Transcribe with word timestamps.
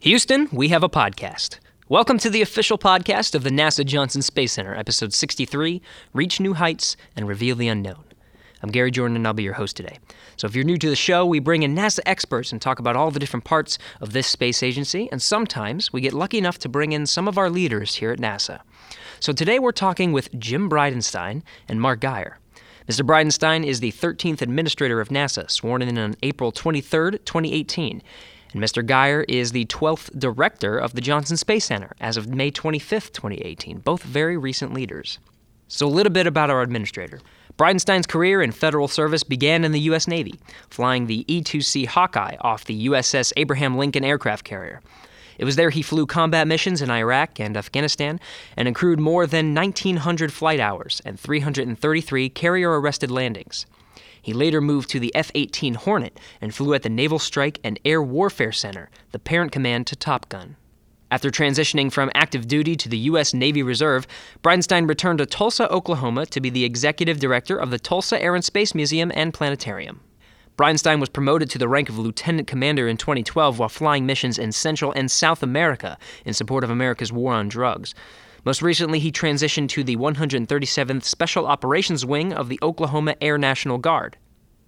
Houston, 0.00 0.46
we 0.52 0.68
have 0.68 0.82
a 0.82 0.90
podcast. 0.90 1.58
Welcome 1.88 2.18
to 2.18 2.28
the 2.28 2.42
official 2.42 2.76
podcast 2.76 3.34
of 3.34 3.44
the 3.44 3.50
NASA 3.50 3.84
Johnson 3.84 4.20
Space 4.20 4.52
Center, 4.52 4.74
episode 4.74 5.14
63 5.14 5.80
Reach 6.12 6.38
New 6.38 6.52
Heights 6.52 6.98
and 7.16 7.26
Reveal 7.26 7.56
the 7.56 7.68
Unknown. 7.68 8.04
I'm 8.62 8.70
Gary 8.70 8.90
Jordan, 8.90 9.16
and 9.16 9.26
I'll 9.26 9.32
be 9.32 9.42
your 9.42 9.54
host 9.54 9.74
today. 9.74 9.98
So, 10.36 10.46
if 10.46 10.54
you're 10.54 10.66
new 10.66 10.76
to 10.76 10.90
the 10.90 10.96
show, 10.96 11.24
we 11.24 11.38
bring 11.38 11.62
in 11.62 11.74
NASA 11.74 12.00
experts 12.04 12.52
and 12.52 12.60
talk 12.60 12.78
about 12.78 12.94
all 12.94 13.10
the 13.10 13.18
different 13.18 13.44
parts 13.44 13.78
of 14.02 14.12
this 14.12 14.26
space 14.26 14.62
agency, 14.62 15.08
and 15.10 15.22
sometimes 15.22 15.94
we 15.94 16.02
get 16.02 16.12
lucky 16.12 16.36
enough 16.36 16.58
to 16.58 16.68
bring 16.68 16.92
in 16.92 17.06
some 17.06 17.26
of 17.26 17.38
our 17.38 17.48
leaders 17.48 17.94
here 17.94 18.10
at 18.10 18.18
NASA. 18.18 18.60
So, 19.18 19.32
today 19.32 19.58
we're 19.58 19.72
talking 19.72 20.12
with 20.12 20.38
Jim 20.38 20.68
Bridenstine 20.68 21.42
and 21.68 21.80
Mark 21.80 22.00
Geyer. 22.00 22.38
Mr. 22.86 23.04
Bridenstine 23.04 23.64
is 23.64 23.80
the 23.80 23.92
13th 23.92 24.42
administrator 24.42 25.00
of 25.00 25.08
NASA, 25.08 25.50
sworn 25.50 25.80
in 25.80 25.96
on 25.96 26.16
April 26.22 26.52
23, 26.52 27.12
2018. 27.24 28.02
And 28.56 28.64
Mr. 28.64 28.82
Geyer 28.82 29.22
is 29.28 29.52
the 29.52 29.66
12th 29.66 30.18
director 30.18 30.78
of 30.78 30.94
the 30.94 31.02
Johnson 31.02 31.36
Space 31.36 31.66
Center 31.66 31.94
as 32.00 32.16
of 32.16 32.28
May 32.28 32.50
25, 32.50 33.12
2018, 33.12 33.80
both 33.80 34.02
very 34.02 34.38
recent 34.38 34.72
leaders. 34.72 35.18
So, 35.68 35.86
a 35.86 35.88
little 35.88 36.10
bit 36.10 36.26
about 36.26 36.48
our 36.48 36.62
administrator. 36.62 37.20
Bridenstine's 37.58 38.06
career 38.06 38.40
in 38.40 38.52
federal 38.52 38.88
service 38.88 39.24
began 39.24 39.62
in 39.62 39.72
the 39.72 39.80
U.S. 39.80 40.08
Navy, 40.08 40.40
flying 40.70 41.06
the 41.06 41.26
E 41.28 41.42
2C 41.42 41.84
Hawkeye 41.84 42.36
off 42.40 42.64
the 42.64 42.86
USS 42.88 43.30
Abraham 43.36 43.76
Lincoln 43.76 44.06
aircraft 44.06 44.44
carrier. 44.44 44.80
It 45.36 45.44
was 45.44 45.56
there 45.56 45.68
he 45.68 45.82
flew 45.82 46.06
combat 46.06 46.48
missions 46.48 46.80
in 46.80 46.90
Iraq 46.90 47.38
and 47.38 47.58
Afghanistan 47.58 48.18
and 48.56 48.68
accrued 48.68 48.98
more 48.98 49.26
than 49.26 49.54
1,900 49.54 50.32
flight 50.32 50.60
hours 50.60 51.02
and 51.04 51.20
333 51.20 52.30
carrier 52.30 52.80
arrested 52.80 53.10
landings. 53.10 53.66
He 54.26 54.32
later 54.32 54.60
moved 54.60 54.90
to 54.90 54.98
the 54.98 55.14
F 55.14 55.30
18 55.36 55.74
Hornet 55.74 56.18
and 56.40 56.52
flew 56.52 56.74
at 56.74 56.82
the 56.82 56.88
Naval 56.88 57.20
Strike 57.20 57.60
and 57.62 57.78
Air 57.84 58.02
Warfare 58.02 58.50
Center, 58.50 58.90
the 59.12 59.20
parent 59.20 59.52
command 59.52 59.86
to 59.86 59.94
Top 59.94 60.28
Gun. 60.28 60.56
After 61.12 61.30
transitioning 61.30 61.92
from 61.92 62.10
active 62.12 62.48
duty 62.48 62.74
to 62.74 62.88
the 62.88 62.98
U.S. 63.10 63.32
Navy 63.32 63.62
Reserve, 63.62 64.08
Bridenstine 64.42 64.88
returned 64.88 65.20
to 65.20 65.26
Tulsa, 65.26 65.70
Oklahoma 65.70 66.26
to 66.26 66.40
be 66.40 66.50
the 66.50 66.64
executive 66.64 67.20
director 67.20 67.56
of 67.56 67.70
the 67.70 67.78
Tulsa 67.78 68.20
Air 68.20 68.34
and 68.34 68.44
Space 68.44 68.74
Museum 68.74 69.12
and 69.14 69.32
Planetarium. 69.32 70.00
Bridenstine 70.58 70.98
was 70.98 71.08
promoted 71.08 71.48
to 71.50 71.58
the 71.58 71.68
rank 71.68 71.88
of 71.88 71.96
lieutenant 71.96 72.48
commander 72.48 72.88
in 72.88 72.96
2012 72.96 73.60
while 73.60 73.68
flying 73.68 74.06
missions 74.06 74.40
in 74.40 74.50
Central 74.50 74.90
and 74.90 75.08
South 75.08 75.44
America 75.44 75.98
in 76.24 76.34
support 76.34 76.64
of 76.64 76.70
America's 76.70 77.12
war 77.12 77.32
on 77.32 77.48
drugs. 77.48 77.94
Most 78.46 78.62
recently, 78.62 79.00
he 79.00 79.10
transitioned 79.10 79.70
to 79.70 79.82
the 79.82 79.96
137th 79.96 81.02
Special 81.02 81.48
Operations 81.48 82.06
Wing 82.06 82.32
of 82.32 82.48
the 82.48 82.60
Oklahoma 82.62 83.16
Air 83.20 83.38
National 83.38 83.76
Guard. 83.76 84.16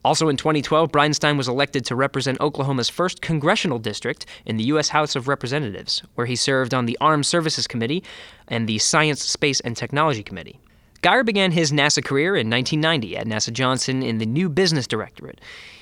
Also 0.04 0.28
in 0.28 0.36
2012, 0.36 0.90
Bridenstine 0.90 1.36
was 1.36 1.46
elected 1.46 1.84
to 1.84 1.94
represent 1.94 2.40
Oklahoma's 2.40 2.88
first 2.88 3.22
congressional 3.22 3.78
district 3.78 4.26
in 4.44 4.56
the 4.56 4.64
U.S. 4.64 4.88
House 4.88 5.14
of 5.14 5.28
Representatives, 5.28 6.02
where 6.16 6.26
he 6.26 6.34
served 6.34 6.74
on 6.74 6.86
the 6.86 6.98
Armed 7.00 7.24
Services 7.24 7.68
Committee 7.68 8.02
and 8.48 8.68
the 8.68 8.78
Science, 8.78 9.22
Space, 9.22 9.60
and 9.60 9.76
Technology 9.76 10.24
Committee. 10.24 10.58
Geyer 11.02 11.22
began 11.22 11.52
his 11.52 11.70
NASA 11.70 12.04
career 12.04 12.34
in 12.34 12.50
1990 12.50 13.16
at 13.16 13.28
NASA 13.28 13.52
Johnson 13.52 14.02
in 14.02 14.18
the 14.18 14.26
New 14.26 14.48
Business 14.48 14.88
Directorate. 14.88 15.40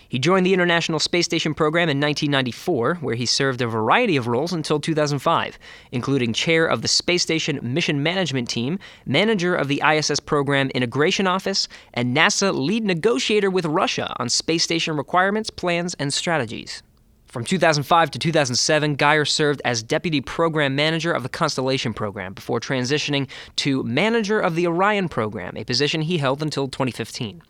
He 0.08 0.18
joined 0.18 0.46
the 0.46 0.54
International 0.54 0.98
Space 0.98 1.24
Station 1.24 1.54
program 1.54 1.88
in 1.88 2.00
1994, 2.00 2.96
where 2.96 3.16
he 3.16 3.26
served 3.26 3.60
a 3.60 3.66
variety 3.66 4.16
of 4.16 4.28
roles 4.28 4.52
until 4.52 4.78
2005, 4.78 5.58
including 5.90 6.32
chair 6.32 6.66
of 6.66 6.82
the 6.82 6.88
Space 6.88 7.22
Station 7.22 7.58
Mission 7.62 8.02
Management 8.02 8.48
Team, 8.48 8.78
manager 9.04 9.54
of 9.54 9.68
the 9.68 9.82
ISS 9.84 10.20
Program 10.20 10.70
Integration 10.70 11.26
Office, 11.26 11.66
and 11.94 12.16
NASA 12.16 12.54
lead 12.54 12.84
negotiator 12.84 13.50
with 13.50 13.66
Russia 13.66 14.14
on 14.18 14.28
space 14.28 14.62
station 14.62 14.96
requirements, 14.96 15.50
plans, 15.50 15.94
and 15.94 16.12
strategies. 16.12 16.82
From 17.26 17.44
2005 17.44 18.12
to 18.12 18.18
2007, 18.18 18.94
Geyer 18.94 19.24
served 19.24 19.60
as 19.64 19.82
Deputy 19.82 20.20
Program 20.20 20.74
Manager 20.74 21.12
of 21.12 21.22
the 21.22 21.28
Constellation 21.28 21.92
Program 21.92 22.32
before 22.32 22.60
transitioning 22.60 23.28
to 23.56 23.82
Manager 23.82 24.40
of 24.40 24.54
the 24.54 24.66
Orion 24.66 25.08
Program, 25.08 25.56
a 25.56 25.64
position 25.64 26.02
he 26.02 26.18
held 26.18 26.42
until 26.42 26.68
2015. 26.68 27.42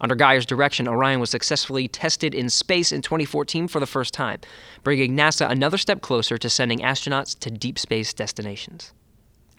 Under 0.00 0.14
Geyer's 0.14 0.46
direction, 0.46 0.86
Orion 0.86 1.20
was 1.20 1.30
successfully 1.30 1.88
tested 1.88 2.34
in 2.34 2.50
space 2.50 2.92
in 2.92 3.02
2014 3.02 3.68
for 3.68 3.80
the 3.80 3.86
first 3.86 4.12
time, 4.12 4.40
bringing 4.82 5.16
NASA 5.16 5.50
another 5.50 5.78
step 5.78 6.02
closer 6.02 6.36
to 6.36 6.50
sending 6.50 6.80
astronauts 6.80 7.38
to 7.38 7.50
deep 7.50 7.78
space 7.78 8.12
destinations. 8.12 8.92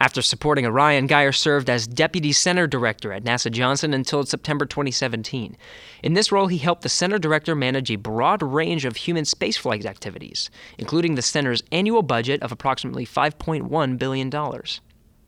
After 0.00 0.22
supporting 0.22 0.64
Orion, 0.64 1.08
Geyer 1.08 1.32
served 1.32 1.68
as 1.68 1.88
Deputy 1.88 2.30
Center 2.30 2.68
Director 2.68 3.12
at 3.12 3.24
NASA 3.24 3.50
Johnson 3.50 3.92
until 3.92 4.24
September 4.24 4.64
2017. 4.64 5.56
In 6.04 6.14
this 6.14 6.30
role, 6.30 6.46
he 6.46 6.58
helped 6.58 6.82
the 6.82 6.88
Center 6.88 7.18
Director 7.18 7.56
manage 7.56 7.90
a 7.90 7.96
broad 7.96 8.40
range 8.40 8.84
of 8.84 8.94
human 8.94 9.24
spaceflight 9.24 9.84
activities, 9.86 10.50
including 10.78 11.16
the 11.16 11.22
center's 11.22 11.64
annual 11.72 12.02
budget 12.02 12.40
of 12.44 12.52
approximately 12.52 13.04
$5.1 13.04 13.98
billion. 13.98 14.30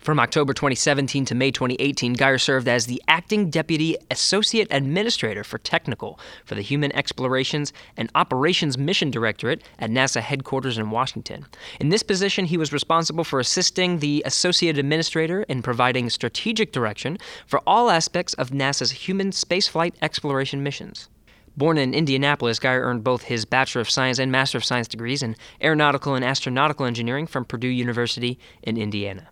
From 0.00 0.18
October 0.18 0.54
2017 0.54 1.26
to 1.26 1.34
May 1.34 1.50
2018, 1.50 2.14
Geyer 2.14 2.38
served 2.38 2.66
as 2.68 2.86
the 2.86 3.02
acting 3.06 3.50
deputy 3.50 3.98
associate 4.10 4.68
administrator 4.70 5.44
for 5.44 5.58
technical 5.58 6.18
for 6.46 6.54
the 6.54 6.62
Human 6.62 6.90
Explorations 6.96 7.74
and 7.98 8.10
Operations 8.14 8.78
Mission 8.78 9.10
Directorate 9.10 9.62
at 9.78 9.90
NASA 9.90 10.22
headquarters 10.22 10.78
in 10.78 10.90
Washington. 10.90 11.44
In 11.80 11.90
this 11.90 12.02
position, 12.02 12.46
he 12.46 12.56
was 12.56 12.72
responsible 12.72 13.24
for 13.24 13.40
assisting 13.40 13.98
the 13.98 14.22
associate 14.24 14.78
administrator 14.78 15.42
in 15.42 15.60
providing 15.60 16.08
strategic 16.08 16.72
direction 16.72 17.18
for 17.46 17.60
all 17.66 17.90
aspects 17.90 18.32
of 18.34 18.52
NASA's 18.52 18.92
human 18.92 19.32
spaceflight 19.32 19.92
exploration 20.00 20.62
missions. 20.62 21.10
Born 21.58 21.76
in 21.76 21.92
Indianapolis, 21.92 22.58
Geyer 22.58 22.80
earned 22.80 23.04
both 23.04 23.24
his 23.24 23.44
Bachelor 23.44 23.82
of 23.82 23.90
Science 23.90 24.18
and 24.18 24.32
Master 24.32 24.56
of 24.56 24.64
Science 24.64 24.88
degrees 24.88 25.22
in 25.22 25.36
Aeronautical 25.62 26.14
and 26.14 26.24
Astronautical 26.24 26.86
Engineering 26.86 27.26
from 27.26 27.44
Purdue 27.44 27.68
University 27.68 28.38
in 28.62 28.78
Indiana. 28.78 29.28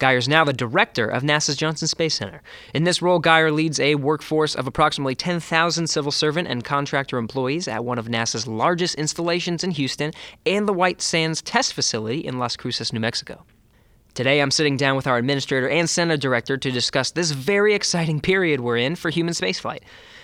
Geyer 0.00 0.16
is 0.16 0.28
now 0.28 0.44
the 0.44 0.54
director 0.54 1.06
of 1.06 1.22
NASA's 1.22 1.56
Johnson 1.56 1.86
Space 1.86 2.14
Center. 2.14 2.40
In 2.72 2.84
this 2.84 3.02
role, 3.02 3.18
Geyer 3.18 3.52
leads 3.52 3.78
a 3.78 3.96
workforce 3.96 4.54
of 4.54 4.66
approximately 4.66 5.14
10,000 5.14 5.86
civil 5.86 6.10
servant 6.10 6.48
and 6.48 6.64
contractor 6.64 7.18
employees 7.18 7.68
at 7.68 7.84
one 7.84 7.98
of 7.98 8.08
NASA's 8.08 8.46
largest 8.46 8.94
installations 8.94 9.62
in 9.62 9.72
Houston 9.72 10.12
and 10.46 10.66
the 10.66 10.72
White 10.72 11.02
Sands 11.02 11.42
Test 11.42 11.74
Facility 11.74 12.20
in 12.20 12.38
Las 12.38 12.56
Cruces, 12.56 12.94
New 12.94 13.00
Mexico. 13.00 13.44
Today, 14.14 14.40
I'm 14.40 14.50
sitting 14.50 14.78
down 14.78 14.96
with 14.96 15.06
our 15.06 15.18
administrator 15.18 15.68
and 15.68 15.88
center 15.88 16.16
director 16.16 16.56
to 16.56 16.70
discuss 16.70 17.10
this 17.10 17.32
very 17.32 17.74
exciting 17.74 18.20
period 18.20 18.60
we're 18.60 18.78
in 18.78 18.96
for 18.96 19.10
human 19.10 19.34
spaceflight. 19.34 19.82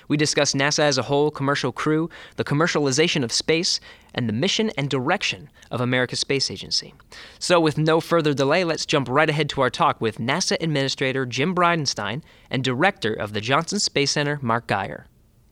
We 0.09 0.17
discuss 0.17 0.53
NASA 0.53 0.81
as 0.81 0.99
a 0.99 1.03
whole, 1.03 1.31
commercial 1.31 1.73
crew, 1.73 2.09
the 2.37 2.45
commercialization 2.45 3.25
of 3.25 3.33
space, 3.33 3.81
and 4.15 4.29
the 4.29 4.33
mission 4.33 4.71
and 4.77 4.89
direction 4.89 5.51
of 5.71 5.81
America's 5.81 6.21
space 6.21 6.51
agency. 6.51 6.95
So, 7.39 7.61
with 7.61 7.77
no 7.79 8.01
further 8.01 8.35
delay, 8.35 8.65
let's 8.65 8.87
jump 8.87 9.09
right 9.09 9.29
ahead 9.29 9.49
to 9.51 9.61
our 9.61 9.71
talk 9.71 10.01
with 10.01 10.19
NASA 10.19 10.57
Administrator 10.61 11.27
Jim 11.27 11.55
Bridenstine 11.55 12.23
and 12.51 12.65
Director 12.65 13.13
of 13.13 13.33
the 13.33 13.41
Johnson 13.41 13.79
Space 13.79 14.13
Center, 14.13 14.39
Mark 14.43 14.67
Geyer. 14.67 15.07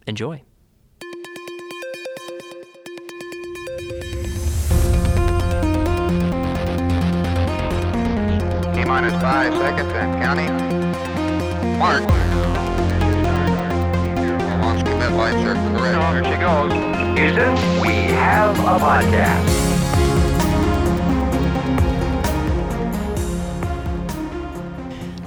Enjoy. 0.06 0.42
T 8.74 8.84
minus 8.84 9.22
five 9.22 9.54
seconds 9.54 9.92
and 9.92 10.22
counting. 10.22 11.78
Mark. 11.78 12.33
She 15.14 16.36
goes. 16.40 16.72
Houston, 17.16 17.80
we 17.80 18.10
have 18.14 18.58
a 18.58 18.78
podcast. 18.84 19.63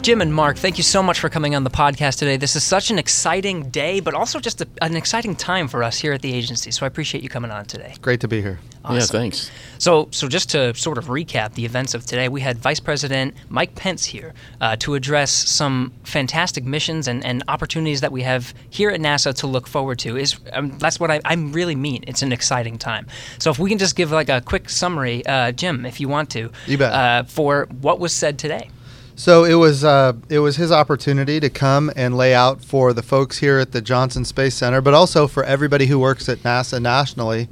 Jim 0.08 0.22
and 0.22 0.34
Mark, 0.34 0.58
thank 0.58 0.78
you 0.78 0.86
so 0.86 1.04
much 1.04 1.20
for 1.20 1.28
coming 1.28 1.54
on 1.54 1.66
the 1.66 1.70
podcast 1.70 2.18
today. 2.20 2.38
This 2.38 2.56
is 2.56 2.64
such 2.64 2.92
an 2.92 2.98
exciting 2.98 3.70
day, 3.72 4.00
but 4.00 4.14
also 4.14 4.40
just 4.40 4.62
a, 4.62 4.68
an 4.82 4.96
exciting 4.96 5.36
time 5.36 5.68
for 5.68 5.84
us 5.84 6.00
here 6.00 6.14
at 6.14 6.22
the 6.22 6.34
agency. 6.34 6.72
So 6.72 6.86
I 6.86 6.88
appreciate 6.88 7.26
you 7.26 7.30
coming 7.30 7.52
on 7.52 7.66
today. 7.66 7.94
Great 8.02 8.22
to 8.22 8.28
be 8.30 8.42
here. 8.42 8.58
Awesome. 8.86 8.96
Yeah, 8.96 9.06
thanks. 9.06 9.52
So, 9.80 10.08
so 10.12 10.30
just 10.30 10.50
to 10.52 10.74
sort 10.76 10.98
of 10.98 11.08
recap 11.08 11.56
the 11.56 11.66
events 11.66 11.94
of 11.94 12.06
today, 12.06 12.30
we 12.30 12.40
had 12.40 12.58
Vice 12.58 12.80
President 12.80 13.34
Mike 13.50 13.76
Pence 13.76 14.06
here 14.06 14.34
uh, 14.62 14.78
to 14.78 14.96
address 14.96 15.30
some 15.30 15.92
fantastic 16.06 16.64
missions 16.64 17.10
and, 17.10 17.26
and 17.26 17.44
opportunities 17.50 18.00
that 18.00 18.14
we 18.14 18.22
have 18.22 18.54
here 18.70 18.90
at 18.90 19.02
NASA 19.02 19.36
to 19.36 19.48
look 19.48 19.68
forward 19.68 20.00
to. 20.00 20.16
Is 20.16 20.38
um, 20.54 20.78
that's 20.78 21.02
what 21.02 21.12
I, 21.12 21.20
I 21.26 21.34
really 21.34 21.76
mean. 21.76 22.06
It's 22.08 22.22
an 22.22 22.32
exciting 22.32 22.78
time. 22.78 23.08
So, 23.40 23.52
if 23.52 23.60
we 23.60 23.70
can 23.70 23.78
just 23.78 23.98
give 23.98 24.12
like 24.12 24.30
a 24.30 24.40
quick 24.40 24.70
summary, 24.70 25.26
uh, 25.26 25.52
Jim, 25.52 25.86
if 25.86 26.00
you 26.00 26.08
want 26.08 26.30
to, 26.30 26.50
You 26.66 26.78
bet. 26.78 26.94
Uh, 26.94 27.24
for 27.24 27.68
what 27.82 28.00
was 28.00 28.14
said 28.14 28.40
today. 28.40 28.70
So 29.20 29.46
it 29.46 29.56
was 29.56 29.84
uh, 29.84 30.14
it 30.30 30.38
was 30.40 30.58
his 30.58 30.72
opportunity 30.72 31.40
to 31.40 31.50
come 31.50 31.92
and 31.96 32.16
lay 32.16 32.36
out 32.36 32.64
for 32.64 32.94
the 32.94 33.02
folks 33.02 33.40
here 33.40 33.58
at 33.58 33.72
the 33.72 33.82
Johnson 33.82 34.24
Space 34.24 34.54
Center, 34.54 34.80
but 34.80 34.94
also 34.94 35.26
for 35.28 35.44
everybody 35.44 35.88
who 35.88 35.98
works 35.98 36.30
at 36.30 36.38
NASA 36.44 36.80
nationally, 36.80 37.50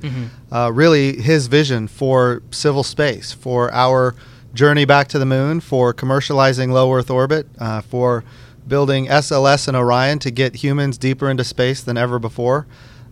uh, 0.52 0.72
really 0.72 1.20
his 1.20 1.48
vision 1.48 1.88
for 1.88 2.44
civil 2.52 2.84
space, 2.84 3.32
for 3.32 3.74
our 3.74 4.14
journey 4.54 4.86
back 4.86 5.08
to 5.08 5.18
the 5.18 5.26
moon, 5.26 5.60
for 5.60 5.92
commercializing 5.92 6.72
low 6.72 6.94
Earth 6.94 7.10
orbit, 7.10 7.48
uh, 7.58 7.82
for 7.82 8.24
building 8.68 9.08
SLS 9.08 9.68
and 9.68 9.76
Orion 9.76 10.20
to 10.20 10.30
get 10.30 10.58
humans 10.58 11.00
deeper 11.00 11.32
into 11.32 11.44
space 11.44 11.82
than 11.82 11.98
ever 11.98 12.20
before, 12.20 12.68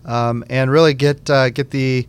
um, 0.06 0.44
and 0.48 0.70
really 0.70 0.94
get 0.94 1.28
uh, 1.28 1.50
get 1.50 1.72
the 1.72 2.08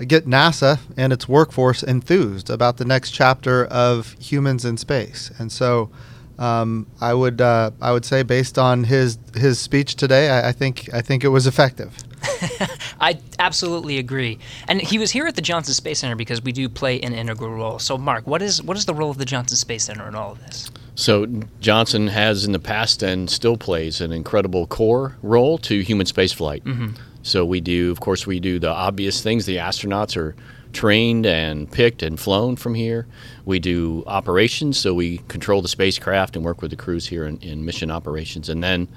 get 0.00 0.26
NASA 0.26 0.78
and 0.96 1.12
its 1.12 1.28
workforce 1.28 1.82
enthused 1.82 2.50
about 2.50 2.78
the 2.78 2.84
next 2.84 3.10
chapter 3.10 3.64
of 3.66 4.12
humans 4.18 4.64
in 4.64 4.76
space. 4.76 5.30
And 5.38 5.52
so, 5.52 5.90
um, 6.38 6.86
I 7.00 7.14
would 7.14 7.40
uh, 7.40 7.70
I 7.80 7.92
would 7.92 8.04
say 8.04 8.22
based 8.22 8.58
on 8.58 8.84
his 8.84 9.18
his 9.34 9.60
speech 9.60 9.96
today, 9.96 10.30
I, 10.30 10.48
I 10.48 10.52
think 10.52 10.92
I 10.92 11.00
think 11.00 11.24
it 11.24 11.28
was 11.28 11.46
effective. 11.46 11.96
I 13.00 13.18
absolutely 13.38 13.98
agree. 13.98 14.38
And 14.68 14.80
he 14.80 14.98
was 14.98 15.10
here 15.10 15.26
at 15.26 15.36
the 15.36 15.42
Johnson 15.42 15.74
Space 15.74 16.00
Center 16.00 16.16
because 16.16 16.42
we 16.42 16.52
do 16.52 16.68
play 16.68 17.00
an 17.00 17.12
integral 17.12 17.50
role. 17.50 17.78
So, 17.78 17.98
Mark, 17.98 18.26
what 18.26 18.42
is 18.42 18.62
what 18.62 18.76
is 18.76 18.86
the 18.86 18.94
role 18.94 19.10
of 19.10 19.18
the 19.18 19.24
Johnson 19.24 19.56
Space 19.56 19.84
Center 19.84 20.08
in 20.08 20.14
all 20.14 20.32
of 20.32 20.40
this? 20.40 20.70
So 20.94 21.26
Johnson 21.60 22.08
has 22.08 22.44
in 22.44 22.52
the 22.52 22.58
past 22.58 23.02
and 23.02 23.30
still 23.30 23.56
plays 23.56 24.00
an 24.00 24.12
incredible 24.12 24.66
core 24.66 25.16
role 25.22 25.58
to 25.58 25.80
human 25.80 26.06
spaceflight. 26.06 26.62
Mm-hmm. 26.62 26.90
So 27.22 27.44
we 27.44 27.60
do, 27.60 27.90
of 27.90 28.00
course, 28.00 28.26
we 28.26 28.40
do 28.40 28.58
the 28.58 28.70
obvious 28.70 29.22
things. 29.22 29.46
The 29.46 29.56
astronauts 29.56 30.16
are 30.16 30.34
trained 30.72 31.26
and 31.26 31.70
picked 31.70 32.02
and 32.02 32.18
flown 32.18 32.56
from 32.56 32.74
here. 32.74 33.06
We 33.44 33.58
do 33.58 34.04
operations, 34.06 34.78
so 34.78 34.94
we 34.94 35.18
control 35.28 35.62
the 35.62 35.68
spacecraft 35.68 36.34
and 36.34 36.44
work 36.44 36.62
with 36.62 36.70
the 36.70 36.76
crews 36.76 37.06
here 37.06 37.26
in, 37.26 37.38
in 37.38 37.64
mission 37.64 37.90
operations. 37.90 38.48
And 38.48 38.62
then 38.62 38.88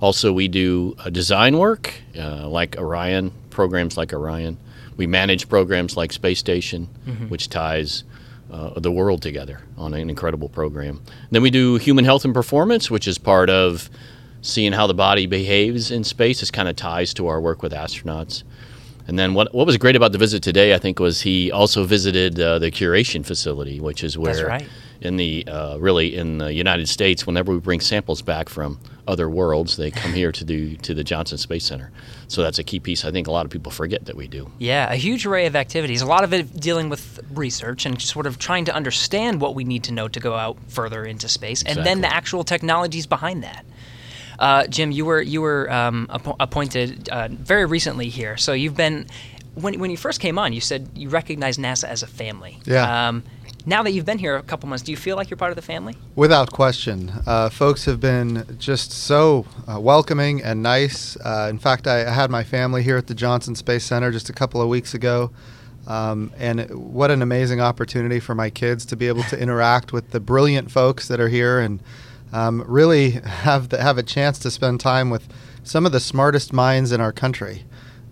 also 0.00 0.32
we 0.32 0.48
do 0.48 0.94
uh, 0.98 1.10
design 1.10 1.58
work, 1.58 1.92
uh, 2.18 2.48
like 2.48 2.76
Orion 2.78 3.32
programs, 3.50 3.96
like 3.96 4.12
Orion. 4.12 4.58
We 4.96 5.06
manage 5.06 5.48
programs 5.48 5.96
like 5.96 6.12
Space 6.12 6.38
Station, 6.38 6.88
which 7.28 7.48
ties 7.48 8.04
uh, 8.50 8.78
the 8.78 8.92
world 8.92 9.22
together 9.22 9.60
on 9.76 9.92
an 9.92 10.08
incredible 10.08 10.48
program. 10.48 11.02
Then 11.32 11.42
we 11.42 11.50
do 11.50 11.76
human 11.76 12.04
health 12.04 12.24
and 12.24 12.32
performance, 12.32 12.90
which 12.92 13.08
is 13.08 13.18
part 13.18 13.50
of 13.50 13.90
seeing 14.44 14.72
how 14.72 14.86
the 14.86 14.94
body 14.94 15.26
behaves 15.26 15.90
in 15.90 16.04
space. 16.04 16.42
is 16.42 16.50
kind 16.50 16.68
of 16.68 16.76
ties 16.76 17.14
to 17.14 17.26
our 17.26 17.40
work 17.40 17.62
with 17.62 17.72
astronauts. 17.72 18.44
And 19.06 19.18
then 19.18 19.34
what 19.34 19.52
what 19.54 19.66
was 19.66 19.76
great 19.76 19.96
about 19.96 20.12
the 20.12 20.18
visit 20.18 20.42
today, 20.42 20.74
I 20.74 20.78
think, 20.78 20.98
was 20.98 21.20
he 21.20 21.50
also 21.50 21.84
visited 21.84 22.40
uh, 22.40 22.58
the 22.58 22.70
curation 22.70 23.24
facility, 23.24 23.80
which 23.80 24.02
is 24.02 24.16
where 24.16 24.34
That's 24.34 24.48
right. 24.48 24.68
in 25.02 25.16
the 25.16 25.46
uh, 25.46 25.76
really 25.78 26.16
in 26.16 26.38
the 26.38 26.52
United 26.52 26.88
States, 26.88 27.26
whenever 27.26 27.52
we 27.52 27.58
bring 27.58 27.80
samples 27.80 28.22
back 28.22 28.48
from 28.48 28.78
other 29.06 29.28
worlds, 29.28 29.76
they 29.76 29.90
come 29.90 30.14
here 30.14 30.32
to 30.32 30.44
do 30.44 30.76
to 30.76 30.94
the 30.94 31.04
Johnson 31.04 31.36
Space 31.36 31.66
Center. 31.66 31.90
So 32.28 32.42
that's 32.42 32.58
a 32.58 32.64
key 32.64 32.80
piece. 32.80 33.04
I 33.04 33.10
think 33.10 33.26
a 33.26 33.30
lot 33.30 33.44
of 33.44 33.50
people 33.50 33.70
forget 33.70 34.06
that 34.06 34.16
we 34.16 34.26
do. 34.26 34.50
Yeah, 34.58 34.90
a 34.90 34.96
huge 34.96 35.26
array 35.26 35.44
of 35.44 35.54
activities. 35.54 36.00
A 36.00 36.06
lot 36.06 36.24
of 36.24 36.32
it 36.32 36.58
dealing 36.58 36.88
with 36.88 37.20
research 37.34 37.84
and 37.84 38.00
sort 38.00 38.26
of 38.26 38.38
trying 38.38 38.64
to 38.66 38.74
understand 38.74 39.42
what 39.42 39.54
we 39.54 39.64
need 39.64 39.84
to 39.84 39.92
know 39.92 40.08
to 40.08 40.20
go 40.20 40.32
out 40.32 40.56
further 40.68 41.04
into 41.04 41.28
space, 41.28 41.62
and 41.62 41.84
then 41.84 42.00
the 42.00 42.12
actual 42.12 42.42
technologies 42.42 43.06
behind 43.06 43.42
that. 43.42 43.66
Uh, 44.44 44.66
Jim, 44.66 44.90
you 44.92 45.06
were 45.06 45.22
you 45.22 45.40
were 45.40 45.72
um, 45.72 46.06
appo- 46.10 46.36
appointed 46.38 47.08
uh, 47.08 47.28
very 47.30 47.64
recently 47.64 48.10
here, 48.10 48.36
so 48.36 48.52
you've 48.52 48.76
been. 48.76 49.06
When, 49.54 49.78
when 49.78 49.90
you 49.90 49.96
first 49.96 50.20
came 50.20 50.36
on, 50.36 50.52
you 50.52 50.60
said 50.60 50.88
you 50.96 51.08
recognized 51.08 51.60
NASA 51.60 51.84
as 51.84 52.02
a 52.02 52.08
family. 52.08 52.58
Yeah. 52.66 53.08
Um, 53.08 53.22
now 53.64 53.84
that 53.84 53.92
you've 53.92 54.04
been 54.04 54.18
here 54.18 54.34
a 54.36 54.42
couple 54.42 54.68
months, 54.68 54.82
do 54.84 54.90
you 54.90 54.96
feel 54.98 55.16
like 55.16 55.30
you're 55.30 55.36
part 55.36 55.52
of 55.52 55.56
the 55.56 55.62
family? 55.62 55.94
Without 56.16 56.50
question. 56.50 57.12
Uh, 57.24 57.48
folks 57.48 57.84
have 57.84 58.00
been 58.00 58.44
just 58.58 58.90
so 58.90 59.46
uh, 59.68 59.78
welcoming 59.80 60.42
and 60.42 60.60
nice. 60.60 61.16
Uh, 61.24 61.46
in 61.48 61.58
fact, 61.58 61.86
I, 61.86 62.04
I 62.04 62.10
had 62.10 62.30
my 62.30 62.42
family 62.42 62.82
here 62.82 62.96
at 62.98 63.06
the 63.06 63.14
Johnson 63.14 63.54
Space 63.54 63.84
Center 63.84 64.10
just 64.10 64.28
a 64.28 64.32
couple 64.32 64.60
of 64.60 64.68
weeks 64.68 64.92
ago. 64.92 65.30
Um, 65.86 66.32
and 66.36 66.60
it- 66.60 66.76
what 66.76 67.10
an 67.12 67.22
amazing 67.22 67.60
opportunity 67.60 68.18
for 68.20 68.34
my 68.34 68.50
kids 68.50 68.84
to 68.86 68.96
be 68.96 69.06
able 69.08 69.22
to 69.24 69.38
interact 69.40 69.92
with 69.92 70.10
the 70.10 70.20
brilliant 70.20 70.70
folks 70.72 71.06
that 71.08 71.20
are 71.20 71.28
here 71.28 71.60
and 71.60 71.80
um, 72.34 72.64
really 72.66 73.10
have, 73.10 73.68
the, 73.68 73.80
have 73.80 73.96
a 73.96 74.02
chance 74.02 74.38
to 74.40 74.50
spend 74.50 74.80
time 74.80 75.08
with 75.08 75.26
some 75.62 75.86
of 75.86 75.92
the 75.92 76.00
smartest 76.00 76.52
minds 76.52 76.90
in 76.92 77.00
our 77.00 77.12
country. 77.12 77.64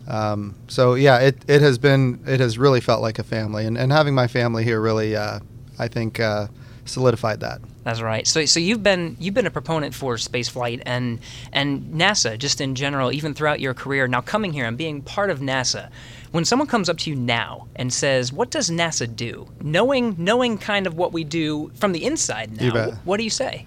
Um, 0.07 0.55
so 0.69 0.95
yeah, 0.95 1.19
it, 1.19 1.37
it 1.49 1.61
has 1.61 1.77
been 1.79 2.23
it 2.27 2.41
has 2.41 2.57
really 2.57 2.81
felt 2.81 3.03
like 3.03 3.19
a 3.19 3.23
family, 3.25 3.67
and, 3.67 3.77
and 3.77 3.93
having 3.93 4.15
my 4.15 4.27
family 4.27 4.65
here 4.65 4.81
really, 4.81 5.15
uh, 5.15 5.41
I 5.79 5.89
think, 5.89 6.19
uh, 6.19 6.49
solidified 6.85 7.41
that. 7.41 7.61
That's 7.85 8.01
right. 8.01 8.27
So, 8.27 8.45
so 8.45 8.61
you've 8.61 8.83
been 8.83 9.17
you've 9.19 9.35
been 9.35 9.47
a 9.47 9.51
proponent 9.51 9.95
for 9.95 10.17
space 10.19 10.49
flight 10.49 10.83
and 10.87 11.19
and 11.53 11.93
NASA 11.95 12.39
just 12.39 12.61
in 12.61 12.75
general, 12.75 13.13
even 13.13 13.35
throughout 13.35 13.61
your 13.61 13.75
career. 13.75 14.07
Now, 14.09 14.21
coming 14.21 14.53
here 14.53 14.67
and 14.67 14.79
being 14.79 15.03
part 15.03 15.31
of 15.31 15.41
NASA, 15.41 15.91
when 16.31 16.45
someone 16.45 16.69
comes 16.69 16.89
up 16.89 16.99
to 16.99 17.11
you 17.11 17.17
now 17.17 17.69
and 17.77 17.93
says, 17.93 18.33
"What 18.33 18.51
does 18.51 18.71
NASA 18.71 19.15
do?" 19.15 19.49
Knowing 19.61 20.15
knowing 20.19 20.59
kind 20.59 20.87
of 20.87 20.95
what 20.95 21.13
we 21.13 21.25
do 21.25 21.71
from 21.75 21.93
the 21.93 22.05
inside 22.05 22.57
now, 22.61 22.73
what 23.05 23.17
do 23.19 23.25
you 23.25 23.31
say? 23.31 23.67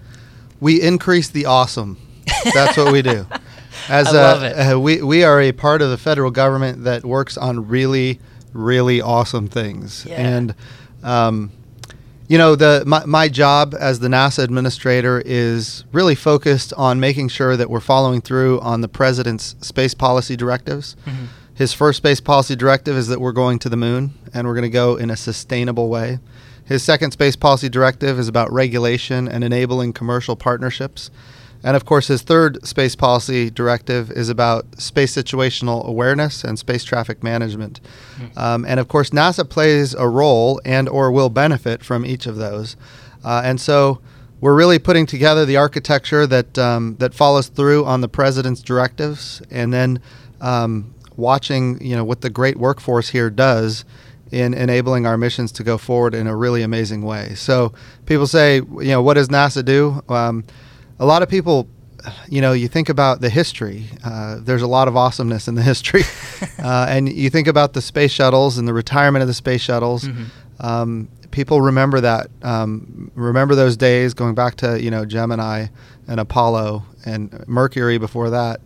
We 0.60 0.80
increase 0.80 1.28
the 1.28 1.46
awesome. 1.46 1.98
That's 2.54 2.76
what 2.76 2.92
we 2.92 3.02
do. 3.02 3.26
As 3.88 4.08
I 4.08 4.10
uh, 4.10 4.12
love 4.14 4.42
it. 4.42 4.76
we 4.80 5.02
we 5.02 5.22
are 5.22 5.40
a 5.40 5.52
part 5.52 5.82
of 5.82 5.90
the 5.90 5.98
federal 5.98 6.30
government 6.30 6.84
that 6.84 7.04
works 7.04 7.36
on 7.36 7.68
really 7.68 8.18
really 8.52 9.00
awesome 9.02 9.48
things, 9.48 10.06
Yeah. 10.08 10.14
and 10.16 10.54
um, 11.04 11.52
you 12.26 12.38
know 12.38 12.56
the 12.56 12.82
my, 12.86 13.04
my 13.04 13.28
job 13.28 13.74
as 13.78 14.00
the 14.00 14.08
NASA 14.08 14.42
administrator 14.42 15.22
is 15.24 15.84
really 15.92 16.14
focused 16.14 16.72
on 16.74 16.98
making 16.98 17.28
sure 17.28 17.56
that 17.56 17.68
we're 17.70 17.80
following 17.80 18.20
through 18.20 18.60
on 18.60 18.80
the 18.80 18.88
president's 18.88 19.54
space 19.60 19.94
policy 19.94 20.36
directives. 20.36 20.96
His 21.54 21.72
first 21.72 21.96
space 21.98 22.20
policy 22.20 22.54
directive 22.56 22.96
is 22.96 23.08
that 23.08 23.20
we're 23.20 23.32
going 23.32 23.58
to 23.60 23.68
the 23.70 23.76
moon 23.78 24.12
and 24.34 24.46
we're 24.46 24.52
going 24.54 24.64
to 24.64 24.68
go 24.68 24.96
in 24.96 25.08
a 25.10 25.16
sustainable 25.16 25.88
way. 25.88 26.18
His 26.66 26.82
second 26.82 27.12
space 27.12 27.36
policy 27.36 27.68
directive 27.68 28.18
is 28.18 28.28
about 28.28 28.52
regulation 28.52 29.28
and 29.28 29.42
enabling 29.44 29.92
commercial 29.92 30.36
partnerships. 30.36 31.10
And 31.62 31.76
of 31.76 31.84
course, 31.84 32.08
his 32.08 32.22
third 32.22 32.64
space 32.66 32.94
policy 32.94 33.50
directive 33.50 34.10
is 34.10 34.28
about 34.28 34.80
space 34.80 35.14
situational 35.14 35.84
awareness 35.84 36.44
and 36.44 36.58
space 36.58 36.84
traffic 36.84 37.22
management. 37.22 37.80
Um, 38.36 38.64
and 38.66 38.78
of 38.78 38.88
course, 38.88 39.10
NASA 39.10 39.48
plays 39.48 39.94
a 39.94 40.08
role 40.08 40.60
and 40.64 40.88
or 40.88 41.10
will 41.10 41.30
benefit 41.30 41.82
from 41.82 42.04
each 42.04 42.26
of 42.26 42.36
those. 42.36 42.76
Uh, 43.24 43.42
and 43.44 43.60
so 43.60 44.00
we're 44.40 44.54
really 44.54 44.78
putting 44.78 45.06
together 45.06 45.44
the 45.44 45.56
architecture 45.56 46.26
that 46.26 46.58
um, 46.58 46.96
that 46.98 47.14
follows 47.14 47.48
through 47.48 47.84
on 47.84 48.00
the 48.00 48.08
president's 48.08 48.60
directives, 48.60 49.40
and 49.50 49.72
then 49.72 50.00
um, 50.40 50.94
watching 51.16 51.80
you 51.80 51.96
know 51.96 52.04
what 52.04 52.20
the 52.20 52.30
great 52.30 52.58
workforce 52.58 53.08
here 53.08 53.30
does 53.30 53.84
in 54.32 54.54
enabling 54.54 55.06
our 55.06 55.16
missions 55.16 55.52
to 55.52 55.62
go 55.62 55.78
forward 55.78 56.14
in 56.14 56.26
a 56.26 56.34
really 56.34 56.62
amazing 56.62 57.02
way. 57.02 57.34
So 57.34 57.72
people 58.06 58.26
say, 58.26 58.56
you 58.56 58.88
know, 58.88 59.02
what 59.02 59.14
does 59.14 59.28
NASA 59.28 59.64
do? 59.64 60.02
Um, 60.08 60.44
a 60.98 61.06
lot 61.06 61.22
of 61.22 61.28
people, 61.28 61.68
you 62.28 62.40
know, 62.40 62.52
you 62.52 62.68
think 62.68 62.88
about 62.88 63.20
the 63.20 63.30
history. 63.30 63.86
Uh, 64.04 64.38
there's 64.40 64.62
a 64.62 64.66
lot 64.66 64.88
of 64.88 64.96
awesomeness 64.96 65.48
in 65.48 65.54
the 65.54 65.62
history, 65.72 66.02
uh, 66.58 66.86
and 66.88 67.08
you 67.08 67.30
think 67.30 67.46
about 67.46 67.72
the 67.72 67.82
space 67.82 68.12
shuttles 68.12 68.58
and 68.58 68.66
the 68.66 68.74
retirement 68.74 69.22
of 69.22 69.28
the 69.28 69.34
space 69.34 69.60
shuttles. 69.60 70.08
Um, 70.58 71.08
people 71.30 71.60
remember 71.60 72.00
that. 72.00 72.28
Um, 72.42 73.10
remember 73.14 73.54
those 73.54 73.76
days 73.76 74.14
going 74.14 74.34
back 74.34 74.56
to 74.56 74.82
you 74.82 74.90
know 74.90 75.04
Gemini 75.04 75.66
and 76.08 76.18
Apollo 76.18 76.84
and 77.04 77.46
Mercury 77.46 77.98
before 77.98 78.30
that. 78.30 78.60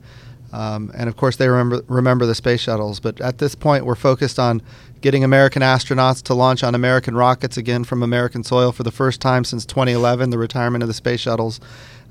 Um, 0.53 0.91
and 0.95 1.09
of 1.09 1.17
course, 1.17 1.37
they 1.37 1.49
remember 1.49 1.85
remember 1.89 2.27
the 2.27 2.35
space 2.35 2.61
shuttles. 2.61 3.01
But 3.01 3.21
at 3.21 3.39
this 3.39 3.55
point, 3.55 3.85
we're 3.85 3.95
focused 3.95 4.39
on 4.39 4.63
getting 5.01 5.25
American 5.25 5.63
astronauts 5.63 6.23
to 6.25 6.35
launch 6.35 6.63
on 6.63 6.75
American 6.75 7.15
rockets 7.15 7.57
again 7.57 7.85
from 7.85 8.03
American 8.03 8.45
soil 8.45 8.73
for 8.73 8.83
the 8.83 8.91
first 8.91 9.21
time 9.21 9.45
since 9.45 9.65
2011, 9.65 10.31
the 10.31 10.39
retirement 10.39 10.83
of 10.83 10.89
the 10.89 10.95
space 10.95 11.21
shuttles. 11.21 11.61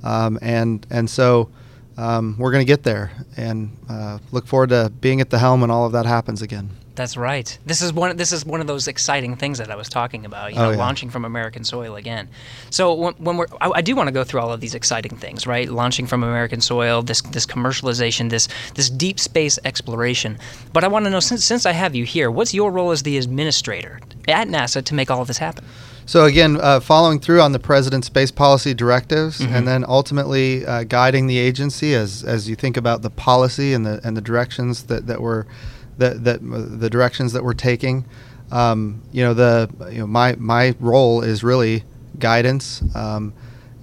Um, 0.03 0.39
and 0.41 0.86
and 0.89 1.10
so 1.10 1.50
um, 2.00 2.36
we're 2.39 2.51
going 2.51 2.65
to 2.65 2.72
get 2.74 2.84
there, 2.84 3.12
and 3.38 3.75
uh, 3.89 4.20
look 4.32 4.48
forward 4.48 4.70
to 4.70 4.91
being 5.01 5.20
at 5.22 5.29
the 5.29 5.38
helm 5.39 5.62
when 5.62 5.70
all 5.72 5.86
of 5.86 5.91
that 5.91 6.06
happens 6.06 6.41
again. 6.41 6.70
That's 6.96 7.15
right. 7.15 7.58
This 7.65 7.82
is 7.82 7.94
one. 7.94 8.18
This 8.18 8.34
is 8.34 8.46
one 8.46 8.60
of 8.60 8.68
those 8.68 8.88
exciting 8.89 9.38
things 9.38 9.58
that 9.60 9.72
I 9.72 9.75
was 9.75 9.88
talking 9.88 10.25
about. 10.25 10.51
You 10.53 10.60
Oh, 10.60 10.63
know, 10.63 10.72
yeah. 10.72 10.77
launching 10.77 11.10
from 11.10 11.24
American 11.24 11.63
soil 11.63 11.96
again. 11.96 12.27
So 12.72 12.94
when, 12.94 13.13
when 13.13 13.38
we're, 13.38 13.46
I, 13.62 13.72
I 13.75 13.82
do 13.82 13.96
want 13.96 14.08
to 14.08 14.12
go 14.12 14.25
through 14.25 14.41
all 14.41 14.51
of 14.51 14.60
these 14.60 14.75
exciting 14.75 15.15
things, 15.15 15.48
right? 15.48 15.70
Launching 15.70 16.08
from 16.08 16.24
American 16.24 16.60
soil, 16.60 17.01
this 17.01 17.22
this 17.22 17.46
commercialization, 17.46 18.29
this 18.29 18.50
this 18.75 18.89
deep 18.89 19.18
space 19.18 19.58
exploration. 19.63 20.38
But 20.74 20.84
I 20.84 20.88
want 20.89 21.06
to 21.06 21.12
know, 21.12 21.22
since 21.22 21.46
since 21.46 21.65
I 21.65 21.72
have 21.72 21.96
you 21.96 22.03
here, 22.03 22.29
what's 22.29 22.53
your 22.53 22.70
role 22.70 22.91
as 22.91 23.03
the 23.03 23.18
administrator 23.18 24.01
at 24.27 24.48
NASA 24.50 24.84
to 24.84 24.94
make 24.94 25.10
all 25.10 25.22
of 25.22 25.27
this 25.27 25.38
happen? 25.38 25.63
So 26.09 26.25
again, 26.25 26.57
uh, 26.59 26.79
following 26.79 27.19
through 27.19 27.39
on 27.39 27.51
the 27.51 27.59
president's 27.59 28.07
space 28.07 28.31
policy 28.31 28.73
directives, 28.73 29.41
and 29.41 29.67
then 29.67 29.85
ultimately 29.87 30.65
uh, 30.65 30.83
guiding 30.85 31.27
the 31.27 31.37
agency 31.37 31.93
as 31.93 32.23
as 32.23 32.49
you 32.49 32.55
think 32.55 32.77
about 32.77 33.03
the 33.03 33.11
policy 33.11 33.75
and 33.75 33.85
the 33.85 34.01
and 34.03 34.17
the 34.17 34.21
directions 34.21 34.85
that 34.85 35.05
that 35.05 35.21
we're 35.21 35.45
that 35.99 36.23
that 36.23 36.39
the 36.41 36.89
directions 36.89 37.33
that 37.33 37.43
we're 37.43 37.53
taking. 37.53 38.05
Um, 38.51 39.03
you 39.11 39.23
know, 39.23 39.35
the 39.35 39.69
you 39.91 39.99
know 39.99 40.07
my 40.07 40.33
my 40.39 40.73
role 40.79 41.21
is 41.21 41.43
really 41.43 41.83
guidance, 42.17 42.81
um, 42.95 43.31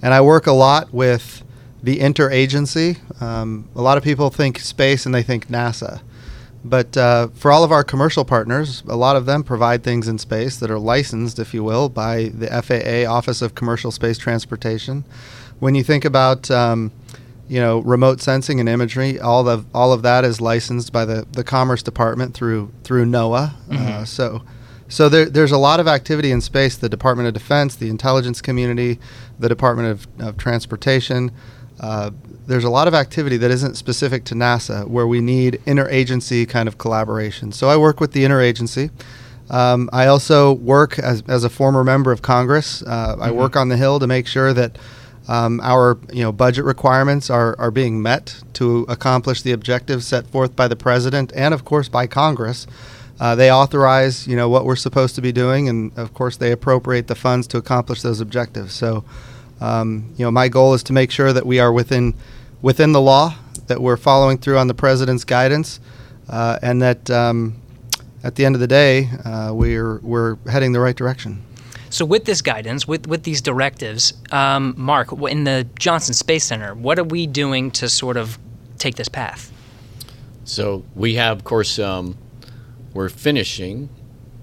and 0.01 0.13
I 0.13 0.19
work 0.19 0.47
a 0.47 0.51
lot 0.51 0.93
with 0.93 1.45
the 1.81 1.99
interagency. 1.99 3.21
Um, 3.21 3.69
a 3.73 3.81
lot 3.81 3.97
of 3.97 4.03
people 4.03 4.31
think 4.31 4.59
space 4.59 5.05
and 5.05 5.15
they 5.15 5.23
think 5.23 5.47
NASA. 5.47 6.01
But 6.65 6.97
uh, 6.97 7.29
for 7.29 7.51
all 7.51 7.63
of 7.63 7.71
our 7.71 7.83
commercial 7.83 8.25
partners, 8.25 8.83
a 8.87 8.95
lot 8.95 9.15
of 9.15 9.25
them 9.25 9.43
provide 9.43 9.83
things 9.83 10.07
in 10.07 10.17
space 10.17 10.57
that 10.57 10.69
are 10.69 10.79
licensed, 10.79 11.39
if 11.39 11.53
you 11.53 11.63
will, 11.63 11.87
by 11.87 12.25
the 12.25 12.47
FAA 12.47 13.09
Office 13.09 13.41
of 13.41 13.55
Commercial 13.55 13.91
Space 13.91 14.17
Transportation. 14.17 15.05
When 15.59 15.75
you 15.75 15.83
think 15.83 16.03
about 16.03 16.51
um, 16.51 16.91
you 17.47 17.61
know, 17.61 17.79
remote 17.79 18.21
sensing 18.21 18.59
and 18.59 18.67
imagery. 18.67 19.19
All 19.19 19.47
of 19.47 19.65
all 19.73 19.93
of 19.93 20.01
that 20.01 20.25
is 20.25 20.41
licensed 20.41 20.91
by 20.91 21.05
the, 21.05 21.25
the 21.31 21.43
Commerce 21.43 21.81
Department 21.81 22.33
through 22.33 22.71
through 22.83 23.05
NOAA. 23.05 23.53
Uh, 23.71 24.05
so, 24.05 24.43
so 24.89 25.09
there, 25.09 25.25
there's 25.25 25.51
a 25.51 25.57
lot 25.57 25.79
of 25.79 25.87
activity 25.87 26.31
in 26.31 26.41
space. 26.41 26.75
The 26.75 26.89
Department 26.89 27.27
of 27.27 27.33
Defense, 27.33 27.75
the 27.75 27.89
intelligence 27.89 28.41
community, 28.41 28.99
the 29.39 29.49
Department 29.49 29.89
of, 29.89 30.07
of 30.19 30.37
Transportation. 30.37 31.31
Uh, 31.79 32.11
there's 32.47 32.63
a 32.63 32.69
lot 32.69 32.87
of 32.87 32.93
activity 32.93 33.37
that 33.37 33.51
isn't 33.51 33.75
specific 33.75 34.23
to 34.25 34.35
NASA 34.35 34.87
where 34.87 35.07
we 35.07 35.21
need 35.21 35.61
interagency 35.65 36.47
kind 36.47 36.67
of 36.67 36.77
collaboration. 36.77 37.51
So 37.51 37.69
I 37.69 37.77
work 37.77 37.99
with 37.99 38.13
the 38.13 38.23
interagency. 38.23 38.89
Um, 39.49 39.89
I 39.93 40.07
also 40.07 40.53
work 40.53 40.99
as, 40.99 41.23
as 41.27 41.43
a 41.43 41.49
former 41.49 41.83
member 41.83 42.11
of 42.11 42.21
Congress. 42.21 42.81
Uh, 42.83 43.17
I 43.19 43.31
work 43.31 43.55
on 43.55 43.69
the 43.69 43.77
Hill 43.77 43.99
to 43.99 44.07
make 44.07 44.27
sure 44.27 44.53
that 44.53 44.77
um, 45.27 45.59
our 45.61 45.97
you 46.11 46.23
know 46.23 46.31
budget 46.31 46.65
requirements 46.65 47.29
are, 47.29 47.55
are 47.59 47.71
being 47.71 48.01
met 48.01 48.41
to 48.53 48.85
accomplish 48.87 49.41
the 49.41 49.51
objectives 49.51 50.07
set 50.07 50.25
forth 50.27 50.55
by 50.55 50.67
the 50.67 50.75
president 50.75 51.33
and 51.35 51.53
of 51.53 51.65
course 51.65 51.89
by 51.89 52.07
Congress. 52.07 52.65
Uh, 53.19 53.35
they 53.35 53.51
authorize 53.51 54.27
you 54.27 54.35
know 54.35 54.47
what 54.47 54.63
we're 54.65 54.75
supposed 54.75 55.15
to 55.15 55.21
be 55.21 55.31
doing, 55.31 55.67
and 55.67 55.97
of 55.97 56.13
course 56.13 56.37
they 56.37 56.51
appropriate 56.51 57.07
the 57.07 57.15
funds 57.15 57.47
to 57.47 57.57
accomplish 57.57 58.01
those 58.01 58.21
objectives. 58.21 58.73
So, 58.73 59.03
um, 59.61 60.13
you 60.17 60.25
know, 60.25 60.31
my 60.31 60.47
goal 60.47 60.73
is 60.73 60.83
to 60.83 60.93
make 60.93 61.11
sure 61.11 61.33
that 61.33 61.45
we 61.45 61.59
are 61.59 61.71
within 61.71 62.13
within 62.61 62.91
the 62.91 63.01
law, 63.01 63.35
that 63.67 63.81
we're 63.81 63.97
following 63.97 64.37
through 64.37 64.57
on 64.57 64.67
the 64.67 64.73
president's 64.73 65.23
guidance, 65.23 65.79
uh, 66.29 66.59
and 66.61 66.81
that 66.81 67.09
um, 67.09 67.55
at 68.23 68.35
the 68.35 68.45
end 68.45 68.55
of 68.55 68.61
the 68.61 68.67
day, 68.67 69.09
uh, 69.25 69.51
we're 69.53 69.99
we're 69.99 70.37
heading 70.49 70.71
the 70.71 70.79
right 70.79 70.95
direction. 70.95 71.43
So, 71.89 72.03
with 72.03 72.25
this 72.25 72.41
guidance, 72.41 72.85
with, 72.87 73.07
with 73.07 73.23
these 73.23 73.41
directives, 73.41 74.13
um, 74.31 74.73
Mark, 74.77 75.11
in 75.29 75.45
the 75.45 75.65
Johnson 75.79 76.13
Space 76.13 76.43
Center, 76.43 76.75
what 76.75 76.99
are 76.99 77.03
we 77.03 77.25
doing 77.27 77.71
to 77.71 77.87
sort 77.87 78.17
of 78.17 78.37
take 78.77 78.95
this 78.95 79.07
path? 79.07 79.51
So 80.43 80.85
we 80.95 81.15
have, 81.15 81.37
of 81.37 81.43
course, 81.43 81.77
um, 81.77 82.17
we're 82.93 83.09
finishing 83.09 83.89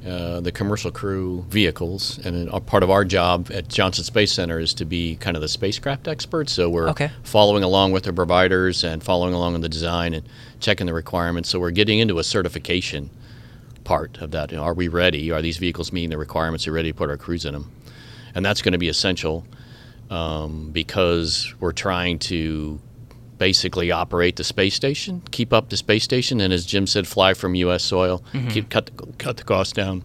uh, 0.07 0.41
the 0.41 0.53
commercial 0.53 0.91
crew 0.91 1.45
vehicles, 1.49 2.19
and 2.25 2.49
a 2.51 2.61
part 2.61 2.83
of 2.83 2.91
our 2.91 3.05
job 3.05 3.51
at 3.53 3.69
Johnson 3.69 4.05
Space 4.05 4.33
Center 4.33 4.59
is 4.59 4.75
to 4.75 4.85
be 4.85 5.17
kind 5.17 5.35
of 5.37 5.41
the 5.41 5.49
spacecraft 5.49 6.07
experts. 6.09 6.53
So 6.53 6.69
we're 6.69 6.91
Okay. 6.91 7.11
following 7.23 7.63
along 7.63 7.93
with 7.93 8.05
the 8.05 8.13
providers 8.13 8.85
and 8.85 9.03
following 9.03 9.33
along 9.33 9.55
on 9.55 9.63
the 9.63 9.69
design 9.69 10.13
and 10.13 10.25
checking 10.61 10.87
the 10.87 10.93
requirements. 10.93 11.49
So 11.49 11.59
we're 11.59 11.71
getting 11.71 12.01
into 12.01 12.19
a 12.19 12.25
certification 12.25 13.09
part 13.85 14.19
of 14.21 14.31
that. 14.33 14.51
You 14.51 14.59
know, 14.59 14.65
are 14.65 14.75
we 14.75 14.89
ready? 14.89 15.31
Are 15.31 15.41
these 15.41 15.57
vehicles 15.57 15.91
meeting 15.93 16.11
the 16.11 16.19
requirements? 16.19 16.67
Are 16.69 16.73
we 16.73 16.77
ready 16.77 16.93
to 16.93 16.97
put 16.97 17.09
our 17.09 17.17
crews 17.17 17.45
in 17.47 17.55
them? 17.55 17.71
And 18.35 18.45
that's 18.45 18.61
going 18.63 18.73
to 18.73 18.79
be 18.79 18.89
essential 18.89 19.47
um, 20.11 20.71
because 20.71 21.55
we're 21.61 21.73
trying 21.73 22.19
to 22.21 22.79
basically 23.45 23.91
operate 23.91 24.37
the 24.37 24.43
space 24.43 24.75
station, 24.75 25.21
keep 25.31 25.53
up 25.53 25.69
the 25.69 25.77
space 25.77 26.03
station, 26.03 26.41
and 26.41 26.51
as 26.51 26.65
Jim 26.65 26.87
said, 26.87 27.07
fly 27.07 27.35
from 27.35 27.55
U.S. 27.57 27.85
soil, 27.85 28.25
mm-hmm. 28.33 28.49
keep 28.49 28.71
cut 28.71 28.87
the, 28.87 29.07
cut 29.19 29.37
the 29.37 29.45
cost 29.45 29.75
down. 29.75 30.03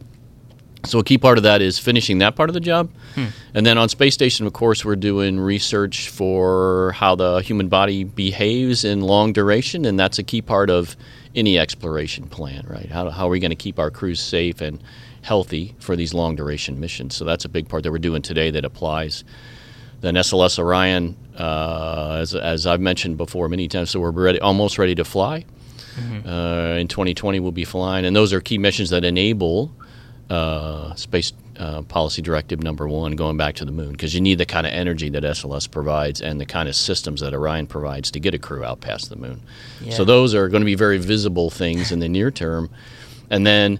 So 0.84 1.00
a 1.00 1.06
key 1.06 1.18
part 1.18 1.38
of 1.38 1.46
that 1.46 1.62
is 1.62 1.80
finishing 1.80 2.18
that 2.18 2.36
part 2.36 2.50
of 2.50 2.54
the 2.54 2.60
job, 2.60 2.90
hmm. 3.16 3.28
and 3.54 3.66
then 3.66 3.78
on 3.78 3.88
space 3.88 4.14
station, 4.14 4.46
of 4.46 4.52
course, 4.52 4.84
we're 4.84 4.98
doing 4.98 5.40
research 5.40 6.10
for 6.10 6.92
how 6.98 7.16
the 7.16 7.40
human 7.40 7.70
body 7.70 8.04
behaves 8.04 8.84
in 8.84 9.00
long 9.00 9.32
duration, 9.32 9.86
and 9.86 9.98
that's 9.98 10.20
a 10.20 10.24
key 10.24 10.42
part 10.42 10.70
of 10.70 10.98
any 11.34 11.58
exploration 11.58 12.28
plan, 12.28 12.66
right? 12.68 12.92
How, 12.92 13.10
how 13.10 13.28
are 13.28 13.30
we 13.30 13.40
going 13.40 13.52
to 13.52 13.64
keep 13.68 13.80
our 13.80 13.90
crews 13.90 14.20
safe 14.20 14.60
and 14.60 14.84
healthy 15.22 15.76
for 15.80 15.96
these 15.96 16.14
long 16.14 16.36
duration 16.36 16.78
missions? 16.78 17.16
So 17.16 17.24
that's 17.24 17.46
a 17.46 17.50
big 17.50 17.70
part 17.70 17.84
that 17.84 17.92
we're 17.92 18.00
doing 18.00 18.22
today 18.22 18.52
that 18.52 18.66
applies 18.66 19.24
then 20.02 20.16
SLS 20.16 20.60
Orion, 20.60 21.16
uh, 21.38 22.18
as, 22.22 22.36
as 22.36 22.66
I've 22.66 22.82
mentioned 22.82 23.18
before 23.18 23.50
many 23.50 23.68
times, 23.68 23.90
so 23.90 24.00
we're 24.00 24.12
ready, 24.12 24.40
almost 24.40 24.78
ready 24.78 24.96
to 24.96 25.06
fly. 25.06 25.46
Uh, 26.26 26.78
in 26.80 26.88
2020, 26.88 27.40
we'll 27.40 27.52
be 27.52 27.66
flying, 27.66 28.06
and 28.06 28.16
those 28.16 28.32
are 28.32 28.40
key 28.40 28.58
missions 28.58 28.90
that 28.92 29.04
enable 29.04 29.72
uh, 30.30 30.94
Space 30.96 31.34
uh, 31.58 31.82
Policy 31.82 32.22
Directive 32.22 32.64
Number 32.64 32.88
One, 32.88 33.18
going 33.18 33.36
back 33.36 33.56
to 33.56 33.66
the 33.66 33.72
moon, 33.72 33.92
because 33.92 34.14
you 34.14 34.22
need 34.22 34.38
the 34.38 34.46
kind 34.46 34.66
of 34.66 34.72
energy 34.72 35.10
that 35.10 35.24
SLS 35.24 35.70
provides 35.70 36.22
and 36.22 36.40
the 36.40 36.46
kind 36.46 36.70
of 36.70 36.76
systems 36.76 37.20
that 37.20 37.34
Orion 37.34 37.68
provides 37.68 38.12
to 38.12 38.20
get 38.20 38.34
a 38.34 38.40
crew 38.40 38.64
out 38.64 38.80
past 38.80 39.10
the 39.10 39.18
moon. 39.18 39.42
Yeah. 39.82 39.94
So 39.94 40.06
those 40.06 40.34
are 40.34 40.48
going 40.48 40.62
to 40.62 40.66
be 40.66 40.76
very 40.76 41.00
visible 41.00 41.50
things 41.50 41.92
in 41.92 42.00
the 42.00 42.08
near 42.08 42.32
term, 42.32 42.70
and 43.30 43.46
then 43.46 43.80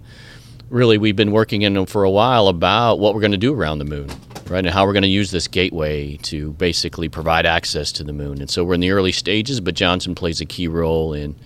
really 0.68 0.98
we've 0.98 1.16
been 1.16 1.32
working 1.32 1.62
in 1.62 1.74
them 1.74 1.86
for 1.86 2.04
a 2.04 2.10
while 2.10 2.48
about 2.48 2.98
what 2.98 3.14
we're 3.14 3.20
going 3.20 3.32
to 3.32 3.38
do 3.38 3.54
around 3.54 3.78
the 3.78 3.84
moon 3.84 4.08
right 4.50 4.64
and 4.64 4.74
how 4.74 4.84
we're 4.86 4.92
going 4.92 5.02
to 5.02 5.08
use 5.08 5.30
this 5.30 5.48
gateway 5.48 6.16
to 6.18 6.52
basically 6.52 7.08
provide 7.08 7.46
access 7.46 7.92
to 7.92 8.04
the 8.04 8.12
moon. 8.12 8.40
And 8.40 8.50
so 8.50 8.64
we're 8.64 8.74
in 8.74 8.80
the 8.80 8.90
early 8.90 9.12
stages 9.12 9.60
but 9.60 9.74
johnson 9.74 10.14
plays 10.14 10.40
a 10.40 10.46
key 10.46 10.68
role 10.68 11.12
in 11.14 11.36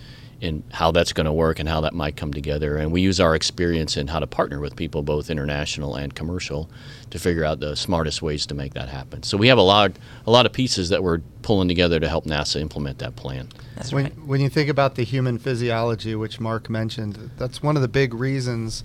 in 0.41 0.63
how 0.71 0.91
that's 0.91 1.13
going 1.13 1.25
to 1.25 1.33
work 1.33 1.59
and 1.59 1.67
how 1.67 1.81
that 1.81 1.93
might 1.93 2.17
come 2.17 2.33
together. 2.33 2.77
And 2.77 2.91
we 2.91 3.01
use 3.01 3.19
our 3.19 3.35
experience 3.35 3.95
in 3.95 4.07
how 4.07 4.19
to 4.19 4.27
partner 4.27 4.59
with 4.59 4.75
people 4.75 5.01
both 5.01 5.29
international 5.29 5.95
and 5.95 6.13
commercial 6.13 6.69
to 7.09 7.19
figure 7.19 7.45
out 7.45 7.59
the 7.59 7.75
smartest 7.75 8.21
ways 8.21 8.45
to 8.47 8.53
make 8.53 8.73
that 8.73 8.89
happen. 8.89 9.23
So 9.23 9.37
we 9.37 9.47
have 9.47 9.57
a 9.57 9.63
lot 9.63 9.93
a 10.27 10.31
lot 10.31 10.45
of 10.45 10.53
pieces 10.53 10.89
that 10.89 11.03
we're 11.03 11.19
pulling 11.41 11.67
together 11.67 11.99
to 11.99 12.09
help 12.09 12.25
nasa 12.25 12.59
implement 12.59 12.99
that 12.99 13.15
plan. 13.15 13.49
That's 13.75 13.93
when, 13.93 14.05
right. 14.05 14.25
when 14.25 14.41
you 14.41 14.49
think 14.49 14.69
about 14.69 14.95
the 14.95 15.03
human 15.03 15.37
physiology, 15.37 16.15
which 16.15 16.39
Mark 16.39 16.69
mentioned, 16.69 17.31
that's 17.37 17.63
one 17.63 17.75
of 17.75 17.81
the 17.81 17.87
big 17.87 18.13
reasons 18.13 18.83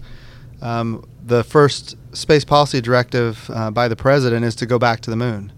um, 0.63 1.05
the 1.25 1.43
first 1.45 1.97
space 2.13 2.45
policy 2.45 2.81
directive 2.81 3.51
uh, 3.53 3.71
by 3.71 3.89
the 3.89 3.97
president 3.97 4.45
is 4.45 4.55
to 4.57 4.67
go 4.67 4.79
back 4.79 5.01
to 5.03 5.11
the 5.11 5.17
moon. 5.17 5.53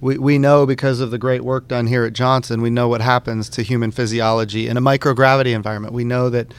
We, 0.00 0.18
we 0.18 0.38
know 0.38 0.66
because 0.66 1.00
of 1.00 1.10
the 1.10 1.18
great 1.18 1.42
work 1.42 1.68
done 1.68 1.86
here 1.86 2.04
at 2.04 2.12
Johnson, 2.12 2.60
we 2.60 2.70
know 2.70 2.88
what 2.88 3.00
happens 3.00 3.48
to 3.50 3.62
human 3.62 3.90
physiology 3.90 4.68
in 4.68 4.76
a 4.76 4.80
microgravity 4.80 5.54
environment. 5.54 5.94
We 5.94 6.04
know 6.04 6.28
that 6.30 6.52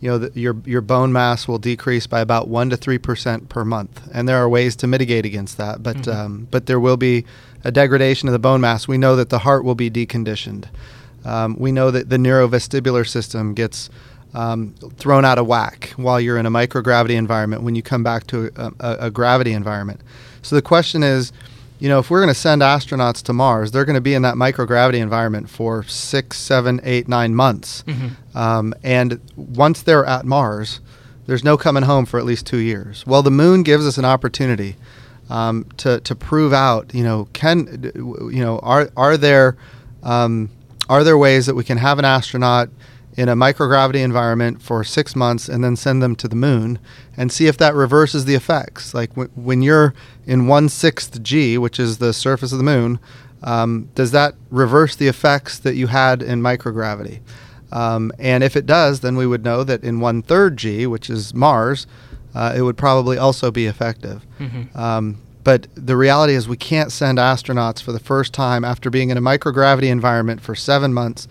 you 0.00 0.08
know 0.08 0.18
that 0.18 0.36
your 0.36 0.56
your 0.64 0.80
bone 0.80 1.12
mass 1.12 1.48
will 1.48 1.58
decrease 1.58 2.06
by 2.06 2.20
about 2.20 2.48
one 2.48 2.70
to 2.70 2.76
three 2.76 2.98
percent 2.98 3.48
per 3.48 3.64
month, 3.64 4.08
and 4.12 4.28
there 4.28 4.36
are 4.36 4.48
ways 4.48 4.76
to 4.76 4.86
mitigate 4.86 5.26
against 5.26 5.58
that. 5.58 5.82
But 5.82 6.06
um, 6.06 6.46
but 6.50 6.66
there 6.66 6.78
will 6.78 6.96
be 6.96 7.24
a 7.64 7.72
degradation 7.72 8.28
of 8.28 8.32
the 8.32 8.38
bone 8.38 8.60
mass. 8.60 8.86
We 8.86 8.98
know 8.98 9.16
that 9.16 9.28
the 9.28 9.40
heart 9.40 9.64
will 9.64 9.74
be 9.74 9.90
deconditioned. 9.90 10.66
Um, 11.24 11.56
we 11.58 11.72
know 11.72 11.90
that 11.90 12.10
the 12.10 12.16
neurovestibular 12.16 13.06
system 13.06 13.54
gets 13.54 13.90
um, 14.34 14.74
thrown 14.96 15.24
out 15.24 15.38
of 15.38 15.46
whack 15.46 15.92
while 15.96 16.20
you're 16.20 16.38
in 16.38 16.46
a 16.46 16.50
microgravity 16.50 17.16
environment 17.16 17.62
when 17.62 17.74
you 17.74 17.82
come 17.82 18.02
back 18.02 18.26
to 18.28 18.50
a, 18.56 18.72
a, 18.80 18.96
a 19.06 19.10
gravity 19.10 19.52
environment. 19.52 20.00
So 20.42 20.54
the 20.56 20.62
question 20.62 21.02
is, 21.02 21.32
you 21.78 21.88
know, 21.88 22.00
if 22.00 22.10
we're 22.10 22.20
going 22.20 22.34
to 22.34 22.40
send 22.40 22.60
astronauts 22.60 23.22
to 23.24 23.32
Mars, 23.32 23.70
they're 23.70 23.84
going 23.84 23.94
to 23.94 24.00
be 24.00 24.14
in 24.14 24.22
that 24.22 24.34
microgravity 24.34 24.98
environment 24.98 25.48
for 25.48 25.84
six, 25.84 26.36
seven, 26.36 26.80
eight, 26.82 27.06
nine 27.06 27.34
months. 27.34 27.84
Um, 28.34 28.74
and 28.82 29.20
once 29.36 29.82
they're 29.82 30.04
at 30.04 30.26
Mars, 30.26 30.80
there's 31.26 31.44
no 31.44 31.56
coming 31.56 31.84
home 31.84 32.04
for 32.04 32.18
at 32.18 32.24
least 32.24 32.46
two 32.46 32.58
years. 32.58 33.06
Well, 33.06 33.22
the 33.22 33.30
moon 33.30 33.62
gives 33.62 33.86
us 33.86 33.96
an 33.96 34.04
opportunity 34.04 34.76
um, 35.30 35.66
to, 35.76 36.00
to 36.00 36.14
prove 36.16 36.52
out, 36.52 36.94
you 36.94 37.04
know, 37.04 37.28
can, 37.32 37.92
you 37.94 38.42
know, 38.42 38.58
are, 38.60 38.90
are 38.96 39.16
there, 39.16 39.56
um, 40.02 40.50
are 40.88 41.04
there 41.04 41.18
ways 41.18 41.46
that 41.46 41.54
we 41.54 41.64
can 41.64 41.78
have 41.78 41.98
an 41.98 42.04
astronaut 42.04 42.70
in 43.18 43.28
a 43.28 43.34
microgravity 43.34 43.96
environment 43.96 44.62
for 44.62 44.84
six 44.84 45.16
months 45.16 45.48
and 45.48 45.64
then 45.64 45.74
send 45.74 46.00
them 46.00 46.14
to 46.14 46.28
the 46.28 46.36
moon 46.36 46.78
and 47.16 47.32
see 47.32 47.48
if 47.48 47.58
that 47.58 47.74
reverses 47.74 48.26
the 48.26 48.36
effects. 48.36 48.94
Like 48.94 49.10
w- 49.10 49.28
when 49.34 49.60
you're 49.60 49.92
in 50.24 50.46
one 50.46 50.68
sixth 50.68 51.20
G, 51.20 51.58
which 51.58 51.80
is 51.80 51.98
the 51.98 52.12
surface 52.12 52.52
of 52.52 52.58
the 52.58 52.64
moon, 52.64 53.00
um, 53.42 53.88
does 53.96 54.12
that 54.12 54.36
reverse 54.50 54.94
the 54.94 55.08
effects 55.08 55.58
that 55.58 55.74
you 55.74 55.88
had 55.88 56.22
in 56.22 56.40
microgravity? 56.40 57.18
Um, 57.72 58.12
and 58.20 58.44
if 58.44 58.54
it 58.54 58.66
does, 58.66 59.00
then 59.00 59.16
we 59.16 59.26
would 59.26 59.42
know 59.42 59.64
that 59.64 59.82
in 59.82 59.98
one 59.98 60.22
third 60.22 60.56
G, 60.56 60.86
which 60.86 61.10
is 61.10 61.34
Mars, 61.34 61.88
uh, 62.36 62.54
it 62.56 62.62
would 62.62 62.76
probably 62.76 63.18
also 63.18 63.50
be 63.50 63.66
effective. 63.66 64.24
Um, 64.78 65.16
but 65.42 65.66
the 65.74 65.96
reality 65.96 66.34
is, 66.34 66.46
we 66.46 66.56
can't 66.56 66.92
send 66.92 67.18
astronauts 67.18 67.82
for 67.82 67.90
the 67.90 67.98
first 67.98 68.32
time 68.32 68.64
after 68.64 68.90
being 68.90 69.10
in 69.10 69.16
a 69.16 69.20
microgravity 69.20 69.90
environment 69.90 70.40
for 70.40 70.54
seven 70.54 70.94
months 70.94 71.26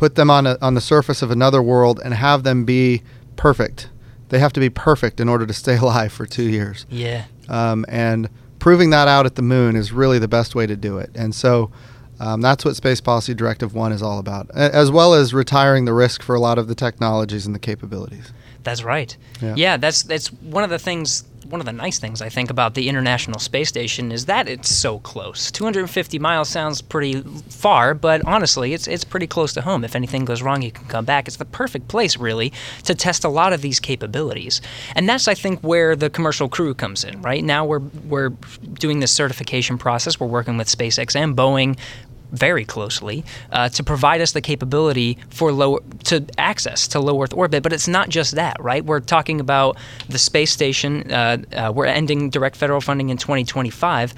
put 0.00 0.14
them 0.14 0.30
on 0.30 0.46
a, 0.46 0.56
on 0.62 0.72
the 0.72 0.80
surface 0.80 1.20
of 1.20 1.30
another 1.30 1.60
world 1.60 2.00
and 2.02 2.14
have 2.14 2.42
them 2.42 2.64
be 2.64 3.02
perfect. 3.36 3.90
They 4.30 4.38
have 4.38 4.50
to 4.54 4.60
be 4.60 4.70
perfect 4.70 5.20
in 5.20 5.28
order 5.28 5.44
to 5.44 5.52
stay 5.52 5.76
alive 5.86 6.10
for 6.10 6.24
two 6.24 6.44
years. 6.44 6.86
Yeah. 6.88 7.26
Um, 7.50 7.84
and 7.86 8.30
proving 8.60 8.88
that 8.90 9.08
out 9.08 9.26
at 9.26 9.34
the 9.34 9.42
moon 9.42 9.76
is 9.76 9.92
really 9.92 10.18
the 10.18 10.26
best 10.26 10.54
way 10.54 10.66
to 10.66 10.74
do 10.74 10.96
it. 10.96 11.10
And 11.14 11.34
so 11.34 11.70
um, 12.18 12.40
that's 12.40 12.64
what 12.64 12.76
Space 12.76 13.02
Policy 13.02 13.34
Directive 13.34 13.74
1 13.74 13.92
is 13.92 14.02
all 14.02 14.18
about, 14.18 14.50
as 14.52 14.90
well 14.90 15.12
as 15.12 15.34
retiring 15.34 15.84
the 15.84 15.92
risk 15.92 16.22
for 16.22 16.34
a 16.34 16.40
lot 16.40 16.56
of 16.56 16.66
the 16.66 16.74
technologies 16.74 17.44
and 17.44 17.54
the 17.54 17.58
capabilities. 17.58 18.32
That's 18.62 18.82
right. 18.82 19.14
Yeah. 19.42 19.54
Yeah. 19.54 19.76
that's 19.76 20.02
that's 20.02 20.28
one 20.28 20.64
of 20.64 20.70
the 20.70 20.78
things. 20.78 21.24
One 21.50 21.60
of 21.60 21.66
the 21.66 21.72
nice 21.72 21.98
things 21.98 22.22
I 22.22 22.28
think 22.28 22.48
about 22.48 22.74
the 22.74 22.88
International 22.88 23.40
Space 23.40 23.68
Station 23.68 24.12
is 24.12 24.26
that 24.26 24.48
it's 24.48 24.72
so 24.72 25.00
close. 25.00 25.50
250 25.50 26.16
miles 26.20 26.48
sounds 26.48 26.80
pretty 26.80 27.22
far, 27.48 27.92
but 27.92 28.24
honestly, 28.24 28.72
it's 28.72 28.86
it's 28.86 29.02
pretty 29.02 29.26
close 29.26 29.52
to 29.54 29.60
home. 29.60 29.82
If 29.82 29.96
anything 29.96 30.24
goes 30.24 30.42
wrong, 30.42 30.62
you 30.62 30.70
can 30.70 30.86
come 30.86 31.04
back. 31.04 31.26
It's 31.26 31.38
the 31.38 31.44
perfect 31.44 31.88
place, 31.88 32.16
really, 32.16 32.52
to 32.84 32.94
test 32.94 33.24
a 33.24 33.28
lot 33.28 33.52
of 33.52 33.62
these 33.62 33.80
capabilities. 33.80 34.60
And 34.94 35.08
that's, 35.08 35.26
I 35.26 35.34
think, 35.34 35.58
where 35.60 35.96
the 35.96 36.08
commercial 36.08 36.48
crew 36.48 36.72
comes 36.72 37.02
in. 37.02 37.20
Right 37.20 37.42
now, 37.42 37.64
we're 37.64 37.82
we're 38.06 38.30
doing 38.74 39.00
this 39.00 39.10
certification 39.10 39.76
process. 39.76 40.20
We're 40.20 40.28
working 40.28 40.56
with 40.56 40.68
SpaceX 40.68 41.16
and 41.16 41.36
Boeing 41.36 41.76
very 42.32 42.64
closely 42.64 43.24
uh, 43.52 43.68
to 43.70 43.82
provide 43.82 44.20
us 44.20 44.32
the 44.32 44.40
capability 44.40 45.18
for 45.30 45.52
low 45.52 45.78
to 46.04 46.24
access 46.38 46.88
to 46.88 47.00
low 47.00 47.22
Earth 47.22 47.32
orbit. 47.32 47.62
But 47.62 47.72
it's 47.72 47.88
not 47.88 48.08
just 48.08 48.34
that, 48.34 48.56
right? 48.60 48.84
We're 48.84 49.00
talking 49.00 49.40
about 49.40 49.76
the 50.08 50.18
space 50.18 50.50
station. 50.50 51.10
Uh, 51.10 51.38
uh, 51.52 51.72
we're 51.74 51.86
ending 51.86 52.30
direct 52.30 52.56
federal 52.56 52.80
funding 52.80 53.10
in 53.10 53.16
2025 53.16 54.14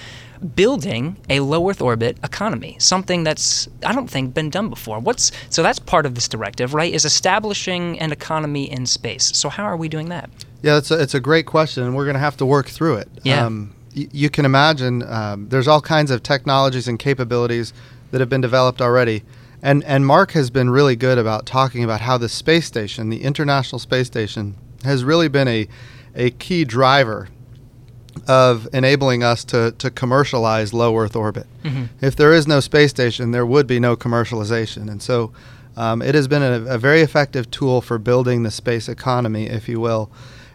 building 0.57 1.17
a 1.31 1.41
low 1.41 1.71
Earth 1.71 1.81
orbit 1.81 2.19
economy, 2.25 2.77
something 2.79 3.25
that's 3.25 3.69
I 3.85 3.93
don't 3.93 4.11
think 4.11 4.35
been 4.35 4.51
done 4.51 4.69
before. 4.69 4.99
What's 4.99 5.31
so 5.51 5.63
that's 5.63 5.79
part 5.79 6.07
of 6.07 6.15
this 6.15 6.29
directive, 6.29 6.75
right? 6.75 6.93
Is 6.93 7.05
establishing 7.05 7.99
an 8.01 8.13
economy 8.13 8.71
in 8.71 8.87
space. 8.87 9.37
So 9.37 9.49
how 9.49 9.65
are 9.65 9.77
we 9.77 9.89
doing 9.89 10.09
that? 10.09 10.31
Yeah, 10.63 10.79
it's 10.79 10.91
a, 10.91 11.01
it's 11.01 11.15
a 11.15 11.21
great 11.21 11.47
question, 11.47 11.83
and 11.85 11.97
we're 11.97 12.05
going 12.05 12.15
to 12.15 12.21
have 12.21 12.37
to 12.39 12.47
work 12.47 12.69
through 12.69 12.97
it. 12.97 13.09
Yeah. 13.25 13.47
Um, 13.47 13.75
y- 13.97 14.09
you 14.13 14.31
can 14.31 14.45
imagine 14.45 15.03
um, 15.09 15.49
there's 15.49 15.67
all 15.67 15.81
kinds 15.81 16.11
of 16.11 16.23
technologies 16.23 16.87
and 16.87 16.99
capabilities 16.99 17.73
that 18.13 18.21
have 18.21 18.29
been 18.29 18.41
developed 18.41 18.81
already. 18.81 19.25
And, 19.61 19.83
and 19.85 20.07
Mark 20.07 20.33
has 20.33 20.51
been 20.51 20.71
really 20.71 20.95
good 20.95 21.19
about 21.19 21.45
talking 21.47 21.83
about 21.83 22.03
how 22.03 22.19
the 22.19 22.29
space 22.29 22.67
station, 22.67 23.11
the 23.11 23.23
International 23.23 23.79
Space 23.81 24.07
Station, 24.07 24.57
has 24.85 25.03
really 25.03 25.29
been 25.29 25.49
a, 25.49 25.67
a 26.15 26.31
key 26.31 26.65
driver 26.65 27.29
of 28.29 28.69
enabling 28.73 29.23
us 29.25 29.45
to, 29.45 29.73
to 29.79 29.91
commercialize 29.91 30.73
low 30.73 30.97
Earth 30.97 31.17
orbit. 31.17 31.47
If 32.01 32.15
there 32.15 32.33
is 32.33 32.47
no 32.47 32.61
space 32.61 32.91
station, 32.91 33.31
there 33.31 33.47
would 33.47 33.67
be 33.67 33.81
no 33.81 33.97
commercialization. 33.97 34.91
And 34.91 35.03
so 35.03 35.33
um, 35.77 36.03
it 36.03 36.15
has 36.15 36.29
been 36.29 36.43
a, 36.43 36.75
a 36.75 36.79
very 36.79 37.01
effective 37.01 37.51
tool 37.51 37.81
for 37.81 37.99
building 37.99 38.43
the 38.43 38.51
space 38.51 38.89
economy, 38.89 39.47
if 39.47 39.69
you 39.69 39.81
will. 39.81 40.11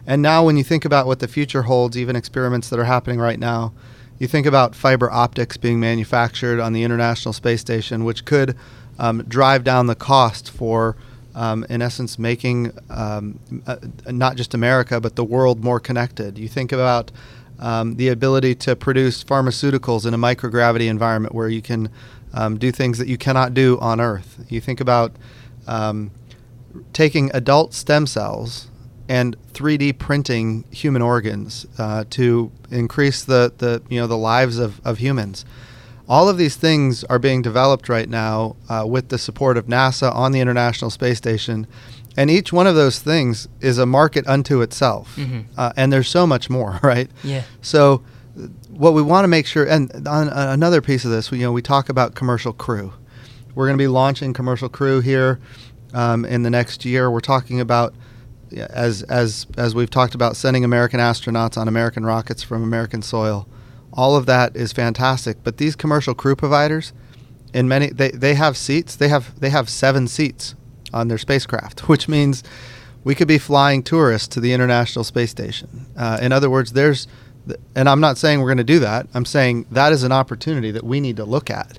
And 0.06 0.22
now, 0.22 0.44
when 0.44 0.56
you 0.56 0.64
think 0.64 0.84
about 0.84 1.06
what 1.06 1.18
the 1.18 1.28
future 1.28 1.62
holds, 1.62 1.98
even 1.98 2.16
experiments 2.16 2.70
that 2.70 2.78
are 2.78 2.84
happening 2.84 3.18
right 3.18 3.38
now, 3.38 3.74
you 4.18 4.26
think 4.26 4.46
about 4.46 4.74
fiber 4.74 5.10
optics 5.10 5.56
being 5.56 5.78
manufactured 5.78 6.60
on 6.60 6.72
the 6.72 6.82
International 6.82 7.32
Space 7.32 7.60
Station, 7.60 8.04
which 8.04 8.24
could 8.24 8.56
um, 8.98 9.22
drive 9.24 9.64
down 9.64 9.86
the 9.86 9.94
cost 9.94 10.50
for, 10.50 10.96
um, 11.34 11.64
in 11.68 11.82
essence, 11.82 12.18
making 12.18 12.72
um, 12.90 13.38
uh, 13.66 13.76
not 14.06 14.36
just 14.36 14.54
America, 14.54 15.00
but 15.00 15.16
the 15.16 15.24
world 15.24 15.62
more 15.62 15.78
connected. 15.78 16.36
You 16.36 16.48
think 16.48 16.72
about 16.72 17.12
um, 17.60 17.96
the 17.96 18.08
ability 18.08 18.54
to 18.56 18.76
produce 18.76 19.22
pharmaceuticals 19.22 20.06
in 20.06 20.14
a 20.14 20.18
microgravity 20.18 20.88
environment 20.88 21.34
where 21.34 21.48
you 21.48 21.62
can 21.62 21.90
um, 22.32 22.58
do 22.58 22.70
things 22.70 22.98
that 22.98 23.08
you 23.08 23.18
cannot 23.18 23.54
do 23.54 23.78
on 23.80 24.00
Earth. 24.00 24.44
You 24.48 24.60
think 24.60 24.80
about 24.80 25.12
um, 25.66 26.10
taking 26.92 27.30
adult 27.34 27.74
stem 27.74 28.06
cells 28.06 28.67
and 29.08 29.36
3D 29.52 29.98
printing 29.98 30.64
human 30.70 31.02
organs 31.02 31.66
uh, 31.78 32.04
to 32.10 32.50
increase 32.70 33.24
the, 33.24 33.52
the 33.58 33.82
you 33.88 34.00
know 34.00 34.06
the 34.06 34.18
lives 34.18 34.58
of, 34.58 34.80
of 34.86 34.98
humans. 34.98 35.44
All 36.08 36.28
of 36.28 36.38
these 36.38 36.56
things 36.56 37.04
are 37.04 37.18
being 37.18 37.42
developed 37.42 37.88
right 37.88 38.08
now 38.08 38.56
uh, 38.68 38.84
with 38.86 39.10
the 39.10 39.18
support 39.18 39.58
of 39.58 39.66
NASA 39.66 40.14
on 40.14 40.32
the 40.32 40.40
International 40.40 40.90
Space 40.90 41.18
Station, 41.18 41.66
and 42.16 42.30
each 42.30 42.52
one 42.52 42.66
of 42.66 42.74
those 42.74 42.98
things 42.98 43.46
is 43.60 43.78
a 43.78 43.86
market 43.86 44.26
unto 44.26 44.60
itself. 44.62 45.16
Uh, 45.56 45.72
and 45.76 45.92
there's 45.92 46.08
so 46.08 46.26
much 46.26 46.50
more, 46.50 46.80
right? 46.82 47.10
Yeah. 47.22 47.42
So, 47.62 48.02
what 48.70 48.94
we 48.94 49.02
want 49.02 49.24
to 49.24 49.28
make 49.28 49.46
sure, 49.46 49.64
and 49.64 50.06
on 50.06 50.28
another 50.28 50.80
piece 50.80 51.04
of 51.04 51.10
this, 51.10 51.30
we, 51.30 51.38
you 51.38 51.44
know, 51.44 51.52
we 51.52 51.62
talk 51.62 51.88
about 51.88 52.14
commercial 52.14 52.52
crew. 52.52 52.92
We're 53.54 53.66
going 53.66 53.76
to 53.76 53.82
be 53.82 53.88
launching 53.88 54.32
commercial 54.32 54.68
crew 54.68 55.00
here 55.00 55.40
um, 55.92 56.24
in 56.24 56.42
the 56.42 56.50
next 56.50 56.84
year. 56.84 57.10
We're 57.10 57.20
talking 57.20 57.60
about, 57.60 57.94
as 58.52 59.02
as 59.04 59.46
as 59.56 59.74
we've 59.74 59.90
talked 59.90 60.14
about, 60.14 60.36
sending 60.36 60.64
American 60.64 61.00
astronauts 61.00 61.56
on 61.56 61.68
American 61.68 62.04
rockets 62.04 62.42
from 62.42 62.62
American 62.62 63.02
soil. 63.02 63.48
All 63.92 64.16
of 64.16 64.26
that 64.26 64.54
is 64.54 64.72
fantastic. 64.72 65.38
But 65.42 65.56
these 65.56 65.74
commercial 65.74 66.14
crew 66.14 66.36
providers, 66.36 66.92
in 67.52 67.68
many, 67.68 67.88
they, 67.88 68.10
they 68.10 68.34
have 68.34 68.56
seats. 68.56 68.94
They 68.96 69.08
have 69.08 69.38
they 69.40 69.50
have 69.50 69.68
seven 69.68 70.08
seats 70.08 70.54
on 70.92 71.08
their 71.08 71.18
spacecraft, 71.18 71.80
which 71.88 72.08
means 72.08 72.42
we 73.04 73.14
could 73.14 73.28
be 73.28 73.38
flying 73.38 73.82
tourists 73.82 74.28
to 74.28 74.40
the 74.40 74.52
International 74.52 75.04
Space 75.04 75.30
Station. 75.30 75.86
Uh, 75.96 76.18
in 76.20 76.32
other 76.32 76.50
words, 76.50 76.72
there's, 76.72 77.06
and 77.74 77.88
I'm 77.88 78.00
not 78.00 78.18
saying 78.18 78.40
we're 78.40 78.48
going 78.48 78.58
to 78.58 78.64
do 78.64 78.80
that. 78.80 79.06
I'm 79.14 79.24
saying 79.24 79.66
that 79.70 79.92
is 79.92 80.02
an 80.02 80.12
opportunity 80.12 80.70
that 80.72 80.84
we 80.84 81.00
need 81.00 81.16
to 81.16 81.24
look 81.24 81.48
at 81.48 81.78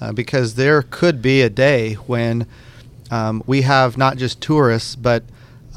uh, 0.00 0.12
because 0.12 0.54
there 0.54 0.82
could 0.82 1.20
be 1.20 1.42
a 1.42 1.50
day 1.50 1.94
when 1.94 2.46
um, 3.10 3.42
we 3.46 3.62
have 3.62 3.96
not 3.96 4.18
just 4.18 4.40
tourists, 4.40 4.94
but 4.94 5.24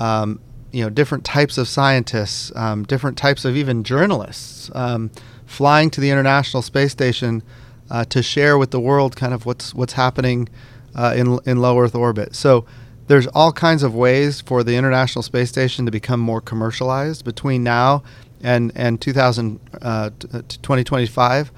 um, 0.02 0.40
you 0.72 0.84
know 0.84 0.90
different 0.90 1.24
types 1.26 1.58
of 1.58 1.68
scientists, 1.68 2.52
um, 2.56 2.84
different 2.84 3.18
types 3.18 3.46
of 3.46 3.56
even 3.58 3.84
journalists 3.84 4.72
um, 4.74 5.12
flying 5.46 5.90
to 5.92 6.00
the 6.02 6.10
International 6.10 6.62
Space 6.64 6.92
Station 6.92 7.44
uh, 7.90 8.06
to 8.06 8.22
share 8.24 8.58
with 8.58 8.72
the 8.72 8.80
world 8.80 9.16
kind 9.16 9.34
of 9.34 9.46
what's 9.46 9.74
what's 9.74 9.94
happening 9.94 10.48
uh, 10.96 11.14
in 11.16 11.40
in 11.46 11.58
low 11.62 11.78
Earth 11.80 11.96
orbit. 11.96 12.36
So 12.36 12.66
there's 13.08 13.28
all 13.28 13.52
kinds 13.52 13.84
of 13.84 13.94
ways 13.94 14.40
for 14.42 14.64
the 14.64 14.76
International 14.78 15.22
Space 15.24 15.50
Station 15.50 15.86
to 15.86 15.92
become 15.92 16.20
more 16.22 16.40
commercialized 16.42 17.26
between 17.26 17.64
now 17.64 18.04
and 18.44 18.72
and 18.76 19.00
2000 19.02 19.60
uh, 19.82 20.10
t- 20.18 20.28
uh, 20.34 20.42
t- 20.48 20.58
2025. 20.62 21.52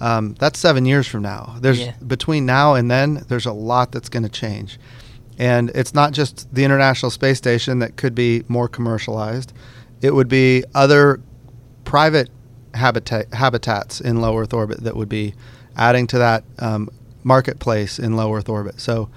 Um, 0.00 0.34
that's 0.38 0.58
seven 0.58 0.84
years 0.86 1.06
from 1.08 1.22
now. 1.22 1.56
There's 1.60 1.80
Yeah. 1.80 1.94
between 2.06 2.46
now 2.46 2.74
and 2.74 2.88
then. 2.90 3.24
There's 3.28 3.46
a 3.46 3.52
lot 3.52 3.90
that's 3.92 4.08
going 4.08 4.22
to 4.22 4.28
change, 4.42 4.78
and 5.40 5.70
it's 5.70 5.94
not 5.94 6.12
just 6.12 6.54
the 6.54 6.64
International 6.64 7.08
Space 7.10 7.38
Station 7.38 7.78
that 7.78 7.96
could 7.96 8.14
be 8.14 8.44
more 8.46 8.68
commercialized. 8.68 9.54
It 10.02 10.14
would 10.14 10.28
be 10.28 10.64
other 10.74 11.22
private 11.84 12.28
habitat 12.74 13.32
habitats 13.32 14.02
in 14.02 14.20
low 14.20 14.36
Earth 14.36 14.52
orbit 14.52 14.84
that 14.84 14.94
would 14.96 15.08
be 15.08 15.34
adding 15.76 16.06
to 16.08 16.18
that 16.18 16.44
um, 16.58 16.90
marketplace 17.24 17.98
in 17.98 18.16
low 18.16 18.34
Earth 18.34 18.50
orbit. 18.50 18.80
So 18.80 19.08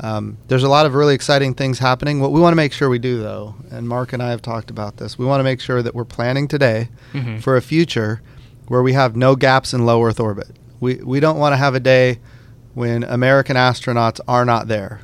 um, 0.00 0.36
there's 0.48 0.64
a 0.64 0.68
lot 0.68 0.84
of 0.84 0.94
really 0.94 1.14
exciting 1.14 1.54
things 1.54 1.78
happening. 1.78 2.20
What 2.20 2.32
we 2.32 2.40
want 2.40 2.52
to 2.52 2.56
make 2.56 2.74
sure 2.74 2.90
we 2.90 2.98
do, 2.98 3.22
though, 3.22 3.54
and 3.70 3.88
Mark 3.88 4.12
and 4.12 4.22
I 4.22 4.30
have 4.30 4.42
talked 4.42 4.68
about 4.70 4.98
this, 4.98 5.18
we 5.18 5.24
want 5.24 5.40
to 5.40 5.44
make 5.44 5.62
sure 5.62 5.82
that 5.82 5.94
we're 5.94 6.04
planning 6.04 6.46
today 6.46 6.90
for 7.40 7.56
a 7.56 7.62
future 7.62 8.20
where 8.68 8.82
we 8.82 8.92
have 8.92 9.16
no 9.16 9.34
gaps 9.34 9.72
in 9.72 9.86
low 9.86 10.04
Earth 10.04 10.20
orbit. 10.20 10.48
We 10.78 10.96
we 10.96 11.20
don't 11.20 11.38
want 11.38 11.54
to 11.54 11.56
have 11.56 11.74
a 11.74 11.80
day 11.80 12.18
when 12.74 13.02
American 13.02 13.56
astronauts 13.56 14.20
are 14.28 14.44
not 14.44 14.68
there. 14.68 15.00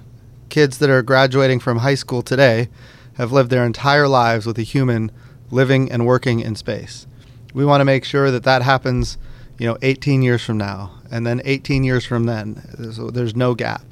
Kids 0.57 0.79
that 0.79 0.89
are 0.89 1.03
graduating 1.03 1.61
from 1.61 1.81
high 1.81 1.97
school 1.97 2.23
today 2.23 2.71
have 3.19 3.31
lived 3.31 3.51
their 3.51 3.67
entire 3.67 4.09
lives 4.09 4.47
with 4.47 4.59
a 4.59 4.63
human 4.63 5.13
living 5.51 5.93
and 5.93 6.07
working 6.07 6.41
in 6.41 6.55
space. 6.55 7.07
We 7.53 7.67
want 7.67 7.83
to 7.83 7.85
make 7.85 8.07
sure 8.07 8.31
that 8.31 8.45
that 8.45 8.63
happens, 8.63 9.19
you 9.59 9.67
know, 9.67 9.77
18 9.83 10.23
years 10.23 10.43
from 10.43 10.57
now, 10.57 10.93
and 11.11 11.27
then 11.27 11.43
18 11.45 11.85
years 11.85 12.07
from 12.07 12.25
then. 12.25 12.93
So 12.95 13.11
there's 13.11 13.37
no 13.37 13.55
gap, 13.55 13.83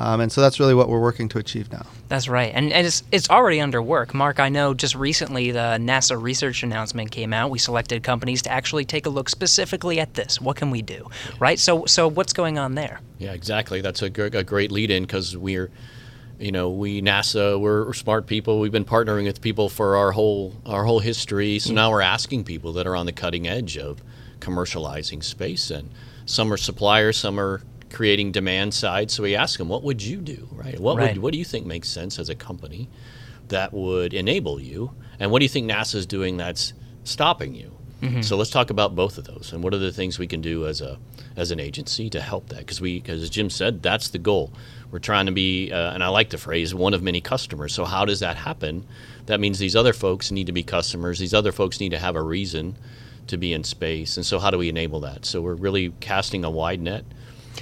um, 0.00 0.20
and 0.20 0.32
so 0.32 0.40
that's 0.40 0.58
really 0.58 0.74
what 0.74 0.88
we're 0.88 1.00
working 1.00 1.28
to 1.28 1.38
achieve 1.38 1.70
now. 1.70 1.84
That's 2.08 2.26
right, 2.26 2.50
and, 2.54 2.72
and 2.72 2.86
it's 2.86 3.02
it's 3.12 3.28
already 3.28 3.60
under 3.60 3.82
work. 3.82 4.14
Mark, 4.14 4.40
I 4.40 4.48
know 4.48 4.72
just 4.72 4.94
recently 4.94 5.50
the 5.50 5.76
NASA 5.78 6.20
research 6.20 6.62
announcement 6.62 7.10
came 7.10 7.34
out. 7.34 7.50
We 7.50 7.58
selected 7.58 8.02
companies 8.02 8.40
to 8.42 8.50
actually 8.50 8.86
take 8.86 9.04
a 9.04 9.10
look 9.10 9.28
specifically 9.28 10.00
at 10.00 10.14
this. 10.14 10.40
What 10.40 10.56
can 10.56 10.70
we 10.70 10.80
do, 10.80 11.10
right? 11.38 11.58
So 11.58 11.84
so 11.84 12.08
what's 12.08 12.32
going 12.32 12.58
on 12.58 12.76
there? 12.76 13.00
Yeah, 13.18 13.32
exactly. 13.32 13.82
That's 13.82 14.00
a, 14.00 14.08
great 14.08 14.72
lead 14.72 14.90
in 14.90 15.02
because 15.02 15.36
we're, 15.36 15.70
you 16.38 16.50
know, 16.50 16.70
we 16.70 17.02
NASA, 17.02 17.60
we're, 17.60 17.84
we're 17.84 17.92
smart 17.92 18.26
people. 18.26 18.58
We've 18.58 18.72
been 18.72 18.86
partnering 18.86 19.24
with 19.24 19.42
people 19.42 19.68
for 19.68 19.96
our 19.96 20.12
whole 20.12 20.54
our 20.64 20.84
whole 20.84 21.00
history. 21.00 21.58
So 21.58 21.74
now 21.74 21.90
we're 21.90 22.00
asking 22.00 22.44
people 22.44 22.72
that 22.72 22.86
are 22.86 22.96
on 22.96 23.04
the 23.04 23.12
cutting 23.12 23.46
edge 23.46 23.76
of 23.76 24.02
commercializing 24.38 25.22
space, 25.22 25.70
and 25.70 25.90
some 26.24 26.50
are 26.50 26.56
suppliers, 26.56 27.18
some 27.18 27.38
are 27.38 27.60
creating 27.92 28.32
demand 28.32 28.72
side. 28.74 29.10
So 29.10 29.22
we 29.22 29.34
ask 29.36 29.58
them, 29.58 29.68
what 29.68 29.82
would 29.82 30.02
you 30.02 30.18
do, 30.18 30.48
right? 30.52 30.78
What 30.78 30.96
Right. 30.96 31.14
would 31.14 31.22
what 31.22 31.32
do 31.32 31.38
you 31.38 31.44
think 31.44 31.66
makes 31.66 31.88
sense 31.88 32.18
as 32.18 32.28
a 32.28 32.34
company 32.34 32.88
that 33.48 33.72
would 33.72 34.14
enable 34.14 34.60
you, 34.60 34.92
and 35.18 35.30
what 35.30 35.40
do 35.40 35.44
you 35.44 35.48
think 35.48 35.68
NASA's 35.70 36.06
doing 36.06 36.36
that's 36.36 36.72
stopping 37.04 37.54
you? 37.54 37.72
So 38.22 38.38
let's 38.38 38.48
talk 38.48 38.70
about 38.70 38.96
both 38.96 39.18
of 39.18 39.24
those, 39.24 39.52
and 39.52 39.62
what 39.62 39.74
are 39.74 39.78
the 39.78 39.92
things 39.92 40.18
we 40.18 40.26
can 40.26 40.40
do 40.40 40.66
as 40.66 40.80
a 40.80 40.98
as 41.36 41.50
an 41.50 41.60
agency 41.60 42.08
to 42.10 42.20
help 42.20 42.48
that? 42.48 42.60
Because 42.60 42.80
we, 42.80 42.98
because 42.98 43.22
as 43.22 43.28
Jim 43.28 43.50
said, 43.50 43.82
that's 43.82 44.08
the 44.08 44.18
goal. 44.18 44.52
We're 44.90 45.00
trying 45.00 45.26
to 45.26 45.32
be, 45.32 45.70
uh, 45.70 45.92
and 45.92 46.02
I 46.02 46.08
like 46.08 46.30
the 46.30 46.38
phrase, 46.38 46.74
one 46.74 46.94
of 46.94 47.02
many 47.02 47.20
customers. 47.20 47.74
So 47.74 47.84
how 47.84 48.06
does 48.06 48.20
that 48.20 48.36
happen? 48.38 48.86
That 49.26 49.38
means 49.38 49.58
these 49.58 49.76
other 49.76 49.92
folks 49.92 50.30
need 50.30 50.46
to 50.46 50.52
be 50.52 50.62
customers. 50.62 51.18
These 51.18 51.34
other 51.34 51.52
folks 51.52 51.78
need 51.78 51.90
to 51.90 51.98
have 51.98 52.16
a 52.16 52.22
reason 52.22 52.76
to 53.26 53.36
be 53.36 53.52
in 53.52 53.64
space. 53.64 54.16
And 54.16 54.24
so 54.24 54.38
how 54.38 54.50
do 54.50 54.56
we 54.58 54.68
enable 54.70 55.00
that? 55.00 55.26
So 55.26 55.42
we're 55.42 55.54
really 55.54 55.92
casting 56.00 56.42
a 56.42 56.50
wide 56.50 56.80
net, 56.80 57.04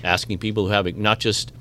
asking 0.05 0.38
people 0.38 0.66
who 0.66 0.72
have 0.72 0.96
not 0.96 1.20
just 1.20 1.53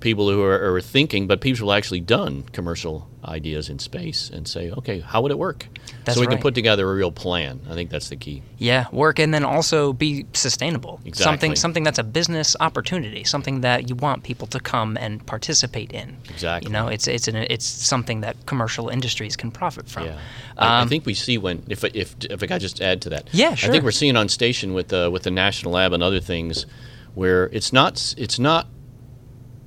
people 0.00 0.28
who 0.28 0.42
are, 0.42 0.74
are 0.74 0.80
thinking, 0.80 1.26
but 1.26 1.40
people 1.40 1.64
who 1.64 1.70
have 1.70 1.78
actually 1.78 2.00
done 2.00 2.42
commercial 2.52 3.08
ideas 3.24 3.68
in 3.68 3.78
space 3.78 4.28
and 4.30 4.48
say, 4.48 4.68
okay, 4.72 4.98
how 4.98 5.22
would 5.22 5.30
it 5.30 5.38
work? 5.38 5.68
That's 6.04 6.16
so 6.16 6.20
we 6.20 6.26
right. 6.26 6.34
can 6.34 6.42
put 6.42 6.54
together 6.56 6.90
a 6.90 6.94
real 6.94 7.12
plan. 7.12 7.60
I 7.70 7.74
think 7.74 7.88
that's 7.88 8.08
the 8.08 8.16
key. 8.16 8.42
Yeah, 8.58 8.86
work 8.90 9.20
and 9.20 9.32
then 9.32 9.44
also 9.44 9.92
be 9.92 10.26
sustainable. 10.32 11.00
Exactly. 11.04 11.22
Something 11.22 11.56
something 11.56 11.84
that's 11.84 12.00
a 12.00 12.04
business 12.04 12.56
opportunity, 12.58 13.22
something 13.22 13.60
that 13.60 13.88
you 13.88 13.94
want 13.94 14.24
people 14.24 14.48
to 14.48 14.58
come 14.58 14.96
and 14.96 15.24
participate 15.24 15.92
in. 15.92 16.16
Exactly. 16.28 16.68
You 16.68 16.72
know, 16.72 16.88
it's 16.88 17.06
it's 17.06 17.28
an, 17.28 17.36
it's 17.36 17.64
something 17.64 18.22
that 18.22 18.44
commercial 18.46 18.88
industries 18.88 19.36
can 19.36 19.52
profit 19.52 19.88
from. 19.88 20.06
Yeah, 20.06 20.18
I, 20.58 20.66
I 20.66 20.82
Um, 20.82 20.88
think 20.88 21.06
we 21.06 21.14
see 21.14 21.38
when 21.38 21.62
if 21.68 21.84
if 21.84 22.16
if 22.28 22.42
I 22.42 22.46
could 22.48 22.60
just 22.60 22.80
add 22.80 23.00
to 23.02 23.10
that. 23.10 23.28
Yeah, 23.32 23.54
sure. 23.54 23.70
I 23.70 23.72
think 23.72 23.84
we're 23.84 23.92
seeing 23.92 24.16
on 24.16 24.28
station 24.28 24.74
with 24.74 24.88
the 24.88 25.08
with 25.08 25.22
the 25.22 25.30
national 25.30 25.74
lab 25.74 25.92
and 25.92 26.02
other 26.02 26.20
things. 26.20 26.66
Where 27.14 27.46
it's 27.52 27.72
not 27.72 28.14
it's 28.16 28.38
not 28.38 28.68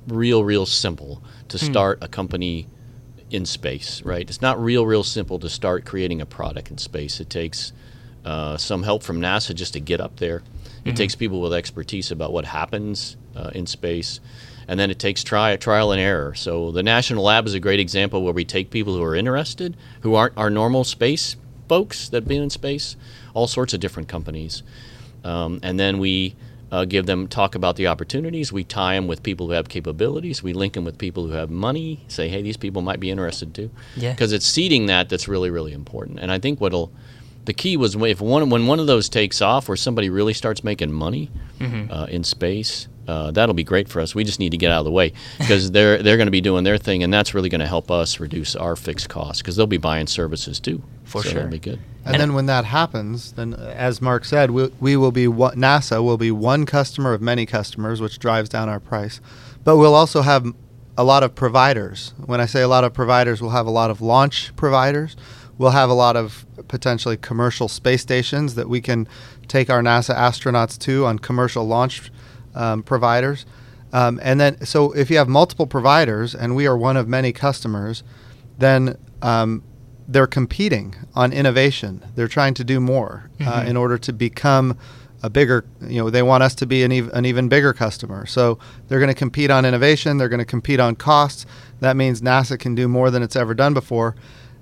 real 0.08 0.44
real 0.44 0.66
simple 0.66 1.22
to 1.48 1.58
start 1.58 1.98
a 2.02 2.08
company 2.08 2.66
in 3.30 3.44
space, 3.44 4.02
right? 4.02 4.28
It's 4.28 4.40
not 4.40 4.62
real 4.62 4.86
real 4.86 5.02
simple 5.02 5.38
to 5.40 5.48
start 5.48 5.84
creating 5.84 6.20
a 6.20 6.26
product 6.26 6.70
in 6.70 6.78
space. 6.78 7.20
It 7.20 7.30
takes 7.30 7.72
uh, 8.24 8.56
some 8.56 8.82
help 8.82 9.02
from 9.02 9.20
NASA 9.20 9.54
just 9.54 9.72
to 9.74 9.80
get 9.80 10.00
up 10.00 10.16
there. 10.16 10.42
It 10.84 10.94
takes 10.94 11.16
people 11.16 11.40
with 11.40 11.52
expertise 11.52 12.12
about 12.12 12.32
what 12.32 12.44
happens 12.44 13.16
uh, 13.34 13.50
in 13.52 13.66
space, 13.66 14.20
and 14.68 14.78
then 14.78 14.88
it 14.88 15.00
takes 15.00 15.24
try, 15.24 15.56
trial 15.56 15.90
and 15.90 16.00
error. 16.00 16.34
So 16.34 16.70
the 16.70 16.82
National 16.82 17.24
Lab 17.24 17.44
is 17.46 17.54
a 17.54 17.60
great 17.60 17.80
example 17.80 18.22
where 18.22 18.32
we 18.32 18.44
take 18.44 18.70
people 18.70 18.94
who 18.96 19.02
are 19.02 19.16
interested, 19.16 19.76
who 20.02 20.14
aren't 20.14 20.38
our 20.38 20.48
normal 20.48 20.84
space 20.84 21.34
folks 21.68 22.08
that 22.10 22.22
have 22.22 22.28
been 22.28 22.42
in 22.42 22.50
space, 22.50 22.94
all 23.34 23.48
sorts 23.48 23.74
of 23.74 23.80
different 23.80 24.08
companies, 24.08 24.62
um, 25.24 25.58
and 25.64 25.80
then 25.80 25.98
we 25.98 26.36
uh, 26.70 26.84
give 26.84 27.06
them 27.06 27.28
talk 27.28 27.54
about 27.54 27.76
the 27.76 27.86
opportunities. 27.86 28.52
We 28.52 28.64
tie 28.64 28.94
them 28.94 29.06
with 29.06 29.22
people 29.22 29.46
who 29.46 29.52
have 29.52 29.68
capabilities. 29.68 30.42
We 30.42 30.52
link 30.52 30.74
them 30.74 30.84
with 30.84 30.98
people 30.98 31.26
who 31.26 31.32
have 31.32 31.50
money. 31.50 32.04
Say, 32.08 32.28
hey, 32.28 32.42
these 32.42 32.56
people 32.56 32.82
might 32.82 33.00
be 33.00 33.10
interested 33.10 33.54
too. 33.54 33.70
Yeah. 33.96 34.12
Because 34.12 34.32
it's 34.32 34.46
seeding 34.46 34.86
that 34.86 35.08
that's 35.08 35.28
really 35.28 35.50
really 35.50 35.72
important. 35.72 36.18
And 36.20 36.32
I 36.32 36.38
think 36.38 36.60
what'll 36.60 36.92
the 37.44 37.54
key 37.54 37.76
was 37.76 37.94
if 37.94 38.20
one 38.20 38.50
when 38.50 38.66
one 38.66 38.80
of 38.80 38.86
those 38.86 39.08
takes 39.08 39.40
off, 39.40 39.68
where 39.68 39.76
somebody 39.76 40.10
really 40.10 40.34
starts 40.34 40.62
making 40.64 40.92
money 40.92 41.30
uh, 41.90 42.06
in 42.10 42.24
space. 42.24 42.88
Uh, 43.08 43.30
that'll 43.30 43.54
be 43.54 43.62
great 43.62 43.88
for 43.88 44.00
us. 44.00 44.16
We 44.16 44.24
just 44.24 44.40
need 44.40 44.50
to 44.50 44.56
get 44.56 44.72
out 44.72 44.80
of 44.80 44.84
the 44.84 44.90
way 44.90 45.12
because 45.38 45.70
they're 45.76 46.02
they're 46.02 46.16
going 46.16 46.26
to 46.26 46.32
be 46.32 46.40
doing 46.40 46.64
their 46.64 46.76
thing, 46.76 47.04
and 47.04 47.14
that's 47.14 47.34
really 47.34 47.48
going 47.48 47.60
to 47.60 47.66
help 47.66 47.88
us 47.88 48.18
reduce 48.18 48.56
our 48.56 48.74
fixed 48.74 49.08
costs 49.08 49.40
because 49.40 49.54
they'll 49.54 49.68
be 49.68 49.76
buying 49.76 50.08
services 50.08 50.58
too. 50.58 50.82
For 51.06 51.22
so 51.22 51.28
sure. 51.30 51.34
that'll 51.36 51.50
be 51.50 51.58
good. 51.58 51.80
And, 52.04 52.14
And- 52.14 52.20
then 52.20 52.34
when 52.34 52.46
that 52.46 52.66
happens, 52.66 53.32
then 53.32 53.54
uh, 53.54 53.74
as 53.76 54.02
Mark 54.02 54.24
said, 54.24 54.50
we, 54.50 54.66
we 54.78 54.96
will 54.96 55.12
be 55.12 55.26
one, 55.26 55.56
NASA 55.56 56.04
will 56.04 56.18
be 56.18 56.30
one 56.30 56.66
customer 56.66 57.14
of 57.14 57.22
many 57.22 57.46
customers, 57.46 58.00
which 58.00 58.18
drives 58.18 58.48
down 58.48 58.68
our 58.68 58.80
price. 58.80 59.20
But 59.64 59.76
we'll 59.78 59.94
also 59.94 60.22
have 60.22 60.46
a 60.98 61.04
lot 61.04 61.22
of 61.22 61.34
providers. 61.34 62.12
When 62.24 62.40
I 62.40 62.46
say 62.46 62.62
a 62.62 62.68
lot 62.68 62.84
of 62.84 62.92
providers, 62.92 63.40
we'll 63.40 63.50
have 63.50 63.66
a 63.66 63.70
lot 63.70 63.90
of 63.90 64.00
launch 64.00 64.54
providers. 64.56 65.16
We'll 65.58 65.70
have 65.70 65.88
a 65.90 65.94
lot 65.94 66.16
of 66.16 66.44
potentially 66.68 67.16
commercial 67.16 67.68
space 67.68 68.02
stations 68.02 68.56
that 68.56 68.68
we 68.68 68.80
can 68.80 69.08
take 69.48 69.70
our 69.70 69.80
NASA 69.82 70.14
astronauts 70.14 70.78
to 70.80 71.06
on 71.06 71.18
commercial 71.18 71.66
launch 71.66 72.10
um, 72.54 72.82
providers. 72.82 73.46
Um, 73.92 74.20
and 74.22 74.38
then, 74.40 74.64
so 74.64 74.92
if 74.92 75.10
you 75.10 75.16
have 75.16 75.28
multiple 75.28 75.66
providers 75.66 76.34
and 76.34 76.54
we 76.56 76.66
are 76.66 76.76
one 76.76 76.96
of 76.96 77.08
many 77.08 77.32
customers, 77.32 78.02
then 78.58 78.98
um, 79.22 79.62
they're 80.08 80.26
competing 80.26 80.94
on 81.14 81.32
innovation. 81.32 82.04
They're 82.14 82.28
trying 82.28 82.54
to 82.54 82.64
do 82.64 82.80
more 82.80 83.30
uh, 83.44 83.64
in 83.66 83.76
order 83.76 83.98
to 83.98 84.12
become 84.12 84.78
a 85.22 85.30
bigger. 85.30 85.64
You 85.80 86.02
know, 86.02 86.10
they 86.10 86.22
want 86.22 86.42
us 86.42 86.54
to 86.56 86.66
be 86.66 86.84
an, 86.84 86.92
ev- 86.92 87.10
an 87.12 87.24
even 87.24 87.48
bigger 87.48 87.72
customer. 87.72 88.26
So 88.26 88.58
they're 88.88 89.00
going 89.00 89.12
to 89.12 89.14
compete 89.14 89.50
on 89.50 89.64
innovation. 89.64 90.18
They're 90.18 90.28
going 90.28 90.38
to 90.38 90.44
compete 90.44 90.80
on 90.80 90.94
costs. 90.94 91.46
That 91.80 91.96
means 91.96 92.20
NASA 92.20 92.58
can 92.58 92.74
do 92.74 92.88
more 92.88 93.10
than 93.10 93.22
it's 93.22 93.36
ever 93.36 93.54
done 93.54 93.74
before. 93.74 94.14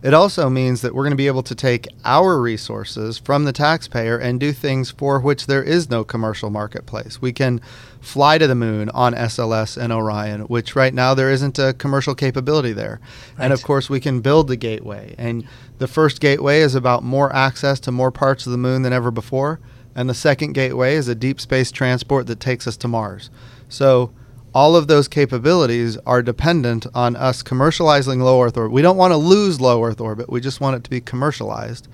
It 0.02 0.12
also 0.12 0.50
means 0.50 0.82
that 0.82 0.94
we're 0.94 1.04
going 1.04 1.12
to 1.12 1.16
be 1.16 1.28
able 1.28 1.42
to 1.44 1.54
take 1.54 1.88
our 2.04 2.38
resources 2.38 3.16
from 3.16 3.44
the 3.44 3.54
taxpayer 3.54 4.18
and 4.18 4.38
do 4.38 4.52
things 4.52 4.90
for 4.90 5.18
which 5.18 5.46
there 5.46 5.62
is 5.62 5.88
no 5.88 6.04
commercial 6.04 6.50
marketplace. 6.50 7.22
We 7.22 7.32
can 7.32 7.62
fly 8.04 8.38
to 8.38 8.46
the 8.46 8.54
moon 8.54 8.90
on 8.90 9.14
SLS 9.14 9.76
and 9.76 9.92
Orion, 9.92 10.42
which 10.42 10.76
right 10.76 10.92
now 10.92 11.14
there 11.14 11.30
isn't 11.30 11.58
a 11.58 11.72
commercial 11.72 12.14
capability 12.14 12.72
there. 12.72 13.00
And 13.38 13.52
of 13.52 13.62
course, 13.62 13.88
we 13.88 14.00
can 14.00 14.20
build 14.20 14.48
the 14.48 14.56
gateway. 14.56 15.14
And 15.16 15.46
the 15.78 15.88
first 15.88 16.20
gateway 16.20 16.60
is 16.60 16.74
about 16.74 17.02
more 17.02 17.34
access 17.34 17.80
to 17.80 17.92
more 17.92 18.10
parts 18.10 18.46
of 18.46 18.52
the 18.52 18.58
moon 18.58 18.82
than 18.82 18.92
ever 18.92 19.10
before. 19.10 19.58
And 19.94 20.08
the 20.10 20.14
second 20.14 20.52
gateway 20.52 20.96
is 20.96 21.08
a 21.08 21.14
deep 21.14 21.40
space 21.40 21.70
transport 21.70 22.26
that 22.26 22.40
takes 22.40 22.66
us 22.66 22.76
to 22.78 22.88
Mars. 22.88 23.30
So 23.68 24.12
all 24.52 24.76
of 24.76 24.86
those 24.86 25.08
capabilities 25.08 25.96
are 26.06 26.22
dependent 26.22 26.86
on 26.94 27.16
us 27.16 27.42
commercializing 27.42 28.22
low 28.22 28.42
Earth 28.42 28.56
orbit. 28.56 28.72
We 28.72 28.82
don't 28.82 28.96
want 28.96 29.12
to 29.12 29.16
lose 29.16 29.60
low 29.60 29.82
Earth 29.82 30.00
orbit. 30.00 30.28
We 30.28 30.40
just 30.40 30.60
want 30.60 30.76
it 30.76 30.84
to 30.84 30.90
be 30.90 31.00
commercialized. 31.00 31.88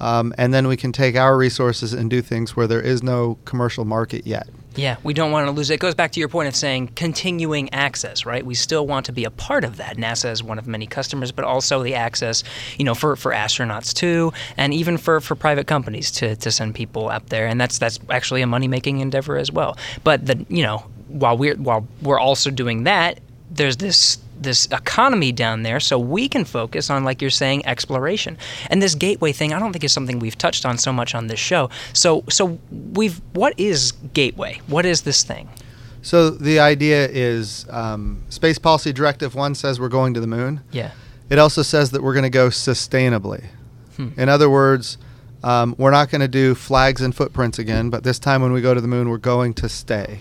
Um, 0.00 0.32
and 0.38 0.54
then 0.54 0.66
we 0.66 0.78
can 0.78 0.92
take 0.92 1.16
our 1.16 1.36
resources 1.36 1.92
and 1.92 2.08
do 2.08 2.22
things 2.22 2.56
where 2.56 2.66
there 2.66 2.80
is 2.80 3.02
no 3.02 3.38
commercial 3.44 3.84
market 3.84 4.26
yet. 4.26 4.48
Yeah, 4.76 4.96
we 5.02 5.14
don't 5.14 5.32
want 5.32 5.46
to 5.46 5.50
lose 5.50 5.70
it. 5.70 5.74
It 5.74 5.80
goes 5.80 5.94
back 5.94 6.12
to 6.12 6.20
your 6.20 6.28
point 6.28 6.48
of 6.48 6.54
saying 6.54 6.92
continuing 6.94 7.72
access, 7.74 8.24
right? 8.24 8.44
We 8.44 8.54
still 8.54 8.86
want 8.86 9.06
to 9.06 9.12
be 9.12 9.24
a 9.24 9.30
part 9.30 9.64
of 9.64 9.76
that. 9.78 9.96
NASA 9.96 10.30
is 10.30 10.42
one 10.42 10.58
of 10.58 10.66
many 10.66 10.86
customers, 10.86 11.32
but 11.32 11.44
also 11.44 11.82
the 11.82 11.94
access, 11.94 12.44
you 12.78 12.84
know, 12.84 12.94
for, 12.94 13.16
for 13.16 13.32
astronauts 13.32 13.92
too, 13.92 14.32
and 14.56 14.72
even 14.72 14.96
for, 14.96 15.20
for 15.20 15.34
private 15.34 15.66
companies 15.66 16.10
to, 16.12 16.36
to 16.36 16.50
send 16.52 16.74
people 16.74 17.08
up 17.08 17.28
there. 17.30 17.46
And 17.46 17.60
that's 17.60 17.78
that's 17.78 17.98
actually 18.10 18.42
a 18.42 18.46
money 18.46 18.68
making 18.68 19.00
endeavor 19.00 19.36
as 19.36 19.50
well. 19.50 19.76
But 20.04 20.26
the 20.26 20.46
you 20.48 20.62
know, 20.62 20.84
while 21.08 21.36
we're 21.36 21.56
while 21.56 21.86
we're 22.00 22.20
also 22.20 22.50
doing 22.50 22.84
that, 22.84 23.18
there's 23.50 23.78
this 23.78 24.18
this 24.42 24.66
economy 24.66 25.32
down 25.32 25.62
there 25.62 25.80
so 25.80 25.98
we 25.98 26.28
can 26.28 26.44
focus 26.44 26.90
on 26.90 27.04
like 27.04 27.20
you're 27.20 27.30
saying 27.30 27.64
exploration. 27.66 28.36
And 28.68 28.80
this 28.82 28.94
gateway 28.94 29.32
thing 29.32 29.52
i 29.52 29.58
don't 29.58 29.72
think 29.72 29.84
is 29.84 29.92
something 29.92 30.18
we've 30.18 30.38
touched 30.38 30.64
on 30.64 30.78
so 30.78 30.92
much 30.92 31.14
on 31.14 31.26
this 31.26 31.40
show. 31.40 31.70
So 31.92 32.24
so 32.28 32.58
we've 32.70 33.20
what 33.32 33.54
is 33.58 33.92
gateway? 34.14 34.60
What 34.66 34.86
is 34.86 35.02
this 35.02 35.22
thing? 35.22 35.48
So 36.02 36.30
the 36.30 36.58
idea 36.60 37.06
is 37.08 37.66
um, 37.68 38.22
Space 38.30 38.58
Policy 38.58 38.92
Directive 38.92 39.34
1 39.34 39.54
says 39.54 39.78
we're 39.78 39.88
going 39.88 40.14
to 40.14 40.20
the 40.20 40.26
moon. 40.26 40.62
yeah. 40.72 40.92
It 41.28 41.38
also 41.38 41.62
says 41.62 41.92
that 41.92 42.02
we're 42.02 42.14
going 42.14 42.24
to 42.24 42.30
go 42.30 42.48
sustainably. 42.48 43.44
In 44.16 44.28
other 44.28 44.48
words, 44.50 44.98
um, 45.42 45.74
we're 45.78 45.90
not 45.90 46.10
going 46.10 46.20
to 46.20 46.28
do 46.28 46.54
flags 46.54 47.00
and 47.00 47.14
footprints 47.14 47.58
again, 47.58 47.88
but 47.90 48.04
this 48.04 48.18
time 48.18 48.42
when 48.42 48.52
we 48.52 48.60
go 48.60 48.74
to 48.74 48.80
the 48.80 48.88
moon, 48.88 49.08
we're 49.08 49.16
going 49.18 49.54
to 49.54 49.68
stay. 49.68 50.20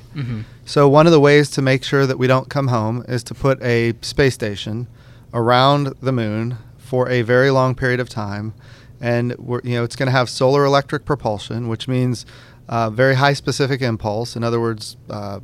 So, 0.65 0.87
one 0.87 1.05
of 1.07 1.11
the 1.11 1.19
ways 1.19 1.49
to 1.51 1.61
make 1.61 1.83
sure 1.83 2.05
that 2.05 2.17
we 2.17 2.27
don't 2.27 2.49
come 2.49 2.67
home 2.67 3.03
is 3.07 3.23
to 3.23 3.33
put 3.33 3.61
a 3.61 3.93
space 4.01 4.33
station 4.35 4.87
around 5.33 5.87
the 6.01 6.11
moon 6.11 6.57
for 6.77 7.09
a 7.09 7.21
very 7.21 7.51
long 7.51 7.75
period 7.75 7.99
of 7.99 8.09
time. 8.09 8.53
And 9.01 9.35
we're, 9.37 9.61
you 9.63 9.75
know, 9.75 9.83
it's 9.83 9.95
going 9.95 10.07
to 10.07 10.11
have 10.11 10.29
solar 10.29 10.65
electric 10.65 11.05
propulsion, 11.05 11.67
which 11.67 11.87
means 11.87 12.25
uh, 12.67 12.89
very 12.89 13.15
high 13.15 13.33
specific 13.33 13.81
impulse. 13.81 14.35
In 14.35 14.43
other 14.43 14.59
words, 14.59 14.97
uh, 15.09 15.39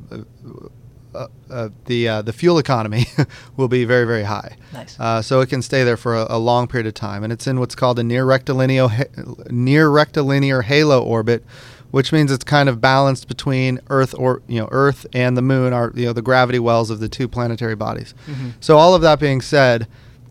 uh, 1.15 1.27
uh, 1.49 1.69
the 1.85 2.07
uh, 2.07 2.21
the 2.21 2.33
fuel 2.33 2.57
economy 2.57 3.05
will 3.57 3.67
be 3.67 3.85
very 3.85 4.05
very 4.05 4.23
high. 4.23 4.55
Nice. 4.73 4.99
Uh, 4.99 5.21
so 5.21 5.41
it 5.41 5.49
can 5.49 5.61
stay 5.61 5.83
there 5.83 5.97
for 5.97 6.15
a, 6.15 6.27
a 6.29 6.37
long 6.39 6.67
period 6.67 6.87
of 6.87 6.93
time, 6.93 7.23
and 7.23 7.31
it's 7.31 7.47
in 7.47 7.59
what's 7.59 7.75
called 7.75 7.99
a 7.99 8.03
near 8.03 8.25
rectilinear 8.25 8.87
ha- 8.87 9.43
near 9.49 9.89
rectilinear 9.89 10.61
halo 10.63 11.03
orbit, 11.03 11.43
which 11.91 12.11
means 12.11 12.31
it's 12.31 12.43
kind 12.43 12.69
of 12.69 12.81
balanced 12.81 13.27
between 13.27 13.79
Earth 13.89 14.13
or 14.17 14.41
you 14.47 14.59
know 14.59 14.67
Earth 14.71 15.05
and 15.13 15.37
the 15.37 15.41
Moon 15.41 15.73
are 15.73 15.91
you 15.95 16.05
know 16.05 16.13
the 16.13 16.21
gravity 16.21 16.59
wells 16.59 16.89
of 16.89 16.99
the 16.99 17.09
two 17.09 17.27
planetary 17.27 17.75
bodies. 17.75 18.13
So 18.59 18.77
all 18.77 18.95
of 18.95 19.01
that 19.01 19.19
being 19.19 19.41
said, 19.41 19.87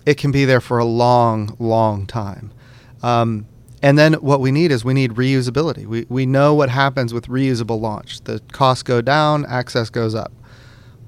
it 0.06 0.14
can 0.18 0.30
be 0.30 0.44
there 0.44 0.60
for 0.60 0.78
a 0.78 0.84
long 0.84 1.56
long 1.58 2.06
time. 2.06 2.52
Um, 3.02 3.46
and 3.84 3.98
then 3.98 4.14
what 4.14 4.40
we 4.40 4.50
need 4.50 4.72
is 4.72 4.82
we 4.82 4.94
need 4.94 5.10
reusability. 5.12 5.84
We, 5.86 6.06
we 6.08 6.24
know 6.24 6.54
what 6.54 6.70
happens 6.70 7.12
with 7.12 7.26
reusable 7.28 7.78
launch. 7.78 8.22
The 8.22 8.40
costs 8.50 8.82
go 8.82 9.02
down, 9.02 9.44
access 9.44 9.90
goes 9.90 10.14
up. 10.14 10.32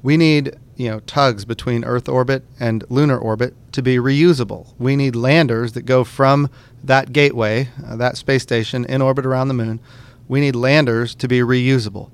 We 0.07 0.17
need 0.17 0.55
you 0.77 0.89
know 0.89 1.01
tugs 1.01 1.45
between 1.45 1.85
Earth 1.85 2.09
orbit 2.09 2.45
and 2.61 2.85
lunar 2.89 3.19
orbit 3.19 3.55
to 3.73 3.83
be 3.83 3.97
reusable. 3.97 4.73
We 4.79 4.95
need 4.95 5.17
landers 5.17 5.73
that 5.73 5.83
go 5.83 6.05
from 6.05 6.49
that 6.85 7.13
gateway, 7.13 7.71
uh, 7.85 7.97
that 7.97 8.17
space 8.17 8.45
station 8.45 8.85
in 8.85 9.03
orbit 9.03 9.27
around 9.27 9.49
the 9.49 9.55
moon. 9.55 9.81
We 10.29 10.39
need 10.39 10.55
landers 10.55 11.17
to 11.17 11.27
be 11.27 11.41
reusable. 11.41 12.13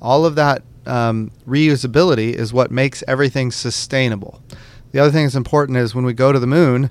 All 0.00 0.24
of 0.24 0.36
that 0.36 0.62
um, 0.86 1.32
reusability 1.46 2.32
is 2.32 2.54
what 2.54 2.70
makes 2.70 3.04
everything 3.06 3.50
sustainable. 3.50 4.40
The 4.92 5.00
other 5.00 5.10
thing 5.10 5.24
that's 5.24 5.34
important 5.34 5.76
is 5.76 5.94
when 5.94 6.06
we 6.06 6.14
go 6.14 6.32
to 6.32 6.38
the 6.38 6.46
moon, 6.46 6.90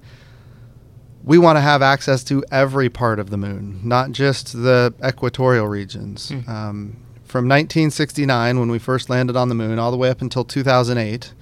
we 1.23 1.39
want 1.39 1.55
to 1.57 1.61
have 1.61 1.81
access 1.81 2.23
to 2.25 2.43
every 2.51 2.89
part 2.89 3.17
of 3.17 3.31
the 3.31 3.37
moon, 3.37 3.79
not 3.83 4.11
just 4.11 4.53
the 4.53 4.93
equatorial 5.03 5.67
regions. 5.67 6.31
Um, 6.47 6.97
from 7.33 7.45
1969, 7.45 8.59
when 8.59 8.69
we 8.69 8.77
first 8.77 9.09
landed 9.09 9.35
on 9.35 9.49
the 9.49 9.55
moon, 9.55 9.79
all 9.79 9.89
the 9.89 9.97
way 9.97 10.11
up 10.11 10.21
until 10.21 10.43
2008, 10.43 11.33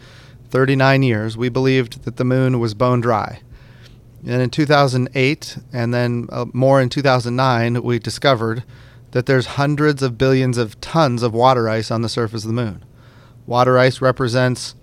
39 0.49 1.03
years, 1.03 1.35
we 1.35 1.49
believed 1.49 2.05
that 2.05 2.15
the 2.15 2.23
moon 2.23 2.61
was 2.61 2.73
bone 2.73 3.01
dry. 3.01 3.41
And 4.25 4.41
in 4.41 4.49
2008, 4.49 5.57
and 5.73 5.93
then 5.93 6.29
uh, 6.31 6.45
more 6.53 6.79
in 6.79 6.87
2009, 6.87 7.83
we 7.83 7.99
discovered 7.99 8.63
that 9.11 9.25
there's 9.25 9.45
hundreds 9.57 10.01
of 10.01 10.17
billions 10.17 10.57
of 10.57 10.79
tons 10.79 11.23
of 11.23 11.33
water 11.33 11.67
ice 11.67 11.91
on 11.91 12.03
the 12.03 12.07
surface 12.07 12.45
of 12.45 12.47
the 12.47 12.53
moon. 12.53 12.85
Water 13.45 13.77
ice 13.77 13.99
represents, 13.99 14.75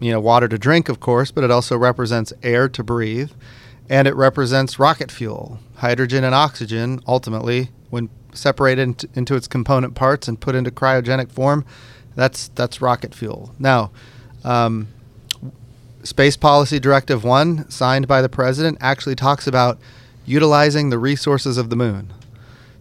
you 0.00 0.10
know, 0.10 0.18
water 0.18 0.48
to 0.48 0.58
drink, 0.58 0.88
of 0.88 0.98
course, 0.98 1.30
but 1.30 1.44
it 1.44 1.52
also 1.52 1.78
represents 1.78 2.32
air 2.42 2.68
to 2.68 2.82
breathe, 2.82 3.30
and 3.88 4.08
it 4.08 4.14
represents 4.14 4.78
rocket 4.78 5.10
fuel, 5.10 5.58
hydrogen 5.76 6.24
and 6.24 6.34
oxygen. 6.34 7.00
Ultimately, 7.06 7.70
when 7.90 8.08
separated 8.32 9.04
into, 9.14 9.34
its 9.34 9.46
component 9.46 9.94
parts 9.94 10.28
and 10.28 10.40
put 10.40 10.54
into 10.54 10.70
cryogenic 10.70 11.30
form, 11.30 11.64
that's 12.14 12.48
that's 12.48 12.80
rocket 12.80 13.14
fuel. 13.14 13.54
Now, 13.58 13.90
um, 14.44 14.88
Space 16.02 16.36
Policy 16.36 16.78
Directive 16.78 17.24
1, 17.24 17.70
signed 17.70 18.06
by 18.06 18.22
the 18.22 18.28
President, 18.28 18.78
actually 18.80 19.16
talks 19.16 19.46
about 19.46 19.78
utilizing 20.24 20.90
the 20.90 20.98
resources 20.98 21.58
of 21.58 21.70
the 21.70 21.76
moon. 21.76 22.12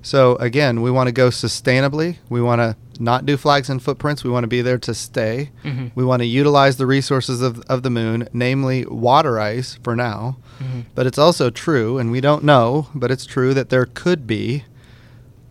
So 0.05 0.35
again, 0.35 0.83
we 0.83 0.91
want 0.91 1.07
to 1.07 1.11
go 1.11 1.29
sustainably. 1.29 2.17
We 2.29 2.39
want 2.39 2.61
to 2.61 2.75
not 2.99 3.25
do 3.25 3.37
flags 3.37 3.71
and 3.71 3.81
footprints. 3.81 4.23
We 4.23 4.29
want 4.29 4.43
to 4.43 4.47
be 4.47 4.61
there 4.61 4.77
to 4.77 4.93
stay. 4.93 5.49
Mhm. 5.63 5.91
We 5.95 6.05
want 6.05 6.21
to 6.21 6.27
utilize 6.27 6.77
the 6.77 6.85
resources 6.85 7.41
of, 7.41 7.59
of 7.61 7.81
the 7.81 7.89
moon, 7.89 8.29
namely 8.31 8.85
water 8.85 9.39
ice 9.39 9.79
for 9.83 9.95
now. 9.95 10.37
Mhm. 10.59 10.85
But 10.93 11.07
it's 11.07 11.17
also 11.17 11.49
true, 11.49 11.97
and 11.97 12.11
we 12.11 12.21
don't 12.21 12.43
know, 12.43 12.87
but 12.93 13.09
it's 13.09 13.25
true 13.25 13.55
that 13.55 13.69
there 13.69 13.87
could 13.87 14.27
be, 14.27 14.63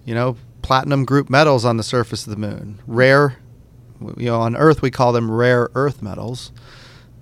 you 0.05 0.15
know, 0.15 0.37
platinum 0.63 1.05
group 1.05 1.29
metals 1.29 1.65
on 1.65 1.77
the 1.77 1.83
surface 1.83 2.25
of 2.25 2.31
the 2.31 2.39
moon. 2.49 2.79
Rare, 2.87 3.35
you 4.17 4.27
know, 4.27 4.41
on 4.41 4.55
Earth 4.55 4.83
we 4.83 4.91
call 4.93 5.11
them 5.13 5.33
rare 5.33 5.69
earth 5.75 6.01
metals, 6.01 6.53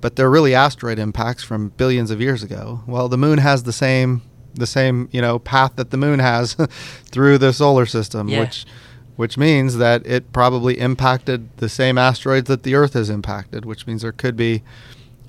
but 0.02 0.16
they're 0.16 0.30
really 0.30 0.54
asteroid 0.54 0.98
impacts 0.98 1.42
from 1.42 1.72
billions 1.78 2.10
of 2.10 2.20
years 2.20 2.42
ago. 2.42 2.82
Well, 2.86 3.08
the 3.08 3.16
moon 3.16 3.38
has 3.38 3.62
the 3.62 3.72
same 3.72 4.20
the 4.54 4.66
same, 4.66 5.08
you 5.12 5.20
know, 5.20 5.38
path 5.38 5.72
that 5.76 5.90
the 5.90 5.96
moon 5.96 6.18
has 6.18 6.54
through 7.06 7.38
the 7.38 7.52
solar 7.52 7.86
system, 7.86 8.28
Yeah. 8.28 8.40
which 8.40 8.64
which 9.16 9.36
means 9.36 9.76
that 9.76 10.04
it 10.06 10.32
probably 10.32 10.78
impacted 10.80 11.54
the 11.58 11.68
same 11.68 11.98
asteroids 11.98 12.48
that 12.48 12.62
the 12.62 12.74
Earth 12.74 12.94
has 12.94 13.10
impacted, 13.10 13.64
which 13.66 13.86
means 13.86 14.00
there 14.02 14.10
could 14.10 14.36
be 14.36 14.62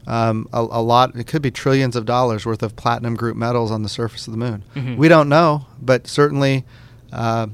um, 0.07 0.47
a, 0.53 0.59
a 0.59 0.81
lot. 0.81 1.15
It 1.15 1.27
could 1.27 1.41
be 1.41 1.51
trillions 1.51 1.95
of 1.95 2.05
dollars 2.05 2.45
worth 2.45 2.63
of 2.63 2.75
platinum 2.77 3.15
group 3.15 3.35
metals 3.35 3.71
on 3.71 3.83
the 3.83 3.89
surface 3.89 4.25
of 4.27 4.31
the 4.31 4.37
moon. 4.37 4.63
Mhm. 4.75 4.97
We 4.97 5.09
don't 5.09 5.27
know, 5.29 5.65
but 5.81 6.07
certainly 6.07 6.63
uh, 7.11 7.47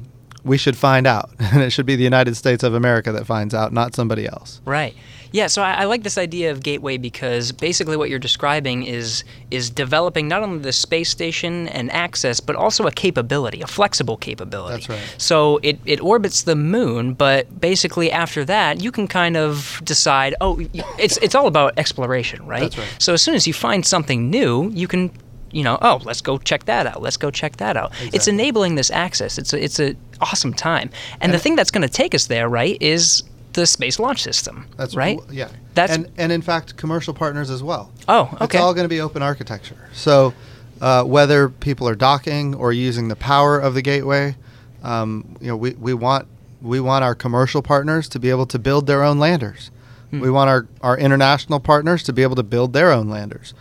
we 0.43 0.58
should 0.58 0.77
find 0.77 1.05
out, 1.08 1.32
and 1.39 1.62
it 1.63 1.71
should 1.71 1.86
be 1.88 1.95
the 1.95 2.03
United 2.03 2.36
States 2.36 2.63
of 2.63 2.73
America 2.75 3.12
that 3.12 3.25
finds 3.25 3.53
out, 3.53 3.73
not 3.73 3.93
somebody 3.95 4.27
else. 4.27 4.62
Right. 4.65 4.95
Yeah. 5.32 5.48
So 5.48 5.62
I, 5.62 5.74
I 5.74 5.84
like 5.86 6.04
this 6.04 6.18
idea 6.18 6.52
of 6.52 6.63
gateway 6.63 6.98
because 6.98 7.52
basically 7.52 7.98
what 7.98 8.10
you're 8.10 8.20
describing 8.20 8.84
is 8.84 9.24
is 9.52 9.70
developing 9.70 10.28
not 10.28 10.44
only 10.44 10.60
the 10.60 10.72
space 10.72 11.10
station 11.10 11.68
and 11.70 11.92
access, 11.92 12.39
but 12.39 12.56
also 12.56 12.86
a 12.88 12.92
capability, 12.92 13.62
a 13.62 13.68
flexible 13.68 14.18
capability. 14.18 14.88
That's 14.88 14.89
right. 14.89 15.15
So 15.18 15.60
it, 15.63 15.80
it 15.86 16.02
orbits 16.02 16.44
the 16.44 16.56
moon, 16.56 17.13
but 17.13 17.60
basically 17.60 18.12
after 18.12 18.46
that, 18.46 18.82
you 18.82 18.92
can 18.92 19.08
kind 19.08 19.38
of 19.38 19.82
decide. 19.84 20.36
Oh, 20.42 20.60
it's 20.98 21.18
it's 21.18 21.36
all 21.36 21.48
about 21.48 21.74
exploration, 21.78 22.46
right? 22.46 22.62
That's 22.63 22.78
right. 22.78 22.96
So 23.00 23.13
as 23.13 23.22
soon 23.22 23.36
as 23.36 23.48
you 23.48 23.54
find 23.54 23.86
something 23.86 24.30
new, 24.30 24.70
you 24.72 24.88
can. 24.88 25.12
You 25.52 25.63
know, 25.63 25.80
oh, 25.82 26.00
let's 26.04 26.22
go 26.22 26.38
check 26.38 26.65
that 26.65 26.86
out. 26.86 27.02
Let's 27.02 27.18
go 27.18 27.32
check 27.32 27.58
that 27.58 27.76
out. 27.76 27.92
It's 28.13 28.28
enabling 28.28 28.76
this 28.76 28.92
access. 28.92 29.39
It's 29.39 29.52
a, 29.52 29.63
it's 29.63 29.80
a 29.80 29.96
awesome 30.22 30.54
time, 30.54 30.92
and, 31.22 31.34
the 31.34 31.39
thing 31.39 31.56
that's 31.56 31.72
going 31.72 31.82
to 31.82 31.89
take 31.89 32.13
us 32.13 32.28
there, 32.28 32.48
right, 32.48 32.78
is 32.80 33.24
the 33.60 33.67
space 33.67 34.00
launch 34.00 34.22
system. 34.24 34.67
That's 34.78 34.95
right. 34.95 35.19
Yeah. 35.30 35.50
That's- 35.76 35.95
and 35.95 36.10
and 36.17 36.32
in 36.32 36.41
fact, 36.41 36.76
commercial 36.78 37.13
partners 37.13 37.50
as 37.50 37.62
well. 37.62 37.91
Oh, 38.08 38.30
okay. 38.41 38.45
It's 38.45 38.56
all 38.56 38.74
going 38.74 38.86
to 38.86 38.89
be 38.89 39.02
open 39.02 39.22
architecture. 39.22 39.89
So 39.93 40.34
uh, 40.82 41.04
whether 41.04 41.50
people 41.50 41.88
are 41.88 41.95
docking 41.95 42.56
or 42.56 42.72
using 42.74 43.08
the 43.10 43.15
power 43.15 43.60
of 43.60 43.74
the 43.74 43.82
gateway, 43.82 44.36
um, 44.84 45.36
you 45.41 45.48
know, 45.48 45.58
we, 45.58 45.72
we 45.72 45.93
want 45.93 46.28
we 46.62 46.80
want 46.80 47.04
our 47.04 47.15
commercial 47.15 47.62
partners 47.62 48.10
to 48.10 48.19
be 48.19 48.30
able 48.30 48.45
to 48.48 48.60
build 48.60 48.88
their 48.88 49.04
own 49.04 49.19
landers. 49.19 49.72
Hmm. 50.12 50.19
We 50.22 50.30
want 50.30 50.50
our, 50.50 50.67
our 50.82 50.98
international 50.98 51.60
partners 51.60 52.04
to 52.04 52.13
be 52.13 52.24
able 52.24 52.36
to 52.36 52.43
build 52.43 52.74
their 52.74 52.91
own 52.91 53.08
landers. 53.10 53.54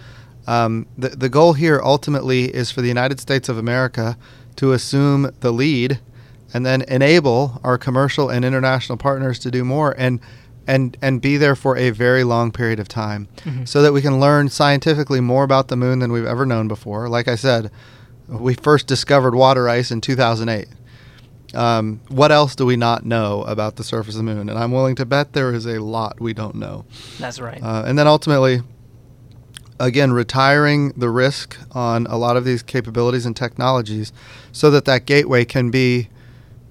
Um, 0.46 0.86
the, 0.96 1.10
the 1.10 1.28
goal 1.28 1.52
here 1.52 1.80
ultimately 1.84 2.44
is 2.54 2.70
for 2.70 2.80
the 2.80 2.88
United 2.88 3.20
States 3.20 3.48
of 3.48 3.58
America 3.58 4.16
to 4.56 4.72
assume 4.72 5.30
the 5.40 5.52
lead 5.52 6.00
and 6.54 6.64
then 6.64 6.82
enable 6.82 7.60
our 7.62 7.78
commercial 7.78 8.30
and 8.30 8.44
international 8.44 8.96
partners 8.98 9.38
to 9.40 9.50
do 9.50 9.64
more 9.64 9.94
and 9.98 10.20
and 10.66 10.96
and 11.00 11.20
be 11.22 11.36
there 11.36 11.56
for 11.56 11.76
a 11.76 11.90
very 11.90 12.24
long 12.24 12.52
period 12.52 12.78
of 12.78 12.88
time. 12.88 13.28
So 13.64 13.82
that 13.82 13.92
we 13.92 14.02
can 14.02 14.20
learn 14.20 14.48
scientifically 14.48 15.20
more 15.20 15.44
about 15.44 15.68
the 15.68 15.76
moon 15.76 15.98
than 16.00 16.12
we've 16.12 16.26
ever 16.26 16.44
known 16.46 16.68
before. 16.68 17.08
Like 17.08 17.28
i 17.28 17.34
said 17.36 17.70
we 18.28 18.54
first 18.54 18.86
discovered 18.86 19.34
water 19.34 19.68
ice 19.70 19.90
in 19.90 20.02
2008 20.02 20.68
um, 21.54 22.00
what 22.08 22.30
else 22.30 22.54
do 22.54 22.66
we 22.66 22.76
not 22.76 23.06
know 23.06 23.42
about 23.44 23.76
the 23.76 23.84
surface 23.84 24.14
of 24.14 24.18
the 24.18 24.34
moon? 24.34 24.50
And 24.50 24.58
i'm 24.58 24.70
willing 24.70 24.94
to 24.96 25.06
bet 25.06 25.32
there 25.32 25.52
is 25.54 25.66
a 25.66 25.78
lot 25.80 26.20
we 26.20 26.34
don't 26.34 26.54
know. 26.54 26.84
That's 27.18 27.40
right. 27.40 27.62
uh, 27.62 27.84
and 27.86 27.98
then 27.98 28.06
ultimately, 28.06 28.60
again, 29.80 30.12
retiring 30.12 30.92
the 30.96 31.08
risk 31.08 31.56
on 31.72 32.06
a 32.06 32.16
lot 32.18 32.36
of 32.36 32.44
these 32.44 32.62
capabilities 32.62 33.24
and 33.24 33.34
technologies 33.34 34.12
so 34.52 34.70
that 34.70 34.84
that 34.84 35.06
gateway 35.06 35.44
can 35.44 35.70
be, 35.70 36.08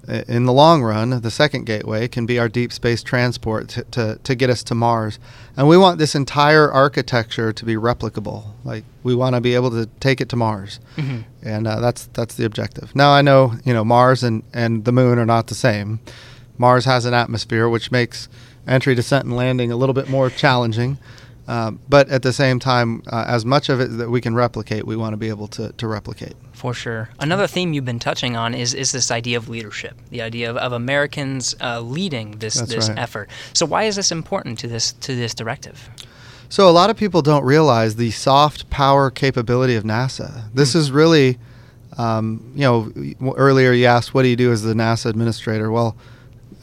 in 0.08 0.46
the 0.46 0.52
long 0.52 0.82
run, 0.82 1.20
the 1.20 1.30
second 1.30 1.66
gateway 1.66 2.08
can 2.08 2.24
be 2.24 2.38
our 2.38 2.48
deep 2.48 2.72
space 2.72 3.02
transport 3.02 3.68
to, 3.68 3.82
to, 3.84 4.18
to 4.24 4.34
get 4.34 4.48
us 4.48 4.62
to 4.64 4.74
Mars. 4.74 5.18
And 5.56 5.68
we 5.68 5.76
want 5.76 5.98
this 5.98 6.14
entire 6.14 6.70
architecture 6.70 7.52
to 7.52 7.64
be 7.64 7.74
replicable. 7.74 8.46
Like, 8.64 8.84
we 9.02 9.14
want 9.14 9.34
to 9.34 9.40
be 9.40 9.54
able 9.54 9.70
to 9.72 9.86
take 10.00 10.20
it 10.20 10.28
to 10.30 10.36
Mars. 10.36 10.80
Mhm. 10.96 11.24
And 11.42 11.66
uh, 11.66 11.80
that's, 11.80 12.06
that's 12.14 12.36
the 12.36 12.44
objective. 12.44 12.94
Now, 12.96 13.12
I 13.12 13.22
know, 13.22 13.54
you 13.64 13.74
know, 13.74 13.84
Mars 13.84 14.22
and, 14.22 14.42
and 14.54 14.84
the 14.84 14.92
moon 14.92 15.18
are 15.18 15.26
not 15.26 15.48
the 15.48 15.54
same. 15.54 16.00
Mars 16.56 16.86
has 16.86 17.04
an 17.04 17.14
atmosphere, 17.14 17.68
which 17.68 17.90
makes 17.92 18.28
entry, 18.66 18.94
descent, 18.94 19.26
and 19.26 19.36
landing 19.36 19.70
a 19.70 19.76
little 19.76 19.94
bit 19.94 20.08
more 20.08 20.30
challenging. 20.30 20.98
Um, 21.48 21.80
but 21.88 22.10
at 22.10 22.22
the 22.22 22.32
same 22.32 22.58
time, 22.58 23.02
uh, 23.06 23.24
as 23.26 23.46
much 23.46 23.70
of 23.70 23.80
it 23.80 23.86
that 23.96 24.10
we 24.10 24.20
can 24.20 24.34
replicate, 24.34 24.86
we 24.86 24.96
want 24.96 25.14
to 25.14 25.16
be 25.16 25.30
able 25.30 25.48
to, 25.48 25.72
to 25.72 25.88
replicate. 25.88 26.34
For 26.52 26.74
sure. 26.74 27.08
Another 27.20 27.46
theme 27.46 27.72
you've 27.72 27.86
been 27.86 27.98
touching 27.98 28.36
on 28.36 28.54
is 28.54 28.74
is 28.74 28.92
this 28.92 29.10
idea 29.10 29.38
of 29.38 29.48
leadership, 29.48 29.96
the 30.10 30.20
idea 30.20 30.50
of, 30.50 30.58
of 30.58 30.72
Americans 30.72 31.56
uh, 31.62 31.80
leading 31.80 32.32
this 32.32 32.56
That's 32.56 32.74
this 32.74 32.88
right. 32.90 32.98
effort. 32.98 33.30
So 33.54 33.64
why 33.64 33.84
is 33.84 33.96
this 33.96 34.12
important 34.12 34.58
to 34.58 34.68
this 34.68 34.92
to 34.92 35.16
this 35.16 35.34
directive? 35.34 35.88
So 36.50 36.68
a 36.68 36.72
lot 36.72 36.90
of 36.90 36.98
people 36.98 37.22
don't 37.22 37.44
realize 37.44 37.96
the 37.96 38.10
soft 38.10 38.68
power 38.68 39.10
capability 39.10 39.74
of 39.74 39.84
NASA. 39.84 40.52
This 40.52 40.74
is 40.74 40.90
really, 40.90 41.38
um, 41.96 42.52
you 42.54 42.62
know, 42.62 43.34
earlier 43.36 43.72
you 43.72 43.86
asked, 43.86 44.12
what 44.12 44.22
do 44.22 44.28
you 44.28 44.36
do 44.36 44.52
as 44.52 44.62
the 44.62 44.74
NASA 44.74 45.06
administrator? 45.06 45.70
Well, 45.70 45.96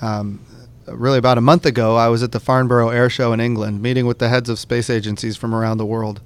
um, 0.01 0.44
really 0.87 1.17
about 1.17 1.37
a 1.37 1.41
month 1.41 1.65
ago, 1.65 1.95
I 1.95 2.07
was 2.07 2.23
at 2.23 2.31
the 2.31 2.39
Farnborough 2.39 2.89
Air 2.89 3.09
Show 3.09 3.33
in 3.33 3.39
England, 3.39 3.81
meeting 3.81 4.05
with 4.05 4.19
the 4.19 4.29
heads 4.29 4.49
of 4.49 4.59
space 4.59 4.89
agencies 4.89 5.37
from 5.37 5.53
around 5.53 5.77
the 5.77 5.85
world. 5.85 6.21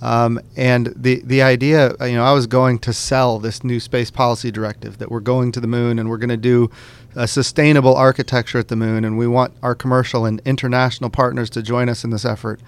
Um, 0.00 0.40
and 0.56 0.92
the 0.96 1.22
the 1.24 1.42
idea, 1.42 1.94
uh, 2.00 2.06
you 2.06 2.16
know, 2.16 2.24
I 2.24 2.32
was 2.32 2.48
going 2.48 2.80
to 2.80 2.92
sell 2.92 3.38
this 3.38 3.62
new 3.62 3.78
space 3.78 4.10
policy 4.10 4.50
directive 4.50 4.98
that 4.98 5.12
we're 5.12 5.20
going 5.20 5.52
to 5.52 5.60
the 5.60 5.68
moon 5.68 6.00
and 6.00 6.10
we're 6.10 6.18
going 6.18 6.28
to 6.28 6.36
do 6.36 6.70
a 7.14 7.28
sustainable 7.28 7.94
architecture 7.94 8.58
at 8.58 8.68
the 8.68 8.76
moon, 8.76 9.04
and 9.04 9.16
we 9.16 9.28
want 9.28 9.54
our 9.62 9.74
commercial 9.74 10.24
and 10.24 10.40
international 10.44 11.10
partners 11.10 11.50
to 11.50 11.62
join 11.62 11.88
us 11.88 12.04
in 12.04 12.10
this 12.10 12.24
effort. 12.24 12.60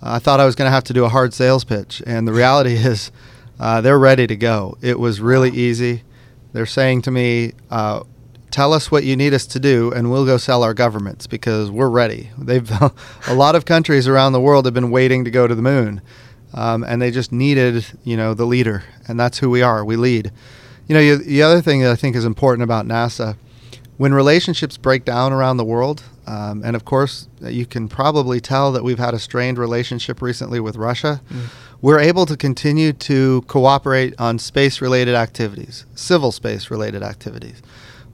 I 0.00 0.18
thought 0.18 0.40
I 0.40 0.46
was 0.46 0.54
going 0.54 0.66
to 0.66 0.72
have 0.72 0.84
to 0.84 0.92
do 0.92 1.04
a 1.04 1.08
hard 1.08 1.34
sales 1.34 1.64
pitch, 1.64 2.02
and 2.06 2.26
the 2.26 2.32
reality 2.32 2.74
is, 2.76 3.12
uh, 3.60 3.80
they're 3.80 3.98
ready 3.98 4.26
to 4.26 4.36
go. 4.36 4.78
It 4.80 4.98
was 4.98 5.20
really 5.20 5.50
easy. 5.50 6.02
They're 6.52 6.66
saying 6.66 7.02
to 7.02 7.10
me, 7.10 7.52
uh, 7.70 8.04
"Tell 8.52 8.72
us 8.72 8.90
what 8.90 9.02
you 9.02 9.16
need 9.16 9.34
us 9.34 9.46
to 9.46 9.58
do, 9.58 9.90
and 9.92 10.10
we'll 10.10 10.24
go 10.24 10.36
sell 10.36 10.62
our 10.62 10.74
governments 10.74 11.26
because 11.26 11.70
we're 11.70 11.90
ready." 11.90 12.30
They've 12.38 12.70
a 13.26 13.34
lot 13.34 13.56
of 13.56 13.64
countries 13.64 14.06
around 14.06 14.32
the 14.32 14.40
world 14.40 14.64
have 14.66 14.74
been 14.74 14.90
waiting 14.90 15.24
to 15.24 15.30
go 15.30 15.48
to 15.48 15.54
the 15.54 15.62
moon, 15.62 16.00
um, 16.54 16.84
and 16.84 17.02
they 17.02 17.10
just 17.10 17.32
needed, 17.32 17.84
you 18.04 18.16
know, 18.16 18.34
the 18.34 18.46
leader, 18.46 18.84
and 19.08 19.18
that's 19.18 19.38
who 19.38 19.50
we 19.50 19.62
are. 19.62 19.84
We 19.84 19.96
lead. 19.96 20.30
You 20.86 20.94
know, 20.94 21.00
you, 21.00 21.16
the 21.16 21.42
other 21.42 21.60
thing 21.60 21.80
that 21.80 21.90
I 21.90 21.96
think 21.96 22.14
is 22.14 22.24
important 22.24 22.62
about 22.62 22.86
NASA 22.86 23.36
when 24.02 24.12
relationships 24.12 24.76
break 24.76 25.04
down 25.04 25.32
around 25.32 25.58
the 25.58 25.64
world, 25.64 26.02
um, 26.26 26.62
and 26.64 26.74
of 26.74 26.84
course, 26.84 27.28
you 27.40 27.66
can 27.66 27.88
probably 27.88 28.40
tell 28.40 28.72
that 28.72 28.82
we've 28.82 28.98
had 28.98 29.14
a 29.14 29.18
strained 29.18 29.58
relationship 29.58 30.22
recently 30.22 30.58
with 30.58 30.76
Russia, 30.76 31.20
we're 31.80 32.00
able 32.00 32.26
to 32.26 32.36
continue 32.36 32.92
to 32.92 33.42
cooperate 33.42 34.14
on 34.18 34.38
space 34.38 34.80
related 34.80 35.14
activities, 35.14 35.84
civil 35.94 36.32
space 36.32 36.70
related 36.70 37.02
activities, 37.02 37.62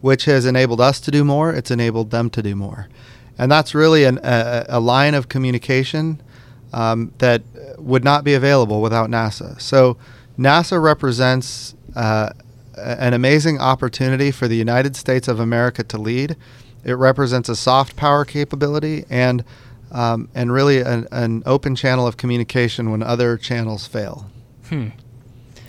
which 0.00 0.24
has 0.26 0.46
enabled 0.46 0.80
us 0.80 1.00
to 1.00 1.10
do 1.10 1.24
more, 1.24 1.52
it's 1.52 1.70
enabled 1.70 2.10
them 2.10 2.30
to 2.30 2.42
do 2.42 2.54
more. 2.54 2.88
And 3.36 3.50
that's 3.50 3.74
really 3.74 4.04
an, 4.04 4.18
a, 4.22 4.66
a 4.68 4.80
line 4.80 5.14
of 5.14 5.28
communication 5.28 6.20
um, 6.72 7.12
that 7.18 7.42
would 7.78 8.04
not 8.04 8.24
be 8.24 8.34
available 8.34 8.82
without 8.82 9.08
NASA. 9.08 9.60
So, 9.60 9.96
NASA 10.38 10.80
represents 10.80 11.74
uh, 11.96 12.30
an 12.76 13.12
amazing 13.12 13.58
opportunity 13.58 14.30
for 14.30 14.46
the 14.46 14.56
United 14.56 14.94
States 14.96 15.26
of 15.28 15.40
America 15.40 15.82
to 15.84 15.98
lead. 15.98 16.36
It 16.84 16.92
represents 16.92 17.48
a 17.48 17.56
soft 17.56 17.96
power 17.96 18.24
capability 18.24 19.04
and 19.10 19.44
um, 19.90 20.28
and 20.34 20.52
really 20.52 20.80
an, 20.80 21.08
an 21.10 21.42
open 21.46 21.74
channel 21.74 22.06
of 22.06 22.18
communication 22.18 22.90
when 22.90 23.02
other 23.02 23.38
channels 23.38 23.86
fail. 23.86 24.30
Hmm. 24.68 24.88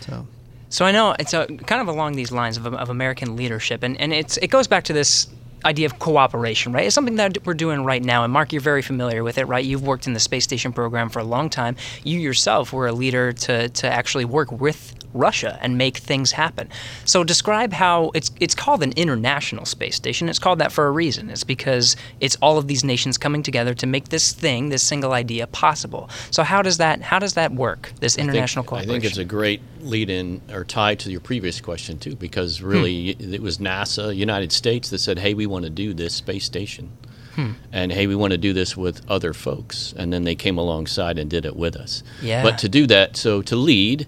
So 0.02 0.28
So 0.70 0.86
I 0.86 0.92
know 0.92 1.16
it's 1.18 1.34
a, 1.34 1.48
kind 1.48 1.82
of 1.82 1.88
along 1.88 2.14
these 2.14 2.32
lines 2.32 2.58
of, 2.58 2.68
of 2.68 2.90
American 2.90 3.36
leadership, 3.36 3.84
and, 3.84 4.00
and 4.00 4.14
it's 4.14 4.38
it 4.38 4.48
goes 4.48 4.68
back 4.68 4.84
to 4.86 4.94
this 4.94 5.28
idea 5.66 5.88
of 5.88 6.00
cooperation, 6.00 6.72
right? 6.72 6.86
It's 6.86 6.96
something 6.96 7.16
that 7.16 7.46
we're 7.46 7.54
doing 7.54 7.84
right 7.84 8.04
now, 8.04 8.24
and 8.24 8.32
Mark, 8.32 8.54
you're 8.54 8.62
very 8.62 8.82
familiar 8.82 9.24
with 9.24 9.38
it, 9.38 9.46
right? 9.46 9.66
You've 9.66 9.86
worked 9.86 10.08
in 10.08 10.14
the 10.14 10.20
space 10.20 10.44
station 10.44 10.72
program 10.72 11.10
for 11.10 11.20
a 11.20 11.24
long 11.24 11.50
time. 11.50 11.76
You 12.04 12.20
yourself 12.20 12.72
were 12.72 12.88
a 12.88 12.94
leader 12.94 13.34
to 13.34 13.70
to 13.70 13.88
actually 13.88 14.26
work 14.26 14.52
with 14.52 14.96
Russia 15.14 15.58
and 15.62 15.78
make 15.78 15.98
things 15.98 16.32
happen. 16.32 16.70
So 17.06 17.24
describe 17.24 17.74
how 17.74 18.12
it's 18.14 18.32
it's 18.40 18.56
called 18.56 18.84
an 18.84 18.94
international 18.94 19.66
space 19.66 19.96
station. 19.96 20.30
It's 20.30 20.40
called 20.40 20.60
that 20.60 20.72
for 20.72 20.88
a 20.88 20.92
reason. 20.92 21.30
It's 21.30 21.44
because 21.44 21.96
it's 22.20 22.38
all 22.42 22.58
of 22.58 22.68
these 22.68 22.84
nations 22.84 23.18
coming 23.18 23.44
together 23.44 23.74
to 23.74 23.88
make 23.88 24.10
this 24.10 24.32
thing, 24.32 24.70
this 24.70 24.84
single 24.84 25.14
idea 25.14 25.48
possible. 25.48 26.10
So 26.32 26.44
how 26.44 26.62
does 26.62 26.78
that 26.78 27.02
how 27.02 27.20
does 27.20 27.34
that 27.34 27.54
work? 27.54 27.92
This 28.00 28.18
international 28.18 28.64
I 28.64 28.64
think, 28.64 28.68
cooperation. 28.68 28.90
I 28.90 28.94
think 28.94 29.06
it's 29.06 29.18
a 29.18 29.26
great 29.26 29.62
lead 29.82 30.10
in 30.10 30.42
or 30.52 30.64
tie 30.64 30.96
to 30.96 31.12
your 31.12 31.22
previous 31.22 31.62
question 31.62 31.98
too, 31.98 32.16
because 32.16 32.62
really 32.62 33.14
hmm. 33.14 33.34
it 33.34 33.42
was 33.42 33.58
NASA, 33.58 34.16
United 34.16 34.52
States, 34.52 34.90
that 34.90 35.00
said, 35.00 35.20
"Hey, 35.20 35.34
we 35.34 35.46
want 35.46 35.66
to 35.66 35.70
do 35.70 35.94
this 35.94 36.14
space 36.14 36.46
station." 36.46 36.92
Hmm. 37.36 37.52
And 37.72 37.92
hey, 37.92 38.08
we 38.08 38.16
want 38.16 38.32
to 38.32 38.38
do 38.38 38.54
this 38.54 38.76
with 38.76 39.02
other 39.10 39.34
folks, 39.34 39.94
and 39.98 40.12
then 40.12 40.24
they 40.24 40.36
came 40.36 40.58
alongside 40.58 41.18
and 41.18 41.30
did 41.30 41.46
it 41.46 41.56
with 41.56 41.76
us. 41.76 42.04
Yeah. 42.22 42.44
But 42.44 42.58
to 42.60 42.70
do 42.70 42.88
that, 42.88 43.16
so 43.16 43.42
to 43.44 43.56
lead, 43.56 44.08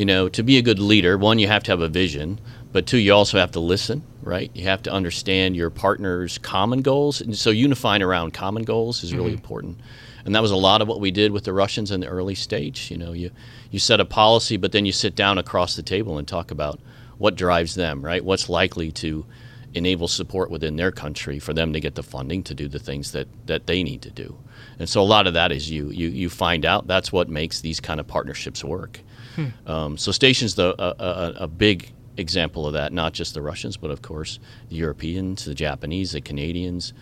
you 0.00 0.06
know, 0.06 0.30
to 0.30 0.42
be 0.42 0.56
a 0.56 0.62
good 0.62 0.78
leader, 0.78 1.18
one, 1.18 1.38
you 1.38 1.46
have 1.46 1.62
to 1.64 1.72
have 1.72 1.82
a 1.82 1.88
vision, 1.88 2.40
but 2.72 2.86
two, 2.86 2.96
you 2.96 3.12
also 3.12 3.38
have 3.38 3.50
to 3.50 3.60
listen, 3.60 4.02
right? 4.22 4.50
You 4.54 4.64
have 4.64 4.82
to 4.84 4.90
understand 4.90 5.56
your 5.56 5.68
partner's 5.68 6.38
common 6.38 6.80
goals. 6.80 7.20
And 7.20 7.36
so 7.36 7.50
unifying 7.50 8.00
around 8.00 8.32
common 8.32 8.62
goals 8.62 9.04
is 9.04 9.12
really 9.12 9.26
mm-hmm. 9.26 9.34
important. 9.34 9.78
And 10.24 10.34
that 10.34 10.40
was 10.40 10.52
a 10.52 10.56
lot 10.56 10.80
of 10.80 10.88
what 10.88 11.00
we 11.00 11.10
did 11.10 11.32
with 11.32 11.44
the 11.44 11.52
Russians 11.52 11.90
in 11.90 12.00
the 12.00 12.06
early 12.06 12.34
stage. 12.34 12.90
You 12.90 12.96
know, 12.96 13.12
you, 13.12 13.30
you 13.70 13.78
set 13.78 14.00
a 14.00 14.06
policy, 14.06 14.56
but 14.56 14.72
then 14.72 14.86
you 14.86 14.92
sit 14.92 15.14
down 15.14 15.36
across 15.36 15.76
the 15.76 15.82
table 15.82 16.16
and 16.16 16.26
talk 16.26 16.50
about 16.50 16.80
what 17.18 17.34
drives 17.34 17.74
them, 17.74 18.02
right? 18.02 18.24
What's 18.24 18.48
likely 18.48 18.90
to 18.92 19.26
enable 19.74 20.08
support 20.08 20.50
within 20.50 20.76
their 20.76 20.92
country 20.92 21.38
for 21.38 21.52
them 21.52 21.74
to 21.74 21.78
get 21.78 21.94
the 21.94 22.02
funding 22.02 22.42
to 22.44 22.54
do 22.54 22.68
the 22.68 22.78
things 22.78 23.12
that, 23.12 23.28
that 23.46 23.66
they 23.66 23.82
need 23.82 24.00
to 24.00 24.10
do. 24.10 24.38
And 24.78 24.88
so 24.88 25.02
a 25.02 25.04
lot 25.04 25.26
of 25.26 25.34
that 25.34 25.52
is 25.52 25.70
you 25.70 25.90
you 25.90 26.08
you 26.08 26.30
find 26.30 26.64
out 26.64 26.86
that's 26.86 27.12
what 27.12 27.28
makes 27.28 27.60
these 27.60 27.80
kind 27.80 28.00
of 28.00 28.06
partnerships 28.06 28.64
work. 28.64 29.00
Um, 29.66 29.96
so 29.98 30.12
stations 30.12 30.54
the 30.54 30.74
a, 30.78 31.04
a, 31.04 31.34
a 31.44 31.48
big 31.48 31.92
example 32.16 32.66
of 32.66 32.74
that, 32.74 32.92
not 32.92 33.12
just 33.12 33.34
the 33.34 33.42
Russians, 33.42 33.76
but 33.76 33.90
of 33.90 34.02
course 34.02 34.38
the 34.68 34.76
Europeans, 34.76 35.44
the 35.44 35.54
Japanese, 35.54 36.12
the 36.12 36.20
Canadians. 36.20 36.92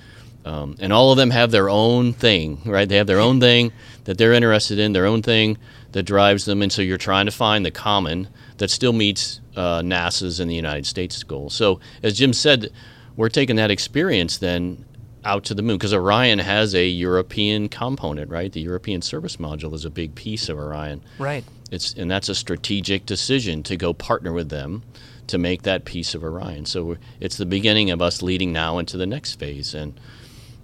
Um, 0.44 0.76
and 0.80 0.92
all 0.92 1.10
of 1.10 1.18
them 1.18 1.30
have 1.30 1.50
their 1.50 1.68
own 1.68 2.12
thing, 2.12 2.60
right? 2.64 2.88
They 2.88 2.96
have 2.96 3.06
their 3.06 3.20
own 3.20 3.40
thing 3.40 3.72
that 4.04 4.16
they're 4.16 4.32
interested 4.32 4.78
in, 4.78 4.92
their 4.92 5.04
own 5.04 5.20
thing 5.20 5.58
that 5.92 6.04
drives 6.04 6.44
them, 6.44 6.62
and 6.62 6.72
so 6.72 6.80
you're 6.80 6.96
trying 6.96 7.26
to 7.26 7.32
find 7.32 7.66
the 7.66 7.70
common 7.70 8.28
that 8.58 8.70
still 8.70 8.92
meets 8.92 9.40
uh, 9.56 9.80
NASA's 9.80 10.40
and 10.40 10.50
the 10.50 10.54
United 10.54 10.86
States 10.86 11.22
goals. 11.22 11.54
So, 11.54 11.80
as 12.02 12.16
Jim 12.16 12.32
said, 12.32 12.70
we're 13.16 13.28
taking 13.28 13.56
that 13.56 13.70
experience 13.70 14.38
then 14.38 14.84
out 15.24 15.44
to 15.44 15.54
the 15.54 15.62
moon 15.62 15.76
because 15.76 15.92
Orion 15.94 16.38
has 16.38 16.74
a 16.74 16.86
European 16.86 17.68
component, 17.68 18.30
right? 18.30 18.52
The 18.52 18.60
European 18.60 19.02
service 19.02 19.36
module 19.36 19.74
is 19.74 19.84
a 19.84 19.90
big 19.90 20.14
piece 20.14 20.48
of 20.48 20.58
Orion. 20.58 21.02
right. 21.18 21.44
It's 21.70 21.92
and 21.92 22.10
that's 22.10 22.30
a 22.30 22.34
strategic 22.34 23.04
decision 23.04 23.62
to 23.64 23.76
go 23.76 23.92
partner 23.92 24.32
with 24.32 24.48
them 24.48 24.82
to 25.26 25.36
make 25.36 25.62
that 25.62 25.84
piece 25.84 26.14
of 26.14 26.24
Orion. 26.24 26.64
So 26.64 26.84
we're, 26.84 26.98
it's 27.20 27.36
the 27.36 27.44
beginning 27.44 27.90
of 27.90 28.00
us 28.00 28.22
leading 28.22 28.52
now 28.54 28.78
into 28.78 28.96
the 28.96 29.04
next 29.06 29.38
phase. 29.38 29.74
And 29.74 30.00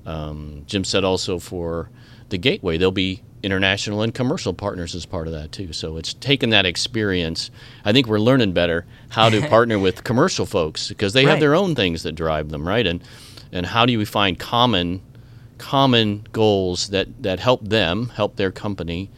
um, 0.06 0.62
Jim 0.66 0.82
said 0.84 1.04
also 1.04 1.38
for 1.38 1.90
the 2.30 2.38
Gateway, 2.38 2.78
there'll 2.78 2.90
be 2.92 3.22
international 3.42 4.00
and 4.00 4.14
commercial 4.14 4.54
partners 4.54 4.94
as 4.94 5.04
part 5.04 5.26
of 5.26 5.34
that 5.34 5.52
too. 5.52 5.74
So 5.74 5.98
it's 5.98 6.14
taken 6.14 6.48
that 6.50 6.64
experience. 6.64 7.50
I 7.84 7.92
think 7.92 8.06
we're 8.06 8.18
learning 8.18 8.52
better 8.54 8.86
how 9.10 9.28
to 9.28 9.46
partner 9.48 9.78
with 9.78 10.04
commercial 10.04 10.46
folks 10.46 10.88
because 10.88 11.12
they 11.12 11.26
Right. 11.26 11.32
have 11.32 11.40
their 11.40 11.54
own 11.54 11.74
things 11.74 12.02
that 12.04 12.12
drive 12.12 12.48
them, 12.48 12.66
right? 12.66 12.86
And 12.86 13.02
and 13.54 13.64
how 13.66 13.86
do 13.86 13.96
we 13.96 14.04
find 14.04 14.38
common 14.38 15.00
common 15.56 16.26
goals 16.32 16.88
that 16.88 17.22
that 17.22 17.40
help 17.40 17.66
them, 17.66 18.10
help 18.10 18.36
their 18.36 18.50
company, 18.50 19.10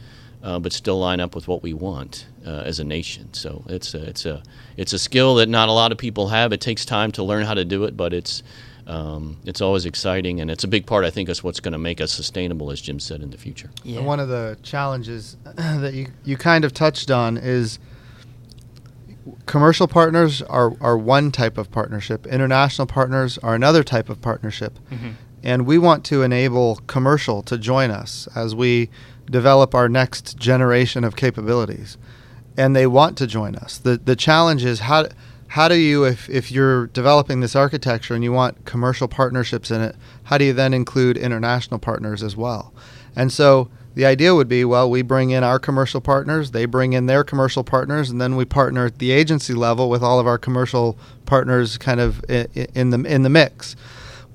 uh, 0.43 0.59
but 0.59 0.71
still 0.71 0.99
line 0.99 1.19
up 1.19 1.35
with 1.35 1.47
what 1.47 1.61
we 1.63 1.73
want 1.73 2.27
uh, 2.45 2.61
as 2.63 2.79
a 2.79 2.83
nation. 2.83 3.33
So 3.33 3.63
it's 3.67 3.93
a, 3.93 4.03
it's 4.07 4.25
a 4.25 4.43
it's 4.77 4.93
a 4.93 4.99
skill 4.99 5.35
that 5.35 5.49
not 5.49 5.67
a 5.67 5.73
lot 5.73 5.91
of 5.91 5.97
people 5.97 6.29
have. 6.29 6.53
It 6.53 6.61
takes 6.61 6.85
time 6.85 7.11
to 7.13 7.23
learn 7.23 7.45
how 7.45 7.55
to 7.55 7.65
do 7.65 7.83
it, 7.83 7.97
but 7.97 8.13
it's 8.13 8.43
um, 8.85 9.37
it's 9.43 9.59
always 9.59 9.85
exciting, 9.85 10.39
and 10.39 10.49
it's 10.49 10.63
a 10.63 10.67
big 10.67 10.85
part. 10.85 11.03
I 11.03 11.09
think 11.09 11.27
is 11.27 11.43
what's 11.43 11.59
going 11.59 11.73
to 11.73 11.77
make 11.79 11.99
us 11.99 12.13
sustainable, 12.13 12.71
as 12.71 12.79
Jim 12.79 12.99
said 12.99 13.21
in 13.21 13.31
the 13.31 13.37
future. 13.37 13.69
Yeah. 13.83 13.99
One 14.01 14.19
of 14.19 14.29
the 14.29 14.57
challenges 14.63 15.35
that 15.55 15.93
you, 15.93 16.07
you 16.23 16.37
kind 16.37 16.63
of 16.63 16.73
touched 16.73 17.11
on 17.11 17.37
is 17.37 17.79
commercial 19.45 19.87
partners 19.87 20.41
are, 20.43 20.75
are 20.81 20.97
one 20.97 21.31
type 21.31 21.57
of 21.57 21.71
partnership, 21.71 22.25
international 22.27 22.87
partners 22.87 23.37
are 23.39 23.55
another 23.55 23.83
type 23.83 24.09
of 24.09 24.21
partnership. 24.21 24.79
Mm-hmm. 24.91 25.11
And 25.43 25.65
we 25.65 25.77
want 25.77 26.03
to 26.05 26.23
enable 26.23 26.77
commercial 26.87 27.41
to 27.43 27.57
join 27.57 27.91
us 27.91 28.27
as 28.35 28.55
we 28.55 28.89
develop 29.29 29.75
our 29.75 29.87
next 29.87 30.37
generation 30.37 31.03
of 31.03 31.15
capabilities. 31.15 31.97
And 32.57 32.75
they 32.75 32.87
want 32.87 33.17
to 33.19 33.27
join 33.27 33.55
us. 33.55 33.77
The, 33.77 33.97
the 33.97 34.15
challenge 34.15 34.65
is 34.65 34.81
how, 34.81 35.07
how 35.49 35.67
do 35.67 35.75
you, 35.75 36.03
if, 36.05 36.29
if 36.29 36.51
you're 36.51 36.87
developing 36.87 37.39
this 37.39 37.55
architecture 37.55 38.15
and 38.15 38.23
you 38.23 38.31
want 38.31 38.65
commercial 38.65 39.07
partnerships 39.07 39.69
in 39.69 39.81
it, 39.81 39.95
how 40.23 40.37
do 40.37 40.45
you 40.45 40.53
then 40.53 40.73
include 40.73 41.17
international 41.17 41.79
partners 41.79 42.23
as 42.23 42.35
well? 42.35 42.73
And 43.15 43.31
so 43.31 43.69
the 43.97 44.05
idea 44.05 44.35
would 44.35 44.47
be 44.47 44.63
well, 44.63 44.87
we 44.87 45.01
bring 45.01 45.31
in 45.31 45.43
our 45.43 45.57
commercial 45.57 45.99
partners, 45.99 46.51
they 46.51 46.65
bring 46.65 46.93
in 46.93 47.07
their 47.07 47.23
commercial 47.23 47.63
partners, 47.63 48.11
and 48.11 48.21
then 48.21 48.35
we 48.35 48.45
partner 48.45 48.85
at 48.85 48.99
the 48.99 49.09
agency 49.09 49.55
level 49.55 49.89
with 49.89 50.03
all 50.03 50.19
of 50.19 50.27
our 50.27 50.37
commercial 50.37 50.99
partners 51.25 51.79
kind 51.79 51.99
of 51.99 52.23
in 52.29 52.91
the, 52.91 53.03
in 53.05 53.23
the 53.23 53.29
mix. 53.29 53.75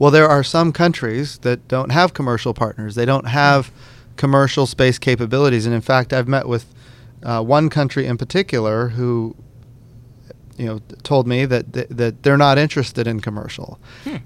Well, 0.00 0.10
there 0.10 0.26
are 0.26 0.42
some 0.42 0.72
countries 0.72 1.38
that 1.38 1.68
don't 1.68 1.90
have 1.90 2.12
commercial 2.12 2.52
partners. 2.52 2.96
They 2.96 3.04
don't 3.04 3.28
have 3.28 3.70
commercial 4.16 4.66
space 4.66 4.98
capabilities. 4.98 5.64
And 5.64 5.72
in 5.72 5.80
fact, 5.80 6.12
I've 6.12 6.26
met 6.26 6.48
with 6.48 6.74
uh, 7.22 7.40
one 7.44 7.70
country 7.70 8.06
in 8.06 8.18
particular 8.18 8.88
who 8.88 9.36
you 10.62 10.68
know 10.68 10.80
told 11.02 11.26
me 11.26 11.44
that 11.44 11.72
th- 11.72 11.88
that 11.90 12.22
they're 12.22 12.36
not 12.38 12.56
interested 12.56 13.06
in 13.06 13.20
commercial. 13.20 13.78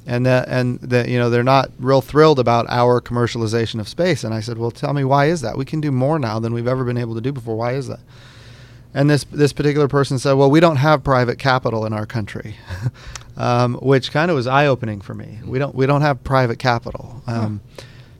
And 0.06 0.26
that 0.26 0.48
and 0.48 0.78
that 0.80 1.08
you 1.08 1.18
know 1.18 1.30
they're 1.30 1.42
not 1.56 1.70
real 1.78 2.02
thrilled 2.02 2.38
about 2.38 2.66
our 2.68 3.00
commercialization 3.00 3.80
of 3.80 3.88
space. 3.88 4.22
And 4.24 4.34
I 4.34 4.40
said 4.40 4.58
well 4.58 4.70
tell 4.70 4.92
me 4.92 5.04
why 5.04 5.26
is 5.26 5.40
that? 5.40 5.56
We 5.56 5.64
can 5.64 5.80
do 5.80 5.90
more 5.90 6.18
now 6.18 6.38
than 6.38 6.52
we've 6.52 6.68
ever 6.68 6.84
been 6.84 6.98
able 6.98 7.14
to 7.14 7.20
do 7.20 7.32
before. 7.32 7.56
Why 7.56 7.72
is 7.72 7.88
that? 7.88 8.00
And 8.92 9.08
this 9.10 9.24
this 9.24 9.52
particular 9.52 9.88
person 9.88 10.18
said 10.18 10.34
well 10.34 10.50
we 10.50 10.60
don't 10.60 10.76
have 10.76 11.02
private 11.02 11.38
capital 11.38 11.86
in 11.86 11.92
our 11.92 12.06
country 12.06 12.56
um, 13.36 13.74
which 13.76 14.10
kind 14.12 14.30
of 14.30 14.34
was 14.36 14.46
eye 14.46 14.66
opening 14.66 15.00
for 15.00 15.14
me. 15.14 15.38
We 15.44 15.58
don't 15.58 15.74
we 15.74 15.86
don't 15.86 16.02
have 16.02 16.22
private 16.24 16.58
capital. 16.58 17.22
Um, 17.26 17.60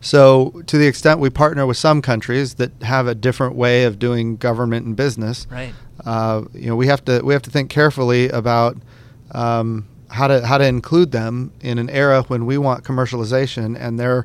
so 0.01 0.63
to 0.67 0.79
the 0.79 0.87
extent 0.87 1.21
we 1.21 1.31
partner 1.31 1.67
with 1.67 1.77
some 1.77 2.01
countries 2.03 2.55
that 2.55 2.71
have 2.83 3.07
a 3.07 3.15
different 3.15 3.57
way 3.57 3.85
of 3.85 3.99
doing 3.99 4.37
government 4.37 4.87
and 4.87 4.95
business 4.97 5.47
Right. 5.51 5.75
Uh, 6.07 6.45
you 6.55 6.69
know, 6.69 6.77
we 6.77 6.87
have 6.87 7.05
to 7.05 7.21
we 7.23 7.35
have 7.35 7.43
to 7.43 7.51
think 7.51 7.69
carefully 7.69 8.29
about 8.29 8.77
um, 9.33 9.87
how 10.09 10.29
to 10.29 10.47
how 10.47 10.57
to 10.57 10.65
include 10.65 11.11
them 11.11 11.53
in 11.61 11.79
an 11.79 11.91
era 11.91 12.23
when 12.23 12.47
we 12.47 12.57
want 12.57 12.85
commercialization, 12.85 13.77
and 13.79 13.99
they're 13.99 14.25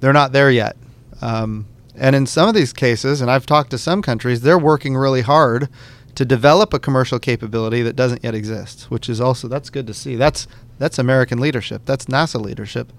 they're 0.00 0.14
not 0.14 0.32
there 0.32 0.50
yet. 0.50 0.76
Um, 1.20 1.66
and 1.94 2.16
in 2.16 2.26
some 2.26 2.48
of 2.48 2.54
these 2.54 2.72
cases, 2.72 3.20
and 3.20 3.30
I've 3.30 3.44
talked 3.44 3.70
to 3.70 3.78
some 3.78 4.00
countries, 4.02 4.40
they're 4.40 4.58
working 4.58 4.96
really 4.96 5.20
hard 5.20 5.68
to 6.14 6.24
develop 6.24 6.72
a 6.72 6.78
commercial 6.78 7.18
capability 7.18 7.82
that 7.82 7.94
doesn't 7.94 8.24
yet 8.24 8.34
exist, 8.34 8.90
which 8.90 9.08
is 9.08 9.20
also 9.20 9.48
that's 9.48 9.68
good 9.68 9.86
to 9.86 9.94
see. 9.94 10.16
That's 10.16 10.48
that's 10.78 10.98
American 10.98 11.38
leadership. 11.40 11.82
That's 11.84 12.06
NASA 12.06 12.40
leadership. 12.40 12.92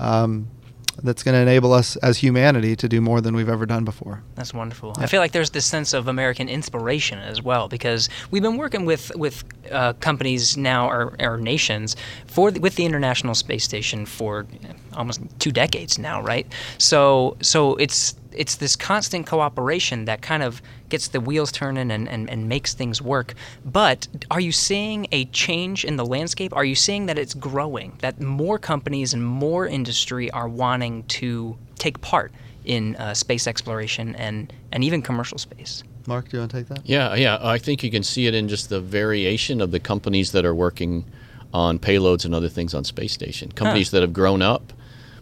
Um, 0.00 0.48
that's 1.02 1.22
going 1.22 1.34
to 1.34 1.40
enable 1.40 1.72
us 1.72 1.96
as 1.96 2.18
humanity 2.18 2.74
to 2.76 2.88
do 2.88 3.00
more 3.00 3.20
than 3.20 3.36
we've 3.36 3.48
ever 3.48 3.66
done 3.66 3.84
before. 3.84 4.22
That's 4.34 4.54
wonderful. 4.54 4.94
I 4.98 5.06
feel 5.06 5.20
like 5.20 5.32
there's 5.32 5.50
this 5.50 5.66
sense 5.66 5.92
of 5.92 6.08
American 6.08 6.48
inspiration 6.48 7.18
as 7.18 7.42
well 7.42 7.68
because 7.68 8.08
we've 8.30 8.42
been 8.42 8.56
working 8.56 8.84
with 8.84 9.14
with 9.16 9.44
uh, 9.70 9.92
companies 9.94 10.56
now 10.56 10.88
or, 10.88 11.14
or 11.20 11.38
nations 11.38 11.96
for 12.26 12.50
the, 12.50 12.60
with 12.60 12.76
the 12.76 12.84
International 12.84 13.34
Space 13.34 13.64
Station 13.64 14.06
for 14.06 14.46
almost 14.94 15.20
two 15.38 15.52
decades 15.52 15.98
now, 15.98 16.22
right? 16.22 16.46
So 16.78 17.36
so 17.40 17.76
it's 17.76 18.14
it's 18.36 18.56
this 18.56 18.76
constant 18.76 19.26
cooperation 19.26 20.04
that 20.04 20.22
kind 20.22 20.42
of 20.42 20.62
gets 20.88 21.08
the 21.08 21.20
wheels 21.20 21.50
turning 21.50 21.90
and, 21.90 22.08
and, 22.08 22.30
and 22.30 22.48
makes 22.48 22.74
things 22.74 23.02
work. 23.02 23.34
But 23.64 24.06
are 24.30 24.40
you 24.40 24.52
seeing 24.52 25.06
a 25.12 25.24
change 25.26 25.84
in 25.84 25.96
the 25.96 26.04
landscape? 26.04 26.54
Are 26.54 26.64
you 26.64 26.74
seeing 26.74 27.06
that 27.06 27.18
it's 27.18 27.34
growing, 27.34 27.96
that 28.00 28.20
more 28.20 28.58
companies 28.58 29.14
and 29.14 29.24
more 29.24 29.66
industry 29.66 30.30
are 30.30 30.48
wanting 30.48 31.04
to 31.04 31.56
take 31.76 32.00
part 32.00 32.32
in 32.64 32.96
uh, 32.96 33.14
space 33.14 33.46
exploration 33.46 34.14
and, 34.16 34.52
and 34.72 34.84
even 34.84 35.02
commercial 35.02 35.38
space? 35.38 35.82
Mark, 36.06 36.28
do 36.28 36.36
you 36.36 36.40
want 36.40 36.50
to 36.52 36.56
take 36.58 36.68
that? 36.68 36.88
Yeah, 36.88 37.14
yeah. 37.14 37.38
I 37.40 37.58
think 37.58 37.82
you 37.82 37.90
can 37.90 38.02
see 38.02 38.26
it 38.26 38.34
in 38.34 38.48
just 38.48 38.68
the 38.68 38.80
variation 38.80 39.60
of 39.60 39.70
the 39.70 39.80
companies 39.80 40.32
that 40.32 40.44
are 40.44 40.54
working 40.54 41.04
on 41.52 41.78
payloads 41.78 42.24
and 42.24 42.34
other 42.34 42.48
things 42.48 42.74
on 42.74 42.84
space 42.84 43.12
station. 43.12 43.50
Companies 43.52 43.90
that 43.90 44.02
have 44.02 44.12
grown 44.12 44.42
up, 44.42 44.72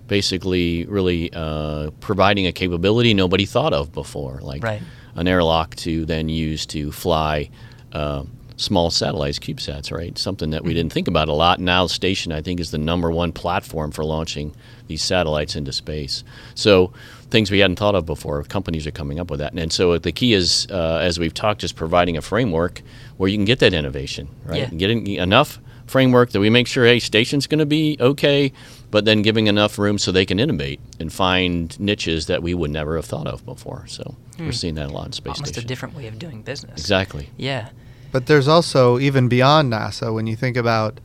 basically, 0.07 0.85
really 0.87 1.31
uh, 1.33 1.91
providing 2.01 2.47
a 2.47 2.53
capability 2.53 3.15
nobody 3.15 3.47
thought 3.47 3.73
of 3.73 3.93
before, 3.93 4.41
like 4.43 4.63
Right. 4.63 4.83
an 5.15 5.29
airlock 5.29 5.75
to 5.77 6.05
then 6.05 6.29
use 6.29 6.67
to 6.67 6.93
fly 6.93 7.51
uh, 7.93 8.25
small 8.57 8.91
satellites, 8.91 9.39
CubeSats, 9.39 9.91
right? 9.93 10.17
Something 10.17 10.51
that 10.51 10.63
we 10.65 10.75
didn't 10.75 10.93
think 10.93 11.09
about 11.09 11.29
a 11.29 11.33
lot. 11.33 11.59
Now, 11.59 11.87
station, 11.87 12.33
I 12.33 12.41
think, 12.41 12.61
is 12.61 12.71
the 12.71 12.79
number 12.79 13.11
one 13.11 13.33
platform 13.33 13.91
for 13.91 14.05
launching 14.05 14.55
these 14.87 15.03
satellites 15.03 15.57
into 15.57 15.73
space. 15.73 16.23
So, 16.55 16.93
things 17.31 17.51
we 17.51 17.59
hadn't 17.59 17.77
thought 17.77 17.97
of 17.97 18.07
before, 18.07 18.43
companies 18.45 18.87
are 18.87 18.93
coming 18.93 19.19
up 19.19 19.29
with 19.31 19.41
that. 19.41 19.55
And 19.55 19.73
so, 19.73 19.99
the 19.99 20.13
key 20.13 20.35
is, 20.35 20.69
uh, 20.71 20.99
as 21.03 21.19
we've 21.19 21.35
talked, 21.35 21.65
is 21.65 21.73
providing 21.73 22.17
a 22.17 22.23
framework 22.23 22.83
where 23.17 23.29
you 23.29 23.37
can 23.37 23.45
get 23.45 23.59
that 23.61 23.75
innovation, 23.75 24.29
right? 24.45 24.61
Yeah. 24.61 24.79
Getting 24.79 25.07
enough 25.09 25.59
framework 25.87 26.31
that 26.31 26.41
we 26.41 26.51
make 26.51 26.67
sure, 26.67 26.85
hey, 26.85 26.99
station's 26.99 27.47
going 27.47 27.59
to 27.59 27.67
be 27.67 27.97
okay, 28.01 28.53
but 28.91 29.05
then 29.05 29.23
giving 29.23 29.47
enough 29.47 29.79
room 29.79 29.99
so 29.99 30.13
they 30.13 30.27
can 30.27 30.41
innovate 30.41 30.81
and 30.99 31.13
find 31.13 31.79
niches 31.79 32.27
that 32.27 32.43
we 32.43 32.55
would 32.55 32.71
never 32.71 32.97
have 32.97 33.05
thought 33.05 33.27
of 33.27 33.45
before. 33.45 33.85
So, 33.87 34.15
we're 34.39 34.53
seeing 34.53 34.75
that 34.75 34.89
a 34.89 34.93
lot 34.93 35.07
in 35.07 35.13
space 35.13 35.37
Almost 35.37 35.57
a 35.57 35.65
different 35.65 35.95
way 35.95 36.07
of 36.07 36.19
doing 36.19 36.43
business. 36.43 36.81
Exactly. 36.81 37.31
Yeah. 37.37 37.71
But 38.13 38.27
there's 38.27 38.49
also 38.49 38.99
even 38.99 39.29
beyond 39.29 39.73
NASA 39.73 40.15
when 40.15 40.27
you 40.27 40.37
think 40.37 40.57
about 40.57 41.01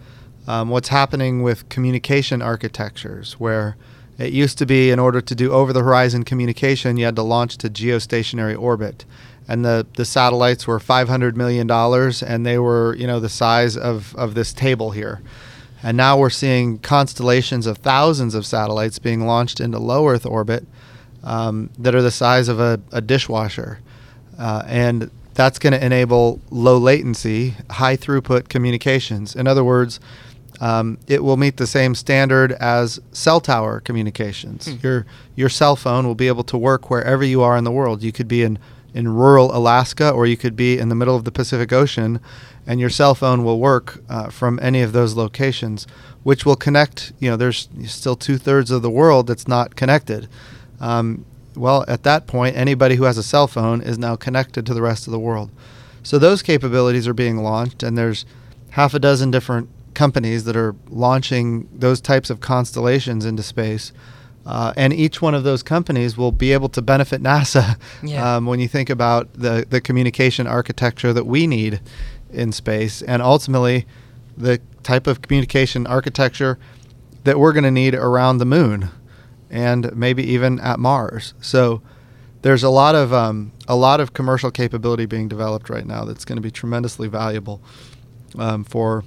um, 0.47 0.69
what's 0.69 0.89
happening 0.89 1.43
with 1.43 1.67
communication 1.69 2.41
architectures, 2.41 3.33
where 3.33 3.77
it 4.17 4.33
used 4.33 4.57
to 4.57 4.65
be 4.65 4.91
in 4.91 4.99
order 4.99 5.21
to 5.21 5.35
do 5.35 5.51
over 5.51 5.71
the 5.71 5.81
horizon 5.81 6.23
communication, 6.23 6.97
you 6.97 7.05
had 7.05 7.15
to 7.15 7.23
launch 7.23 7.57
to 7.59 7.69
geostationary 7.69 8.59
orbit. 8.59 9.05
And 9.49 9.65
the, 9.65 9.87
the 9.95 10.05
satellites 10.05 10.67
were 10.67 10.79
$500 10.79 11.35
million 11.35 11.69
and 11.71 12.45
they 12.45 12.59
were, 12.59 12.95
you 12.95 13.07
know, 13.07 13.19
the 13.19 13.29
size 13.29 13.75
of, 13.75 14.15
of 14.15 14.35
this 14.35 14.53
table 14.53 14.91
here. 14.91 15.21
And 15.81 15.97
now 15.97 16.19
we're 16.19 16.29
seeing 16.29 16.77
constellations 16.77 17.65
of 17.65 17.79
thousands 17.79 18.35
of 18.35 18.45
satellites 18.45 18.99
being 18.99 19.25
launched 19.25 19.59
into 19.59 19.79
low 19.79 20.07
Earth 20.07 20.27
orbit 20.27 20.67
um, 21.23 21.71
that 21.79 21.95
are 21.95 22.01
the 22.03 22.11
size 22.11 22.47
of 22.47 22.59
a, 22.59 22.79
a 22.91 23.01
dishwasher. 23.01 23.79
Uh, 24.37 24.61
and 24.67 25.09
that's 25.33 25.57
going 25.57 25.73
to 25.73 25.83
enable 25.83 26.39
low 26.51 26.77
latency, 26.77 27.55
high 27.71 27.97
throughput 27.97 28.49
communications. 28.49 29.35
In 29.35 29.47
other 29.47 29.63
words, 29.63 29.99
um, 30.61 30.99
it 31.07 31.23
will 31.23 31.37
meet 31.37 31.57
the 31.57 31.65
same 31.65 31.95
standard 31.95 32.51
as 32.51 32.99
cell 33.13 33.39
tower 33.41 33.79
communications. 33.79 34.67
Your 34.83 35.05
your 35.35 35.47
cell 35.47 35.77
phone 35.77 36.05
will 36.05 36.15
be 36.15 36.27
able 36.27 36.43
to 36.43 36.57
work 36.57 36.89
wherever 36.89 37.23
you 37.23 37.41
are 37.41 37.57
in 37.57 37.63
the 37.63 37.71
world. 37.71 38.03
You 38.03 38.11
could 38.11 38.27
be 38.27 38.43
in 38.43 38.59
in 38.93 39.07
rural 39.07 39.55
Alaska, 39.55 40.09
or 40.09 40.25
you 40.25 40.37
could 40.37 40.55
be 40.55 40.77
in 40.77 40.89
the 40.89 40.95
middle 40.95 41.15
of 41.15 41.23
the 41.23 41.31
Pacific 41.31 41.71
Ocean, 41.71 42.19
and 42.65 42.79
your 42.79 42.89
cell 42.89 43.15
phone 43.15 43.43
will 43.43 43.59
work 43.59 44.01
uh, 44.09 44.29
from 44.29 44.59
any 44.61 44.81
of 44.81 44.91
those 44.91 45.15
locations, 45.15 45.87
which 46.23 46.45
will 46.45 46.55
connect. 46.55 47.13
You 47.19 47.31
know, 47.31 47.37
there's 47.37 47.69
still 47.85 48.15
two 48.15 48.37
thirds 48.37 48.71
of 48.71 48.81
the 48.81 48.89
world 48.89 49.27
that's 49.27 49.47
not 49.47 49.75
connected. 49.75 50.27
Um, 50.79 51.25
well, 51.55 51.83
at 51.87 52.03
that 52.03 52.27
point, 52.27 52.55
anybody 52.55 52.95
who 52.95 53.03
has 53.03 53.17
a 53.17 53.23
cell 53.23 53.47
phone 53.47 53.81
is 53.81 53.97
now 53.97 54.15
connected 54.15 54.65
to 54.65 54.73
the 54.73 54.81
rest 54.81 55.07
of 55.07 55.11
the 55.11 55.19
world. 55.19 55.49
So 56.03 56.17
those 56.17 56.41
capabilities 56.41 57.07
are 57.07 57.13
being 57.13 57.37
launched, 57.37 57.83
and 57.83 57.97
there's 57.97 58.25
half 58.71 58.93
a 58.93 58.99
dozen 58.99 59.31
different 59.31 59.69
companies 59.93 60.45
that 60.45 60.55
are 60.55 60.75
launching 60.89 61.67
those 61.73 61.99
types 61.99 62.29
of 62.29 62.39
constellations 62.39 63.25
into 63.25 63.43
space. 63.43 63.91
Uh, 64.49 64.73
and 64.75 64.91
each 64.91 65.21
one 65.21 65.35
of 65.35 65.43
those 65.43 65.61
companies 65.61 66.17
will 66.17 66.31
be 66.31 66.53
able 66.53 66.69
to 66.69 66.81
benefit 66.81 67.21
NASA 67.21 67.77
Yeah. 68.01 68.35
um, 68.37 68.47
when 68.47 68.59
you 68.59 68.67
think 68.67 68.89
about 68.89 69.31
the, 69.33 69.63
the 69.69 69.79
communication 69.79 70.47
architecture 70.47 71.13
that 71.13 71.27
we 71.27 71.45
need 71.45 71.79
in 72.33 72.51
space, 72.51 73.03
and 73.03 73.21
ultimately 73.21 73.85
the 74.35 74.59
type 74.81 75.05
of 75.05 75.21
communication 75.21 75.85
architecture 75.85 76.57
that 77.25 77.37
we're 77.37 77.53
going 77.53 77.63
to 77.63 77.69
need 77.69 77.93
around 77.93 78.39
the 78.39 78.45
moon 78.45 78.89
and 79.51 79.95
maybe 79.95 80.23
even 80.23 80.59
at 80.61 80.79
Mars. 80.79 81.35
So 81.41 81.83
there's 82.41 82.63
a 82.63 82.69
lot 82.69 82.95
of 82.95 83.13
um, 83.13 83.51
a 83.67 83.75
lot 83.75 83.99
of 83.99 84.13
commercial 84.13 84.49
capability 84.49 85.05
being 85.05 85.27
developed 85.27 85.69
right 85.69 85.85
now 85.85 86.05
that's 86.05 86.25
going 86.25 86.37
to 86.37 86.41
be 86.41 86.49
tremendously 86.49 87.07
valuable 87.07 87.61
um, 88.35 88.63
for 88.63 89.03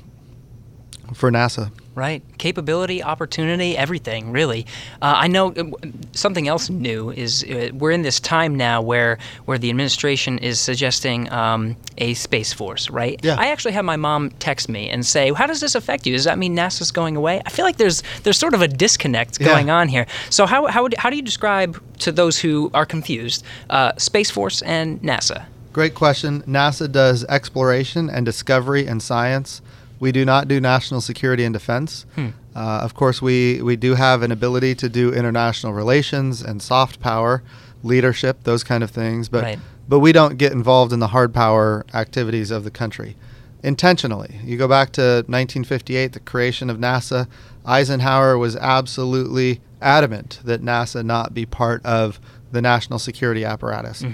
for 1.14 1.30
NASA. 1.30 1.70
Right. 1.94 2.22
Capability, 2.38 3.02
opportunity, 3.02 3.76
everything, 3.76 4.32
really. 4.32 4.64
Uh, 5.02 5.12
I 5.16 5.28
know 5.28 5.52
uh, 5.52 5.64
something 6.12 6.48
else 6.48 6.70
new 6.70 7.10
is 7.10 7.44
uh, 7.44 7.68
we're 7.74 7.90
in 7.90 8.00
this 8.00 8.18
time 8.18 8.56
now 8.56 8.80
where 8.80 9.18
where 9.44 9.58
the 9.58 9.68
administration 9.68 10.38
is 10.38 10.58
suggesting 10.58 11.30
um, 11.30 11.76
a 11.98 12.14
space 12.14 12.50
force, 12.54 12.88
right? 12.88 13.20
Yeah. 13.22 13.36
I 13.38 13.48
actually 13.48 13.72
had 13.72 13.84
my 13.84 13.96
mom 13.96 14.30
text 14.38 14.70
me 14.70 14.88
and 14.88 15.04
say, 15.04 15.32
"How 15.34 15.46
does 15.46 15.60
this 15.60 15.74
affect 15.74 16.06
you? 16.06 16.14
Does 16.14 16.24
that 16.24 16.38
mean 16.38 16.56
NASA's 16.56 16.92
going 16.92 17.14
away?" 17.14 17.42
I 17.44 17.50
feel 17.50 17.66
like 17.66 17.76
there's 17.76 18.02
there's 18.22 18.38
sort 18.38 18.54
of 18.54 18.62
a 18.62 18.68
disconnect 18.68 19.38
Yeah. 19.38 19.48
going 19.48 19.68
on 19.68 19.88
here. 19.88 20.06
So 20.30 20.46
how 20.46 20.68
how 20.68 20.84
would, 20.84 20.94
how 20.96 21.10
do 21.10 21.16
you 21.16 21.22
describe 21.22 21.78
to 21.98 22.10
those 22.10 22.38
who 22.38 22.70
are 22.72 22.86
confused 22.86 23.44
uh, 23.68 23.92
Space 23.98 24.30
Force 24.30 24.62
and 24.62 24.98
NASA? 25.02 25.44
Great 25.74 25.94
question. 25.94 26.42
NASA 26.42 26.90
does 26.90 27.24
exploration 27.24 28.08
and 28.08 28.24
discovery 28.24 28.86
and 28.86 29.02
science. 29.02 29.60
We 30.02 30.10
do 30.10 30.24
not 30.24 30.48
do 30.48 30.60
national 30.60 31.00
security 31.00 31.44
and 31.44 31.52
defense. 31.52 32.06
Hmm. 32.16 32.30
Uh, 32.56 32.80
of 32.82 32.92
course, 32.94 33.22
we, 33.22 33.62
we 33.62 33.76
do 33.76 33.94
have 33.94 34.22
an 34.22 34.32
ability 34.32 34.74
to 34.74 34.88
do 34.88 35.12
international 35.12 35.72
relations 35.74 36.42
and 36.42 36.60
soft 36.60 36.98
power, 36.98 37.44
leadership, 37.84 38.42
those 38.42 38.64
kind 38.64 38.82
of 38.82 38.90
things. 38.90 39.28
But 39.28 39.44
Right. 39.44 39.58
but 39.88 40.00
we 40.00 40.10
don't 40.10 40.38
get 40.38 40.50
involved 40.50 40.92
in 40.92 40.98
the 40.98 41.06
hard 41.06 41.32
power 41.32 41.86
activities 41.94 42.50
of 42.50 42.64
the 42.64 42.70
country 42.72 43.14
intentionally. 43.62 44.40
You 44.42 44.56
go 44.58 44.66
back 44.66 44.90
to 44.94 45.22
1958, 45.28 46.14
the 46.14 46.18
creation 46.18 46.68
of 46.68 46.78
NASA. 46.78 47.28
Eisenhower 47.64 48.36
was 48.36 48.56
absolutely 48.56 49.60
adamant 49.80 50.40
that 50.42 50.62
NASA 50.62 51.04
not 51.04 51.32
be 51.32 51.46
part 51.46 51.80
of 51.86 52.18
the 52.50 52.60
national 52.60 52.98
security 52.98 53.44
apparatus. 53.44 54.04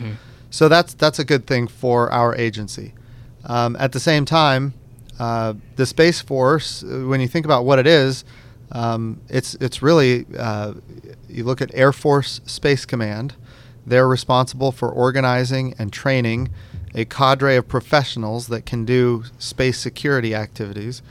So 0.51 0.69
that's 0.69 0.93
that's 0.93 1.19
a 1.19 1.25
good 1.25 1.47
thing 1.47 1.67
for 1.67 2.13
our 2.13 2.37
agency. 2.37 2.93
Um, 3.47 3.75
at 3.81 3.93
the 3.93 4.01
same 4.01 4.27
time, 4.27 4.75
uh, 5.19 5.55
the 5.77 5.87
Space 5.87 6.21
Force, 6.21 6.83
uh, 6.83 7.05
when 7.07 7.21
you 7.21 7.29
think 7.29 7.45
about 7.45 7.65
what 7.65 7.79
it 7.79 7.87
is, 7.87 8.25
um, 8.71 9.21
it's 9.29 9.55
it's 9.57 9.83
really 9.83 10.27
uh, 10.39 10.75
you 11.29 11.45
look 11.45 11.61
at 11.61 11.71
Air 11.75 11.93
Force 11.93 12.41
Space 12.47 12.85
Command. 12.85 13.35
They're 13.87 14.09
responsible 14.09 14.71
for 14.71 14.91
organizing 14.91 15.75
and 15.79 15.93
training 15.93 16.51
a 16.95 17.05
cadre 17.05 17.57
of 17.57 17.69
professionals 17.69 18.49
that 18.49 18.67
can 18.67 18.85
do 18.85 19.25
space 19.39 19.79
security 19.79 20.35
activities. 20.35 21.03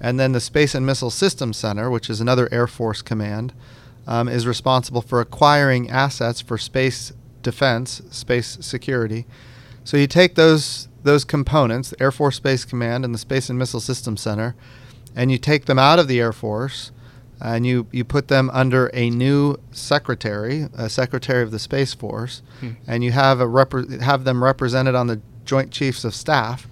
And 0.00 0.18
then 0.20 0.32
the 0.32 0.40
Space 0.40 0.74
and 0.74 0.84
Missile 0.84 1.10
Systems 1.10 1.56
Center, 1.56 1.90
which 1.90 2.10
is 2.10 2.20
another 2.20 2.48
Air 2.52 2.66
Force 2.66 3.00
command, 3.02 3.52
um, 4.06 4.28
is 4.28 4.46
responsible 4.46 5.02
for 5.02 5.20
acquiring 5.20 5.90
assets 5.90 6.40
for 6.40 6.58
space 6.58 7.12
defense, 7.42 8.02
space 8.10 8.58
security. 8.60 9.26
So 9.84 9.96
you 9.96 10.06
take 10.06 10.34
those 10.34 10.88
those 11.06 11.24
components, 11.24 11.90
the 11.90 12.02
Air 12.02 12.12
Force 12.12 12.36
Space 12.36 12.64
Command 12.64 13.04
and 13.04 13.14
the 13.14 13.18
Space 13.18 13.48
and 13.48 13.58
Missile 13.58 13.80
Systems 13.80 14.20
Center, 14.20 14.54
and 15.14 15.32
you 15.32 15.38
take 15.38 15.64
them 15.64 15.78
out 15.78 15.98
of 15.98 16.08
the 16.08 16.20
Air 16.20 16.32
Force 16.32 16.92
and 17.40 17.66
you, 17.66 17.86
you 17.92 18.04
put 18.04 18.28
them 18.28 18.50
under 18.52 18.90
a 18.94 19.10
new 19.10 19.56
secretary, 19.70 20.68
a 20.76 20.88
secretary 20.88 21.42
of 21.42 21.50
the 21.50 21.58
Space 21.58 21.92
Force, 21.92 22.42
hmm. 22.60 22.72
and 22.86 23.04
you 23.04 23.12
have 23.12 23.40
a 23.40 23.46
repre- 23.46 24.00
have 24.00 24.24
them 24.24 24.42
represented 24.42 24.94
on 24.94 25.06
the 25.06 25.20
Joint 25.44 25.70
Chiefs 25.70 26.04
of 26.04 26.14
Staff, 26.14 26.66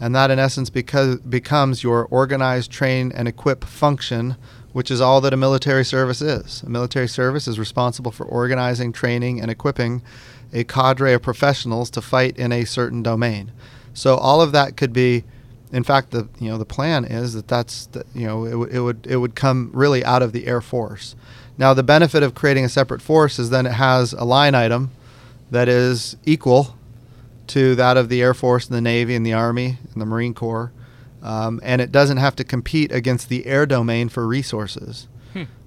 and 0.00 0.14
that 0.14 0.30
in 0.30 0.38
essence 0.38 0.70
because, 0.70 1.18
becomes 1.20 1.84
your 1.84 2.06
organize, 2.06 2.66
train, 2.66 3.12
and 3.14 3.28
equip 3.28 3.64
function, 3.64 4.36
which 4.72 4.90
is 4.90 5.00
all 5.00 5.20
that 5.20 5.32
a 5.32 5.36
military 5.36 5.84
service 5.84 6.20
is. 6.20 6.62
A 6.64 6.68
military 6.68 7.06
service 7.06 7.46
is 7.46 7.58
responsible 7.58 8.10
for 8.10 8.26
organizing, 8.26 8.92
training, 8.92 9.40
and 9.40 9.50
equipping 9.52 10.02
a 10.52 10.64
cadre 10.64 11.12
of 11.12 11.22
professionals 11.22 11.90
to 11.90 12.02
fight 12.02 12.36
in 12.36 12.52
a 12.52 12.64
certain 12.64 13.02
domain. 13.02 13.52
So 13.94 14.16
all 14.16 14.40
of 14.40 14.52
that 14.52 14.76
could 14.76 14.92
be, 14.92 15.24
in 15.72 15.82
fact, 15.84 16.10
the 16.10 16.28
you 16.38 16.48
know 16.48 16.58
the 16.58 16.64
plan 16.64 17.04
is 17.04 17.34
that 17.34 17.48
that's 17.48 17.86
the, 17.86 18.04
you 18.14 18.26
know 18.26 18.44
it, 18.44 18.50
w- 18.50 18.70
it 18.70 18.80
would 18.80 19.06
it 19.08 19.16
would 19.16 19.34
come 19.34 19.70
really 19.72 20.04
out 20.04 20.22
of 20.22 20.32
the 20.32 20.46
Air 20.46 20.60
Force. 20.60 21.14
Now 21.58 21.74
the 21.74 21.82
benefit 21.82 22.22
of 22.22 22.34
creating 22.34 22.64
a 22.64 22.68
separate 22.68 23.02
force 23.02 23.38
is 23.38 23.50
then 23.50 23.66
it 23.66 23.72
has 23.72 24.12
a 24.12 24.24
line 24.24 24.54
item 24.54 24.90
that 25.50 25.68
is 25.68 26.16
equal 26.24 26.76
to 27.48 27.74
that 27.74 27.96
of 27.96 28.08
the 28.08 28.22
Air 28.22 28.34
Force 28.34 28.66
and 28.66 28.76
the 28.76 28.80
Navy 28.80 29.14
and 29.14 29.26
the 29.26 29.34
Army 29.34 29.78
and 29.92 30.00
the 30.00 30.06
Marine 30.06 30.32
Corps, 30.32 30.72
um, 31.22 31.60
and 31.62 31.80
it 31.80 31.92
doesn't 31.92 32.16
have 32.16 32.36
to 32.36 32.44
compete 32.44 32.90
against 32.92 33.28
the 33.28 33.46
air 33.46 33.66
domain 33.66 34.08
for 34.08 34.26
resources. 34.26 35.08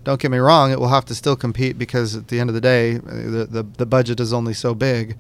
Don't 0.05 0.21
get 0.21 0.31
me 0.31 0.37
wrong; 0.37 0.71
it 0.71 0.79
will 0.79 0.87
have 0.87 1.05
to 1.05 1.15
still 1.15 1.35
compete 1.35 1.77
because 1.77 2.15
at 2.15 2.29
the 2.29 2.39
end 2.39 2.49
of 2.49 2.53
the 2.53 2.61
day, 2.61 2.95
uh, 2.95 2.99
the 2.99 3.47
the, 3.49 3.63
the 3.77 3.85
budget 3.85 4.19
is 4.19 4.31
only 4.31 4.53
so 4.53 4.73
big, 4.73 5.17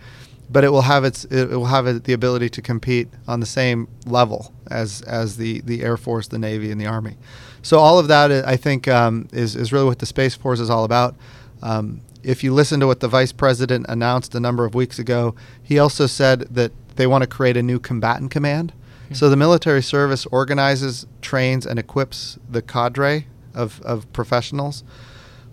but 0.49 0.63
it 0.63 0.69
will 0.69 0.83
have 0.83 1.03
its 1.03 1.25
it 1.25 1.49
will 1.49 1.65
have 1.65 1.87
it, 1.87 2.03
the 2.05 2.13
ability 2.13 2.49
to 2.49 2.61
compete 2.61 3.09
on 3.27 3.39
the 3.39 3.45
same 3.45 3.87
level 4.05 4.53
as 4.69 5.01
as 5.01 5.37
the 5.37 5.61
the 5.61 5.81
Air 5.81 5.97
Force, 5.97 6.27
the 6.27 6.37
Navy, 6.37 6.71
and 6.71 6.79
the 6.79 6.85
Army. 6.85 7.17
So 7.63 7.79
all 7.79 7.97
of 7.97 8.07
that, 8.09 8.31
I 8.31 8.55
think, 8.57 8.87
um, 8.87 9.27
is 9.33 9.55
is 9.55 9.73
really 9.73 9.85
what 9.85 9.99
the 9.99 10.05
Space 10.05 10.35
Force 10.35 10.59
is 10.59 10.69
all 10.69 10.83
about. 10.83 11.15
Um, 11.63 12.01
if 12.21 12.43
you 12.43 12.53
listen 12.53 12.79
to 12.79 12.87
what 12.87 12.99
the 12.99 13.07
Vice 13.07 13.31
President 13.31 13.87
announced 13.89 14.35
a 14.35 14.39
number 14.39 14.65
of 14.65 14.75
weeks 14.75 14.99
ago, 14.99 15.35
he 15.63 15.79
also 15.79 16.05
said 16.05 16.41
that 16.51 16.71
they 16.95 17.07
want 17.07 17.23
to 17.23 17.27
create 17.27 17.57
a 17.57 17.63
new 17.63 17.79
combatant 17.79 18.31
command. 18.31 18.71
So 19.13 19.29
the 19.29 19.35
military 19.35 19.83
service 19.83 20.25
organizes, 20.27 21.05
trains, 21.21 21.67
and 21.67 21.77
equips 21.77 22.39
the 22.49 22.63
cadre 22.63 23.27
of, 23.55 23.81
of 23.81 24.11
professionals. 24.13 24.83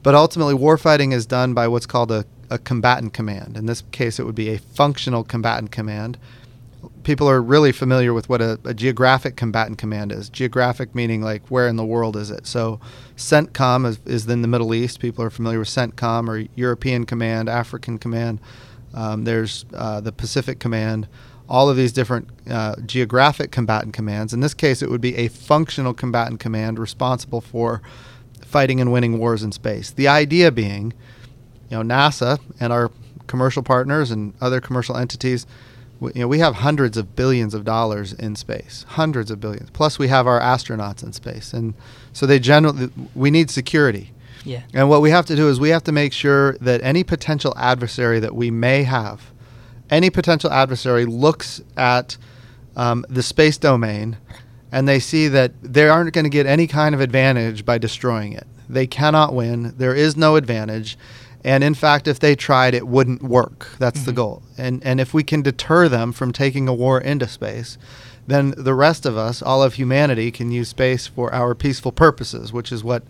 But 0.02 0.14
ultimately, 0.14 0.54
warfighting 0.54 1.12
is 1.12 1.26
done 1.26 1.54
by 1.54 1.68
what's 1.68 1.86
called 1.86 2.10
a, 2.10 2.24
a 2.50 2.58
combatant 2.58 3.12
command. 3.12 3.56
In 3.56 3.66
this 3.66 3.82
case, 3.92 4.18
it 4.18 4.24
would 4.24 4.34
be 4.34 4.50
a 4.50 4.58
functional 4.58 5.24
combatant 5.24 5.70
command. 5.70 6.18
people 7.04 7.28
are 7.28 7.40
really 7.40 7.72
familiar 7.72 8.12
with 8.12 8.28
what 8.28 8.40
a, 8.40 8.58
a 8.64 8.74
geographic 8.74 9.36
combatant 9.36 9.78
command 9.78 10.12
is. 10.12 10.28
Geographic 10.28 10.94
meaning 10.94 11.22
like 11.22 11.46
where 11.48 11.68
in 11.68 11.76
the 11.76 11.84
world 11.84 12.16
is 12.16 12.30
it? 12.30 12.46
So 12.46 12.80
CENTCOM 13.16 13.86
is, 13.86 13.98
is 14.04 14.28
in 14.28 14.42
the 14.42 14.48
Middle 14.48 14.74
East. 14.74 15.00
People 15.00 15.24
are 15.24 15.30
familiar 15.30 15.58
with 15.58 15.68
CENTCOM 15.68 16.28
or 16.28 16.48
European 16.54 17.06
Command, 17.06 17.48
African 17.48 17.98
Command. 17.98 18.40
Um, 18.94 19.24
there's 19.24 19.64
uh, 19.72 20.00
the 20.00 20.12
Pacific 20.12 20.58
Command. 20.58 21.08
All 21.48 21.68
of 21.68 21.76
these 21.76 21.92
different 21.92 22.28
uh, 22.48 22.76
geographic 22.86 23.50
combatant 23.50 23.92
commands. 23.92 24.32
In 24.32 24.40
this 24.40 24.54
case, 24.54 24.82
it 24.82 24.90
would 24.90 25.00
be 25.00 25.16
a 25.16 25.28
functional 25.28 25.92
combatant 25.92 26.40
command 26.40 26.78
responsible 26.78 27.40
for 27.40 27.82
fighting 28.40 28.80
and 28.80 28.92
winning 28.92 29.18
wars 29.18 29.42
in 29.42 29.52
space. 29.52 29.90
The 29.90 30.08
idea 30.08 30.50
being, 30.50 30.92
you 31.68 31.82
know, 31.82 31.82
NASA 31.82 32.38
and 32.60 32.72
our 32.72 32.90
commercial 33.26 33.62
partners 33.62 34.10
and 34.10 34.34
other 34.40 34.60
commercial 34.60 34.96
entities 34.96 35.46
we, 36.02 36.10
you 36.16 36.20
know, 36.22 36.28
we 36.28 36.40
have 36.40 36.56
hundreds 36.56 36.96
of 36.96 37.14
billions 37.14 37.54
of 37.54 37.64
dollars 37.64 38.12
in 38.12 38.34
space, 38.34 38.84
hundreds 38.88 39.30
of 39.30 39.40
billions. 39.40 39.70
Plus, 39.70 39.98
we 39.98 40.08
have 40.08 40.26
our 40.26 40.40
astronauts 40.40 41.02
in 41.02 41.12
space, 41.12 41.52
and 41.52 41.74
so 42.12 42.26
they 42.26 42.40
generally 42.40 42.90
we 43.14 43.30
need 43.30 43.50
security. 43.50 44.10
Yeah. 44.44 44.62
And 44.74 44.90
what 44.90 45.00
we 45.00 45.10
have 45.10 45.26
to 45.26 45.36
do 45.36 45.48
is 45.48 45.60
we 45.60 45.68
have 45.68 45.84
to 45.84 45.92
make 45.92 46.12
sure 46.12 46.54
that 46.54 46.82
any 46.82 47.04
potential 47.04 47.54
adversary 47.56 48.18
that 48.18 48.34
we 48.34 48.50
may 48.50 48.82
have, 48.82 49.31
any 49.92 50.10
potential 50.10 50.50
adversary 50.50 51.04
looks 51.04 51.60
at 51.76 52.16
um, 52.74 53.04
the 53.08 53.22
space 53.22 53.58
domain, 53.58 54.16
and 54.72 54.88
they 54.88 54.98
see 54.98 55.28
that 55.28 55.52
they 55.62 55.88
aren't 55.88 56.12
going 56.14 56.24
to 56.24 56.30
get 56.30 56.46
any 56.46 56.66
kind 56.66 56.94
of 56.94 57.00
advantage 57.00 57.64
by 57.64 57.78
destroying 57.78 58.32
it. 58.32 58.46
They 58.68 58.86
cannot 58.86 59.34
win. 59.34 59.74
There 59.76 59.94
is 59.94 60.16
no 60.16 60.36
advantage. 60.36 60.96
And 61.44 61.62
in 61.62 61.74
fact, 61.74 62.08
if 62.08 62.20
they 62.20 62.34
tried, 62.34 62.72
it 62.72 62.86
wouldn't 62.86 63.22
work. 63.22 63.68
That's 63.78 63.98
mm-hmm. 63.98 64.06
the 64.06 64.12
goal. 64.12 64.42
And 64.56 64.82
and 64.84 65.00
if 65.00 65.12
we 65.12 65.22
can 65.22 65.42
deter 65.42 65.88
them 65.88 66.12
from 66.12 66.32
taking 66.32 66.68
a 66.68 66.74
war 66.74 67.00
into 67.00 67.28
space, 67.28 67.76
then 68.26 68.54
the 68.56 68.74
rest 68.74 69.04
of 69.04 69.16
us, 69.16 69.42
all 69.42 69.62
of 69.62 69.74
humanity, 69.74 70.30
can 70.30 70.50
use 70.50 70.68
space 70.68 71.06
for 71.06 71.34
our 71.34 71.54
peaceful 71.54 71.92
purposes, 71.92 72.52
which 72.52 72.70
is 72.70 72.84
what 72.84 73.02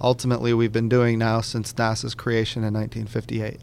ultimately 0.00 0.52
we've 0.52 0.72
been 0.72 0.88
doing 0.88 1.18
now 1.18 1.40
since 1.40 1.72
NASA's 1.72 2.14
creation 2.14 2.64
in 2.64 2.74
1958. 2.74 3.60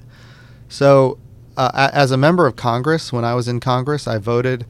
So, 0.69 1.19
uh, 1.57 1.89
as 1.93 2.11
a 2.11 2.17
member 2.17 2.45
of 2.47 2.55
Congress, 2.55 3.13
when 3.13 3.25
I 3.25 3.33
was 3.33 3.47
in 3.47 3.59
Congress, 3.59 4.07
I 4.07 4.17
voted 4.17 4.65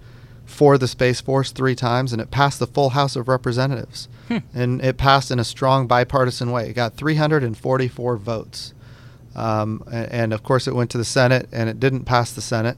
for 0.45 0.77
the 0.77 0.87
Space 0.87 1.21
Force 1.21 1.51
three 1.51 1.75
times, 1.75 2.13
and 2.13 2.21
it 2.21 2.31
passed 2.31 2.59
the 2.59 2.67
full 2.67 2.91
House 2.91 3.15
of 3.15 3.27
Representatives. 3.27 4.07
Hmm. 4.27 4.37
And 4.53 4.81
it 4.83 4.97
passed 4.97 5.31
in 5.31 5.39
a 5.39 5.43
strong 5.43 5.87
bipartisan 5.87 6.51
way. 6.51 6.69
It 6.69 6.73
got 6.73 6.95
344 6.95 8.17
votes. 8.17 8.73
Um, 9.35 9.83
and, 9.91 10.11
and, 10.11 10.33
of 10.33 10.43
course, 10.43 10.67
it 10.67 10.75
went 10.75 10.91
to 10.91 10.97
the 10.97 11.05
Senate, 11.05 11.49
and 11.51 11.69
it 11.69 11.79
didn't 11.79 12.05
pass 12.05 12.31
the 12.31 12.41
Senate. 12.41 12.77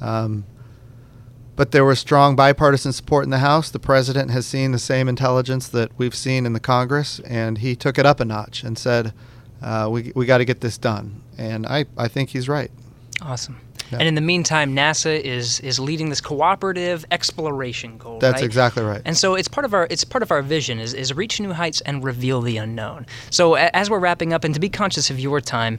Um, 0.00 0.44
but 1.56 1.72
there 1.72 1.84
was 1.84 1.98
strong 1.98 2.36
bipartisan 2.36 2.92
support 2.92 3.24
in 3.24 3.30
the 3.30 3.38
House. 3.38 3.70
The 3.70 3.80
president 3.80 4.30
has 4.30 4.46
seen 4.46 4.70
the 4.70 4.78
same 4.78 5.08
intelligence 5.08 5.66
that 5.68 5.90
we've 5.98 6.14
seen 6.14 6.46
in 6.46 6.52
the 6.52 6.60
Congress, 6.60 7.20
and 7.20 7.58
he 7.58 7.74
took 7.74 7.98
it 7.98 8.06
up 8.06 8.20
a 8.20 8.24
notch 8.24 8.62
and 8.62 8.78
said, 8.78 9.12
uh, 9.60 9.88
"We 9.90 10.12
we 10.14 10.24
got 10.24 10.38
to 10.38 10.44
get 10.44 10.60
this 10.60 10.78
done." 10.78 11.20
And 11.36 11.66
I 11.66 11.86
I 11.96 12.06
think 12.06 12.28
he's 12.30 12.48
right. 12.48 12.70
Awesome. 13.22 13.60
Yeah. 13.90 13.98
And 13.98 14.08
in 14.08 14.14
the 14.14 14.20
meantime, 14.20 14.76
NASA 14.76 15.18
is 15.18 15.60
is 15.60 15.80
leading 15.80 16.10
this 16.10 16.20
cooperative 16.20 17.06
exploration 17.10 17.96
goal. 17.96 18.18
That's 18.18 18.34
right? 18.34 18.44
exactly 18.44 18.82
right. 18.82 19.00
And 19.04 19.16
so 19.16 19.34
it's 19.34 19.48
part 19.48 19.64
of 19.64 19.72
our 19.72 19.86
it's 19.90 20.04
part 20.04 20.22
of 20.22 20.30
our 20.30 20.42
vision 20.42 20.78
is, 20.78 20.92
is 20.92 21.14
reach 21.14 21.40
new 21.40 21.52
heights 21.52 21.80
and 21.82 22.04
reveal 22.04 22.42
the 22.42 22.58
unknown. 22.58 23.06
So 23.30 23.56
a, 23.56 23.70
as 23.72 23.88
we're 23.88 23.98
wrapping 23.98 24.32
up, 24.32 24.44
and 24.44 24.52
to 24.54 24.60
be 24.60 24.68
conscious 24.68 25.10
of 25.10 25.18
your 25.18 25.40
time, 25.40 25.78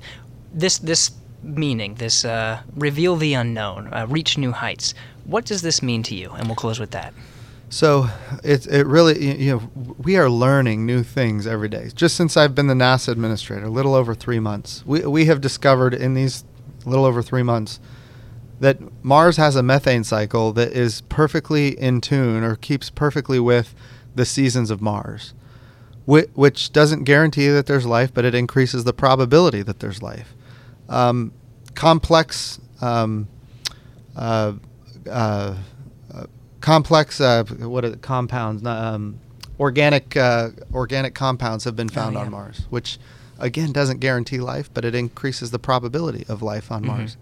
this 0.52 0.80
this 0.80 1.12
meaning, 1.44 1.96
this 1.96 2.26
uh, 2.26 2.62
reveal 2.76 3.16
the 3.16 3.34
unknown, 3.34 3.94
uh, 3.94 4.08
reach 4.10 4.38
new 4.38 4.52
heights. 4.52 4.94
What 5.26 5.46
does 5.46 5.62
this 5.62 5.84
mean 5.84 6.02
to 6.04 6.16
you? 6.16 6.32
And 6.32 6.48
we'll 6.48 6.56
close 6.56 6.80
with 6.80 6.92
that. 6.92 7.14
So 7.70 8.10
it 8.44 8.66
it 8.66 8.88
really 8.88 9.44
you 9.44 9.52
know 9.52 9.94
we 10.00 10.18
are 10.18 10.30
learning 10.30 10.88
new 10.88 11.04
things 11.04 11.46
every 11.46 11.70
day. 11.70 11.92
Just 11.94 12.16
since 12.16 12.36
I've 12.36 12.56
been 12.56 12.66
the 12.66 12.74
NASA 12.74 13.10
administrator, 13.10 13.66
a 13.66 13.70
little 13.70 13.94
over 13.94 14.16
three 14.16 14.40
months, 14.40 14.84
we 14.88 15.02
we 15.02 15.26
have 15.26 15.42
discovered 15.42 15.94
in 15.94 16.16
these 16.16 16.44
little 16.86 17.06
over 17.06 17.22
three 17.22 17.44
months 17.44 17.80
that 18.60 18.80
Mars 19.04 19.38
has 19.38 19.56
a 19.56 19.64
methane 19.64 20.04
cycle 20.04 20.52
that 20.54 20.74
is 20.74 21.02
perfectly 21.02 21.80
in 21.80 22.02
tune 22.02 22.44
or 22.44 22.56
keeps 22.56 22.90
perfectly 22.90 23.40
with 23.40 23.74
the 24.16 24.26
seasons 24.26 24.70
of 24.70 24.82
Mars, 24.82 25.34
which 26.06 26.74
doesn't 26.74 27.04
guarantee 27.04 27.48
that 27.48 27.68
there's 27.68 27.86
life, 27.86 28.14
but 28.14 28.26
it 28.26 28.36
increases 28.36 28.84
the 28.84 28.94
probability 28.94 29.62
that 29.62 29.80
there's 29.80 30.02
life. 30.02 30.36
Um, 30.90 31.32
complex, 31.76 32.60
um, 32.82 33.28
uh, 34.16 34.54
uh, 35.10 35.56
uh, 36.14 36.26
complex, 36.60 37.22
uh, 37.22 37.46
what 37.46 37.86
are 37.86 37.90
the 37.90 37.98
compounds? 37.98 38.66
Um, 38.66 39.20
organic, 39.60 40.18
uh, 40.18 40.50
organic 40.74 41.16
compounds 41.16 41.64
have 41.64 41.76
been 41.76 41.90
found 41.90 42.18
oh, 42.18 42.20
yeah. 42.20 42.26
on 42.26 42.32
Mars, 42.32 42.66
which 42.70 43.00
again 43.40 43.72
doesn't 43.72 44.00
guarantee 44.00 44.40
life, 44.40 44.70
but 44.74 44.86
it 44.86 44.94
increases 44.94 45.52
the 45.52 45.60
probability 45.60 46.26
of 46.28 46.42
life 46.42 46.72
on 46.72 46.84
mm-hmm. 46.84 46.98
Mars 46.98 47.18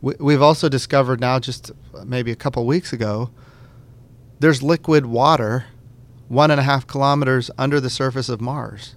we, 0.00 0.32
have 0.32 0.42
also 0.42 0.68
discovered 0.68 1.20
now, 1.20 1.38
just 1.38 1.72
maybe 2.04 2.30
a 2.30 2.36
couple 2.36 2.64
weeks 2.66 2.92
ago, 2.92 3.30
there's 4.38 4.62
liquid 4.62 5.06
water 5.06 5.66
one 6.28 6.50
and 6.50 6.60
a 6.60 6.62
half 6.62 6.86
kilometers 6.86 7.50
under 7.56 7.80
the 7.80 7.90
surface 7.90 8.28
of 8.28 8.40
Mars. 8.40 8.94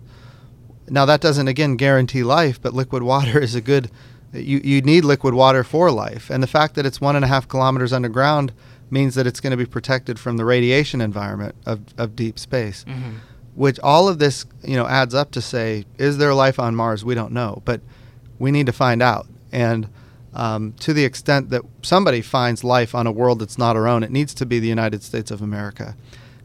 Now, 0.90 1.06
that 1.06 1.22
doesn't, 1.22 1.48
again, 1.48 1.78
guarantee 1.78 2.24
life, 2.24 2.62
but 2.62 2.74
liquid 2.74 3.04
water 3.14 3.40
is 3.40 3.56
a 3.56 3.62
good, 3.62 3.90
you, 4.34 4.60
you 4.64 4.82
need 4.82 5.06
liquid 5.06 5.34
water 5.34 5.64
for 5.64 5.90
life. 5.92 6.30
And 6.30 6.44
the 6.44 6.48
fact 6.48 6.76
that 6.76 6.86
it's 6.86 7.00
one 7.00 7.16
and 7.16 7.26
a 7.26 7.30
half 7.30 7.48
kilometers 7.48 7.94
underground 7.94 8.52
means 8.90 9.16
that 9.16 9.26
it's 9.26 9.40
going 9.40 9.52
to 9.52 9.58
be 9.58 9.66
protected 9.66 10.20
from 10.20 10.36
the 10.36 10.44
radiation 10.44 11.00
environment 11.00 11.56
of, 11.66 11.82
of 11.98 12.16
deep 12.16 12.38
space. 12.38 12.84
Mm-hmm. 12.84 13.18
Which 13.62 13.80
all 13.82 14.10
of 14.10 14.18
this, 14.18 14.48
you 14.64 14.76
know, 14.76 14.88
adds 14.88 15.14
up 15.14 15.30
to 15.34 15.40
say, 15.40 15.86
is 16.00 16.18
there 16.18 16.34
life 16.34 16.58
on 16.58 16.76
Mars? 16.76 17.06
We 17.06 17.14
don't 17.14 17.32
know, 17.32 17.62
but 17.64 17.80
we 18.40 18.50
need 18.50 18.66
to 18.66 18.72
find 18.72 19.04
out. 19.04 19.28
And 19.52 19.88
um, 20.34 20.74
to 20.80 20.94
the 20.94 21.06
extent 21.06 21.52
that 21.52 21.62
somebody 21.84 22.22
finds 22.22 22.64
life 22.64 22.96
on 22.96 23.06
a 23.06 23.12
world 23.12 23.38
that's 23.38 23.60
not 23.60 23.76
our 23.76 23.88
own, 23.88 24.02
it 24.02 24.10
needs 24.10 24.34
to 24.34 24.48
be 24.48 24.58
the 24.58 24.68
United 24.68 25.04
States 25.04 25.30
of 25.30 25.44
America. 25.44 25.96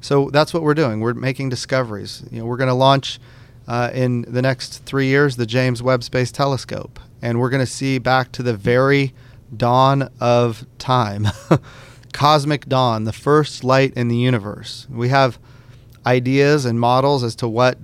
So 0.03 0.29
that's 0.29 0.53
what 0.53 0.63
we're 0.63 0.75
doing. 0.75 1.01
We're 1.01 1.15
making 1.15 1.49
discoveries. 1.49 2.23
You 2.31 2.41
know, 2.41 2.45
we're 2.45 2.59
going 2.59 2.69
to 2.69 2.75
launch 2.75 3.19
uh, 3.67 3.91
in 3.95 4.27
the 4.29 4.43
next 4.43 4.85
three 4.85 5.07
years 5.07 5.37
the 5.37 5.47
James 5.47 5.83
Webb 5.83 6.05
Space 6.05 6.31
Telescope, 6.31 7.01
and 7.23 7.41
we're 7.41 7.49
going 7.49 7.65
to 7.65 7.73
see 7.73 7.97
back 7.97 8.31
to 8.33 8.43
the 8.43 8.53
very 8.53 9.15
dawn 9.57 10.11
of 10.21 10.67
time, 10.77 11.29
cosmic 12.13 12.67
dawn, 12.67 13.05
the 13.05 13.13
first 13.15 13.65
light 13.65 13.95
in 13.95 14.09
the 14.09 14.19
universe. 14.19 14.87
We 14.91 15.09
have 15.09 15.39
ideas 16.07 16.65
and 16.65 16.79
models 16.81 17.25
as 17.25 17.35
to 17.37 17.49
what 17.49 17.79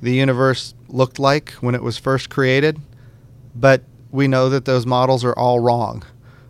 the 0.00 0.12
universe 0.12 0.74
looked 0.88 1.18
like 1.18 1.52
when 1.54 1.74
it 1.74 1.82
was 1.82 1.98
first 1.98 2.30
created, 2.30 2.80
but 3.54 3.82
we 4.10 4.28
know 4.28 4.48
that 4.48 4.64
those 4.64 4.86
models 4.86 5.24
are 5.24 5.36
all 5.36 5.60
wrong. 5.60 6.04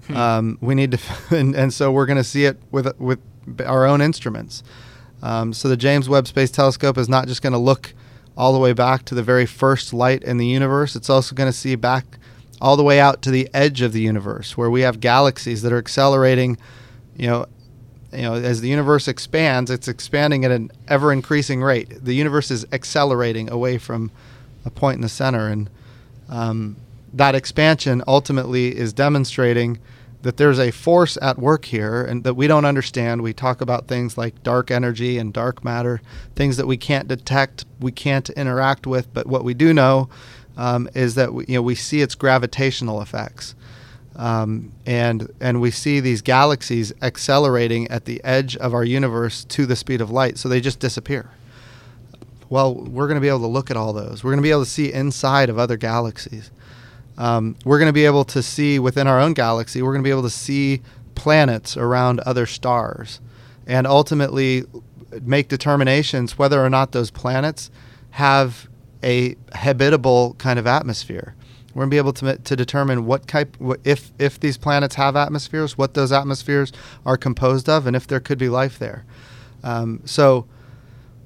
Hmm. 0.07 0.17
Um, 0.17 0.59
we 0.61 0.75
need 0.75 0.93
to, 0.93 0.99
and, 1.31 1.55
and 1.55 1.73
so 1.73 1.91
we're 1.91 2.07
going 2.07 2.19
to 2.19 2.25
see 2.25 2.45
it 2.45 2.59
with 2.71 2.99
with 3.01 3.21
our 3.65 3.87
own 3.87 4.01
instruments. 4.01 4.63
Um, 5.23 5.53
so 5.53 5.69
the 5.69 5.77
James 5.77 6.09
Webb 6.09 6.27
Space 6.27 6.51
Telescope 6.51 6.99
is 6.99 7.09
not 7.09 7.27
just 7.27 7.41
going 7.41 7.55
to 7.55 7.59
look 7.59 7.95
all 8.37 8.53
the 8.53 8.59
way 8.59 8.73
back 8.73 9.05
to 9.07 9.15
the 9.15 9.23
very 9.23 9.47
first 9.47 9.95
light 9.95 10.23
in 10.23 10.37
the 10.37 10.47
universe. 10.47 10.97
It's 10.97 11.09
also 11.09 11.35
going 11.35 11.49
to 11.49 11.57
see 11.57 11.77
back 11.77 12.05
all 12.61 12.77
the 12.77 12.83
way 12.83 13.01
out 13.01 13.23
to 13.23 13.31
the 13.31 13.49
edge 13.55 13.81
of 13.81 13.93
the 13.93 14.01
universe, 14.01 14.57
where 14.57 14.71
we 14.71 14.83
have 14.83 15.01
galaxies 15.01 15.63
that 15.63 15.73
are 15.73 15.79
accelerating. 15.79 16.59
You 17.17 17.29
know, 17.29 17.47
you 18.15 18.23
know, 18.23 18.35
as 18.35 18.61
the 18.61 18.69
universe 18.69 19.09
expands, 19.09 19.71
it's 19.71 19.89
expanding 19.89 20.45
at 20.45 20.51
an 20.51 20.71
ever 20.89 21.13
increasing 21.13 21.63
rate. 21.63 21.89
The 22.05 22.15
universe 22.15 22.51
is 22.51 22.67
accelerating 22.73 23.51
away 23.51 23.79
from 23.79 24.11
a 24.65 24.71
point 24.71 24.97
in 24.97 25.03
the 25.03 25.09
center, 25.09 25.49
and 25.49 25.71
um, 26.29 26.77
that 27.13 27.35
expansion 27.35 28.03
ultimately 28.07 28.77
is 28.77 28.93
demonstrating 28.93 29.79
that 30.23 30.39
there's 30.39 30.59
a 30.59 30.71
force 30.71 31.19
at 31.21 31.39
work 31.39 31.67
here 31.67 32.03
and 32.03 32.25
that 32.25 32.35
we 32.35 32.47
don't 32.47 32.65
understand. 32.65 33.21
We 33.21 33.35
talk 33.35 33.61
about 33.61 33.89
things 33.89 34.17
like 34.17 34.43
dark 34.43 34.71
energy 34.71 35.19
and 35.19 35.33
dark 35.33 35.63
matter, 35.63 36.01
things 36.35 36.57
that 36.57 36.67
we 36.67 36.79
can't 36.79 37.07
detect, 37.07 37.67
we 37.79 37.93
can't 37.93 38.31
interact 38.31 38.87
with, 38.87 39.13
but 39.13 39.27
what 39.27 39.45
we 39.45 39.53
do 39.53 39.75
know 39.75 40.09
um, 40.57 40.89
is 40.95 41.15
that 41.17 41.35
we, 41.35 41.45
you 41.47 41.55
know, 41.57 41.63
we 41.63 41.75
see 41.75 42.01
its 42.01 42.15
gravitational 42.15 43.03
effects. 43.03 43.55
Um, 44.17 44.73
and 44.87 45.29
and 45.41 45.61
we 45.61 45.71
see 45.71 46.01
these 46.01 46.23
galaxies 46.23 46.93
accelerating 47.03 47.89
at 47.91 48.05
the 48.05 48.23
edge 48.23 48.57
of 48.57 48.73
our 48.73 48.85
universe 48.85 49.45
to 49.45 49.67
the 49.67 49.75
speed 49.75 50.01
of 50.01 50.11
light, 50.11 50.39
so 50.39 50.49
they 50.49 50.61
just 50.61 50.79
disappear. 50.79 51.31
Well, 52.49 52.75
we're 52.75 53.09
going 53.09 53.17
to 53.17 53.21
be 53.21 53.29
able 53.29 53.41
to 53.41 53.47
look 53.47 53.71
at 53.71 53.77
all 53.77 53.93
those. 53.93 54.23
We're 54.23 54.31
going 54.31 54.43
to 54.43 54.43
be 54.43 54.51
able 54.51 54.65
to 54.65 54.71
see 54.71 54.93
inside 54.93 55.49
of 55.49 55.59
other 55.59 55.77
galaxies 55.77 56.51
um, 57.17 57.57
we're 57.65 57.79
going 57.79 57.89
to 57.89 57.93
be 57.93 58.07
able 58.07 58.25
to 58.27 58.43
see 58.43 58.79
within 58.79 59.07
our 59.07 59.21
own 59.21 59.35
galaxy, 59.35 59.83
we're 59.83 59.93
going 59.93 60.03
to 60.03 60.07
be 60.07 60.11
able 60.11 60.23
to 60.23 60.31
see 60.31 60.83
planets 61.15 61.77
around 61.77 62.21
other 62.21 62.47
stars 62.47 63.21
and 63.67 63.87
ultimately 63.87 64.65
make 65.23 65.49
determinations 65.49 66.37
whether 66.39 66.65
or 66.65 66.69
not 66.69 66.93
those 66.93 67.11
planets 67.11 67.71
have 68.11 68.69
a 69.03 69.37
habitable 69.53 70.35
kind 70.39 70.59
of 70.59 70.67
atmosphere. 70.67 71.35
We're 71.75 71.81
going 71.81 71.91
to 71.91 71.95
be 71.95 71.99
able 71.99 72.13
to 72.15 72.37
to 72.37 72.57
determine 72.57 73.05
what 73.05 73.27
type 73.27 73.57
if 73.83 74.13
if 74.19 74.39
these 74.39 74.57
planets 74.57 74.95
have 74.95 75.17
atmospheres, 75.17 75.77
what 75.77 75.95
those 75.95 76.13
atmospheres 76.13 76.73
are 77.05 77.17
composed 77.17 77.69
of, 77.69 77.87
and 77.87 77.97
if 77.97 78.07
there 78.07 78.21
could 78.21 78.39
be 78.39 78.49
life 78.49 78.79
there. 78.79 79.05
Um, 79.65 80.01
so, 80.05 80.47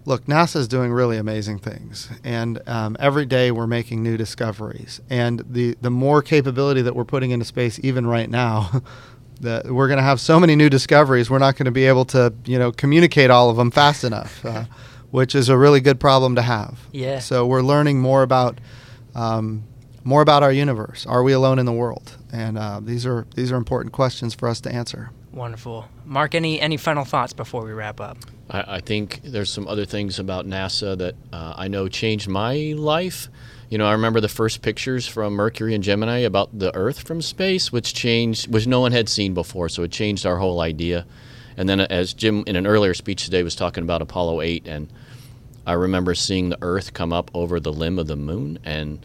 look, 0.06 0.24
NASA 0.24 0.56
is 0.56 0.68
doing 0.68 0.90
really 0.90 1.18
amazing 1.18 1.58
things, 1.58 2.08
and 2.24 2.60
um, 2.66 2.96
every 2.98 3.26
day 3.26 3.50
we're 3.50 3.66
making 3.66 4.02
new 4.02 4.16
discoveries. 4.16 5.02
And 5.10 5.44
the 5.48 5.76
the 5.82 5.90
more 5.90 6.22
capability 6.22 6.80
that 6.82 6.96
we're 6.96 7.04
putting 7.04 7.30
into 7.30 7.44
space, 7.44 7.78
even 7.82 8.06
right 8.06 8.30
now. 8.30 8.82
that 9.40 9.66
we're 9.66 9.86
going 9.86 9.98
to 9.98 10.02
have 10.02 10.20
so 10.20 10.40
many 10.40 10.56
new 10.56 10.68
discoveries, 10.68 11.30
we're 11.30 11.38
not 11.38 11.56
going 11.56 11.66
to 11.66 11.70
be 11.70 11.86
able 11.86 12.04
to, 12.04 12.34
you 12.44 12.58
know, 12.58 12.72
communicate 12.72 13.30
all 13.30 13.50
of 13.50 13.56
them 13.56 13.70
fast 13.70 14.02
enough, 14.02 14.44
uh, 14.44 14.64
which 15.12 15.36
is 15.36 15.48
a 15.48 15.56
really 15.56 15.80
good 15.80 16.00
problem 16.00 16.34
to 16.34 16.42
have. 16.42 16.80
Yeah. 16.90 17.20
So 17.20 17.46
we're 17.46 17.62
learning 17.62 18.00
more 18.00 18.24
about 18.24 18.58
um, 19.14 19.62
more 20.08 20.22
about 20.22 20.42
our 20.42 20.50
universe. 20.50 21.04
Are 21.04 21.22
we 21.22 21.34
alone 21.34 21.58
in 21.58 21.66
the 21.66 21.72
world? 21.72 22.16
And 22.32 22.56
uh, 22.56 22.80
these 22.82 23.04
are 23.04 23.26
these 23.34 23.52
are 23.52 23.56
important 23.56 23.92
questions 23.92 24.34
for 24.34 24.48
us 24.48 24.58
to 24.62 24.72
answer. 24.72 25.10
Wonderful, 25.32 25.86
Mark. 26.06 26.34
Any 26.34 26.58
any 26.58 26.78
final 26.78 27.04
thoughts 27.04 27.34
before 27.34 27.62
we 27.62 27.72
wrap 27.72 28.00
up? 28.00 28.16
I, 28.48 28.76
I 28.76 28.80
think 28.80 29.20
there's 29.22 29.50
some 29.50 29.68
other 29.68 29.84
things 29.84 30.18
about 30.18 30.46
NASA 30.46 30.96
that 30.96 31.14
uh, 31.30 31.52
I 31.56 31.68
know 31.68 31.88
changed 31.88 32.26
my 32.26 32.72
life. 32.74 33.28
You 33.68 33.76
know, 33.76 33.86
I 33.86 33.92
remember 33.92 34.22
the 34.22 34.30
first 34.30 34.62
pictures 34.62 35.06
from 35.06 35.34
Mercury 35.34 35.74
and 35.74 35.84
Gemini 35.84 36.20
about 36.20 36.58
the 36.58 36.74
Earth 36.74 37.06
from 37.06 37.20
space, 37.20 37.70
which 37.70 37.92
changed, 37.92 38.50
which 38.50 38.66
no 38.66 38.80
one 38.80 38.92
had 38.92 39.10
seen 39.10 39.34
before. 39.34 39.68
So 39.68 39.82
it 39.82 39.92
changed 39.92 40.24
our 40.24 40.38
whole 40.38 40.62
idea. 40.62 41.04
And 41.58 41.68
then, 41.68 41.80
as 41.80 42.14
Jim 42.14 42.44
in 42.46 42.56
an 42.56 42.66
earlier 42.66 42.94
speech 42.94 43.26
today 43.26 43.42
was 43.42 43.54
talking 43.54 43.84
about 43.84 44.00
Apollo 44.00 44.40
8, 44.40 44.66
and 44.66 44.90
I 45.66 45.74
remember 45.74 46.14
seeing 46.14 46.48
the 46.48 46.58
Earth 46.62 46.94
come 46.94 47.12
up 47.12 47.30
over 47.34 47.60
the 47.60 47.74
limb 47.74 47.98
of 47.98 48.06
the 48.06 48.16
moon 48.16 48.58
and 48.64 49.04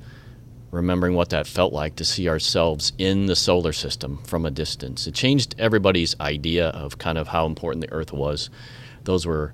remembering 0.74 1.14
what 1.14 1.30
that 1.30 1.46
felt 1.46 1.72
like 1.72 1.96
to 1.98 2.04
see 2.04 2.28
ourselves 2.28 2.94
in 2.98 3.28
the 3.28 3.36
solar 3.36 3.72
system 3.72 4.18
from 4.26 4.46
a 4.46 4.52
distance. 4.52 5.06
It 5.06 5.14
changed 5.14 5.56
everybody's 5.60 6.20
idea 6.20 6.70
of 6.70 6.98
kind 6.98 7.18
of 7.18 7.28
how 7.28 7.46
important 7.46 7.86
the 7.86 7.92
Earth 7.94 8.12
was. 8.12 8.50
Those 9.04 9.26
were 9.26 9.54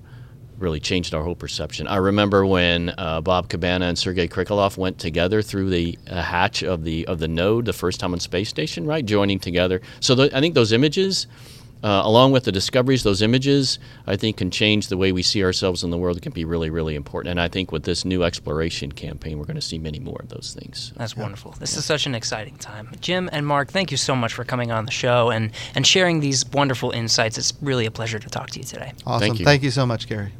really 0.58 0.80
changed 0.80 1.14
our 1.14 1.22
whole 1.22 1.34
perception. 1.34 1.86
I 1.86 1.96
remember 1.96 2.44
when 2.46 2.92
uh, 2.96 3.20
Bob 3.20 3.48
Cabana 3.48 3.86
and 3.86 3.98
Sergei 3.98 4.28
Krikalev 4.28 4.76
went 4.76 4.98
together 4.98 5.42
through 5.42 5.70
the 5.70 5.98
uh, 6.08 6.22
hatch 6.22 6.62
of 6.62 6.84
the 6.84 7.06
of 7.06 7.18
the 7.18 7.28
node 7.28 7.64
the 7.66 7.72
first 7.72 8.00
time 8.00 8.12
on 8.12 8.20
space 8.20 8.48
station, 8.48 8.86
right, 8.86 9.04
joining 9.04 9.38
together. 9.38 9.80
So 10.00 10.14
th- 10.14 10.32
I 10.32 10.40
think 10.40 10.54
those 10.54 10.72
images. 10.72 11.26
Uh, 11.82 12.02
along 12.04 12.32
with 12.32 12.44
the 12.44 12.52
discoveries, 12.52 13.02
those 13.02 13.22
images, 13.22 13.78
I 14.06 14.16
think, 14.16 14.36
can 14.36 14.50
change 14.50 14.88
the 14.88 14.96
way 14.96 15.12
we 15.12 15.22
see 15.22 15.42
ourselves 15.42 15.82
in 15.82 15.90
the 15.90 15.96
world. 15.96 16.16
It 16.16 16.22
can 16.22 16.32
be 16.32 16.44
really, 16.44 16.68
really 16.68 16.94
important. 16.94 17.30
And 17.30 17.40
I 17.40 17.48
think 17.48 17.72
with 17.72 17.84
this 17.84 18.04
new 18.04 18.22
exploration 18.22 18.92
campaign, 18.92 19.38
we're 19.38 19.46
going 19.46 19.56
to 19.56 19.62
see 19.62 19.78
many 19.78 19.98
more 19.98 20.18
of 20.20 20.28
those 20.28 20.54
things. 20.58 20.92
That's 20.96 21.16
wonderful. 21.16 21.52
This 21.58 21.76
is 21.76 21.84
such 21.84 22.06
an 22.06 22.14
exciting 22.14 22.56
time. 22.56 22.90
Jim 23.00 23.30
and 23.32 23.46
Mark, 23.46 23.70
thank 23.70 23.90
you 23.90 23.96
so 23.96 24.14
much 24.14 24.34
for 24.34 24.44
coming 24.44 24.70
on 24.70 24.84
the 24.84 24.92
show 24.92 25.30
and, 25.30 25.52
and 25.74 25.86
sharing 25.86 26.20
these 26.20 26.44
wonderful 26.50 26.90
insights. 26.90 27.38
It's 27.38 27.54
really 27.62 27.86
a 27.86 27.90
pleasure 27.90 28.18
to 28.18 28.28
talk 28.28 28.50
to 28.50 28.58
you 28.58 28.64
today. 28.64 28.92
Awesome. 29.06 29.20
Thank 29.20 29.38
you. 29.38 29.44
Thank 29.44 29.62
you 29.62 29.70
so 29.70 29.86
much, 29.86 30.06
Gary. 30.06 30.32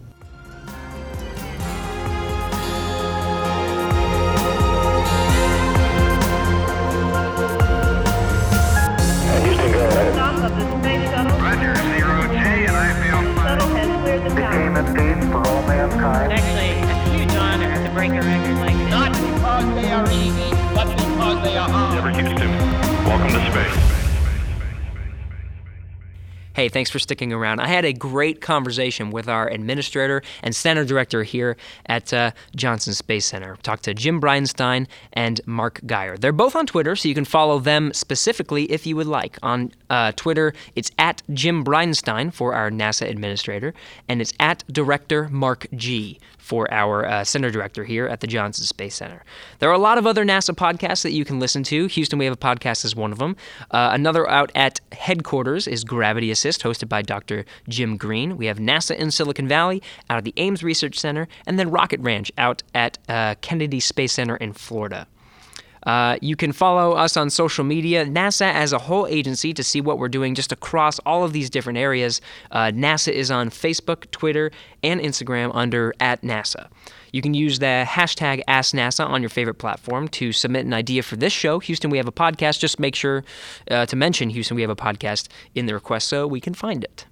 Hey, 26.53 26.68
thanks 26.68 26.90
for 26.90 26.98
sticking 26.98 27.32
around. 27.32 27.61
I 27.61 27.68
had 27.68 27.84
a 27.84 27.92
great 27.92 28.40
conversation 28.40 29.12
with 29.12 29.28
our 29.28 29.46
administrator 29.46 30.20
and 30.42 30.55
center 30.55 30.84
director 30.84 31.22
here 31.22 31.57
at 31.86 32.12
uh, 32.12 32.32
Johnson 32.57 32.92
Space 32.92 33.26
Center. 33.26 33.57
Talked 33.62 33.84
to 33.84 33.94
Jim 33.94 34.20
Bridenstine 34.20 34.88
and 35.12 35.40
Mark 35.46 35.80
Geyer. 35.86 36.16
They're 36.16 36.32
both 36.32 36.57
on 36.57 36.66
Twitter, 36.66 36.96
so 36.96 37.09
you 37.09 37.14
can 37.14 37.24
follow 37.24 37.61
them 37.61 37.92
specifically 37.92 38.64
if 38.64 38.84
you 38.84 38.96
would 38.96 39.07
like. 39.07 39.38
On 39.44 39.70
uh, 39.90 40.11
Twitter, 40.16 40.53
it's 40.74 40.90
at 40.98 41.22
Jim 41.32 41.62
Bridenstine 41.64 42.34
for 42.34 42.53
our 42.53 42.68
NASA 42.68 43.09
administrator, 43.09 43.72
and 44.09 44.20
it's 44.20 44.32
at 44.40 44.64
Director 44.72 45.28
Mark 45.28 45.68
G 45.76 46.18
for 46.51 46.68
our 46.72 47.07
uh, 47.07 47.22
center 47.22 47.48
director 47.48 47.84
here 47.84 48.09
at 48.09 48.18
the 48.18 48.26
Johnson 48.26 48.64
Space 48.64 48.96
Center. 48.96 49.22
There 49.61 49.70
are 49.70 49.74
a 49.74 49.78
lot 49.78 49.98
of 49.98 50.07
other 50.07 50.24
NASA 50.24 50.53
podcasts 50.53 51.03
that 51.03 51.12
you 51.12 51.24
can 51.24 51.38
listen 51.38 51.62
to. 51.64 51.86
Houston 51.86 52.18
We 52.18 52.24
Have 52.24 52.34
a 52.34 52.36
Podcast 52.36 52.84
is 52.84 52.96
one 52.96 53.12
of 53.12 53.18
them. 53.18 53.36
Uh, 53.70 53.90
another 53.92 54.28
out 54.28 54.51
at 54.57 54.80
headquarters 54.90 55.68
is 55.68 55.84
Gravity 55.84 56.32
Hosted 56.45 56.88
by 56.88 57.03
Dr. 57.03 57.45
Jim 57.68 57.97
Green. 57.97 58.36
We 58.36 58.47
have 58.47 58.59
NASA 58.59 58.97
in 58.97 59.11
Silicon 59.11 59.47
Valley 59.47 59.82
out 60.09 60.18
of 60.18 60.24
the 60.24 60.34
Ames 60.36 60.62
Research 60.62 60.99
Center, 60.99 61.28
and 61.47 61.59
then 61.59 61.70
Rocket 61.70 62.01
Ranch 62.01 62.32
out 62.38 62.62
at 62.74 62.99
uh, 63.09 63.34
Kennedy 63.41 63.80
Space 63.80 64.12
Center 64.12 64.36
in 64.36 64.53
Florida. 64.53 65.07
Uh, 65.86 66.16
you 66.20 66.36
can 66.36 66.53
follow 66.53 66.93
us 66.93 67.16
on 67.16 67.30
social 67.30 67.64
media, 67.64 68.05
NASA 68.05 68.53
as 68.53 68.72
a 68.72 68.78
whole 68.78 69.07
agency, 69.07 69.55
to 69.55 69.62
see 69.62 69.80
what 69.80 69.99
we're 69.99 70.09
doing 70.09 70.34
just 70.34 70.53
across 70.53 70.99
all 71.01 71.24
of 71.24 71.32
these 71.32 71.49
different 71.49 71.78
areas. 71.78 72.20
Uh, 72.51 72.66
NASA 72.66 73.12
is 73.12 73.30
on 73.30 73.51
Facebook, 73.51 74.11
Twitter, 74.11 74.51
and 74.82 75.01
Instagram 75.01 75.51
under 75.55 75.95
at 76.01 76.22
NASA. 76.22 76.68
You 77.12 77.22
can 77.22 77.34
use 77.34 77.58
the 77.58 77.84
hashtag 77.86 78.42
AskNASA 78.48 79.06
on 79.06 79.22
your 79.22 79.28
favorite 79.28 79.54
platform 79.54 80.08
to 80.08 80.32
submit 80.32 80.66
an 80.66 80.74
idea 80.74 81.02
for 81.02 81.16
this 81.16 81.32
show. 81.32 81.58
Houston, 81.58 81.90
we 81.90 81.98
have 81.98 82.08
a 82.08 82.12
podcast. 82.12 82.58
Just 82.58 82.78
make 82.78 82.94
sure 82.94 83.24
uh, 83.70 83.86
to 83.86 83.96
mention 83.96 84.30
Houston, 84.30 84.54
we 84.54 84.62
have 84.62 84.70
a 84.70 84.76
podcast 84.76 85.28
in 85.54 85.66
the 85.66 85.74
request 85.74 86.08
so 86.08 86.26
we 86.26 86.40
can 86.40 86.54
find 86.54 86.84
it. 86.84 87.06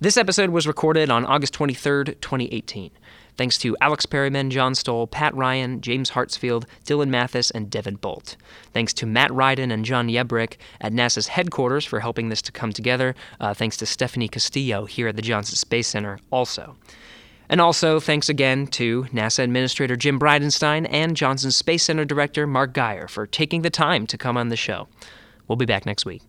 This 0.00 0.16
episode 0.16 0.50
was 0.50 0.66
recorded 0.66 1.10
on 1.10 1.24
August 1.24 1.54
23rd, 1.54 2.20
2018. 2.20 2.92
Thanks 3.36 3.58
to 3.58 3.76
Alex 3.80 4.04
Perryman, 4.04 4.50
John 4.50 4.74
Stoll, 4.74 5.06
Pat 5.06 5.32
Ryan, 5.34 5.80
James 5.80 6.10
Hartsfield, 6.10 6.64
Dylan 6.84 7.08
Mathis, 7.08 7.52
and 7.52 7.70
Devin 7.70 7.94
Bolt. 7.96 8.36
Thanks 8.72 8.92
to 8.94 9.06
Matt 9.06 9.30
Rydin 9.30 9.72
and 9.72 9.84
John 9.84 10.08
Yembrick 10.08 10.56
at 10.80 10.92
NASA's 10.92 11.28
headquarters 11.28 11.84
for 11.84 12.00
helping 12.00 12.28
this 12.28 12.42
to 12.42 12.52
come 12.52 12.72
together. 12.72 13.14
Uh, 13.40 13.54
thanks 13.54 13.76
to 13.76 13.86
Stephanie 13.86 14.26
Castillo 14.28 14.86
here 14.86 15.06
at 15.06 15.14
the 15.14 15.22
Johnson 15.22 15.54
Space 15.54 15.86
Center 15.86 16.18
also. 16.32 16.76
And 17.48 17.60
also, 17.60 17.98
thanks 17.98 18.28
again 18.28 18.66
to 18.68 19.04
NASA 19.04 19.42
Administrator 19.42 19.96
Jim 19.96 20.18
Bridenstine 20.18 20.86
and 20.90 21.16
Johnson 21.16 21.50
Space 21.50 21.82
Center 21.82 22.04
Director 22.04 22.46
Mark 22.46 22.74
Geyer 22.74 23.08
for 23.08 23.26
taking 23.26 23.62
the 23.62 23.70
time 23.70 24.06
to 24.08 24.18
come 24.18 24.36
on 24.36 24.48
the 24.48 24.56
show. 24.56 24.86
We'll 25.46 25.56
be 25.56 25.64
back 25.64 25.86
next 25.86 26.04
week. 26.04 26.22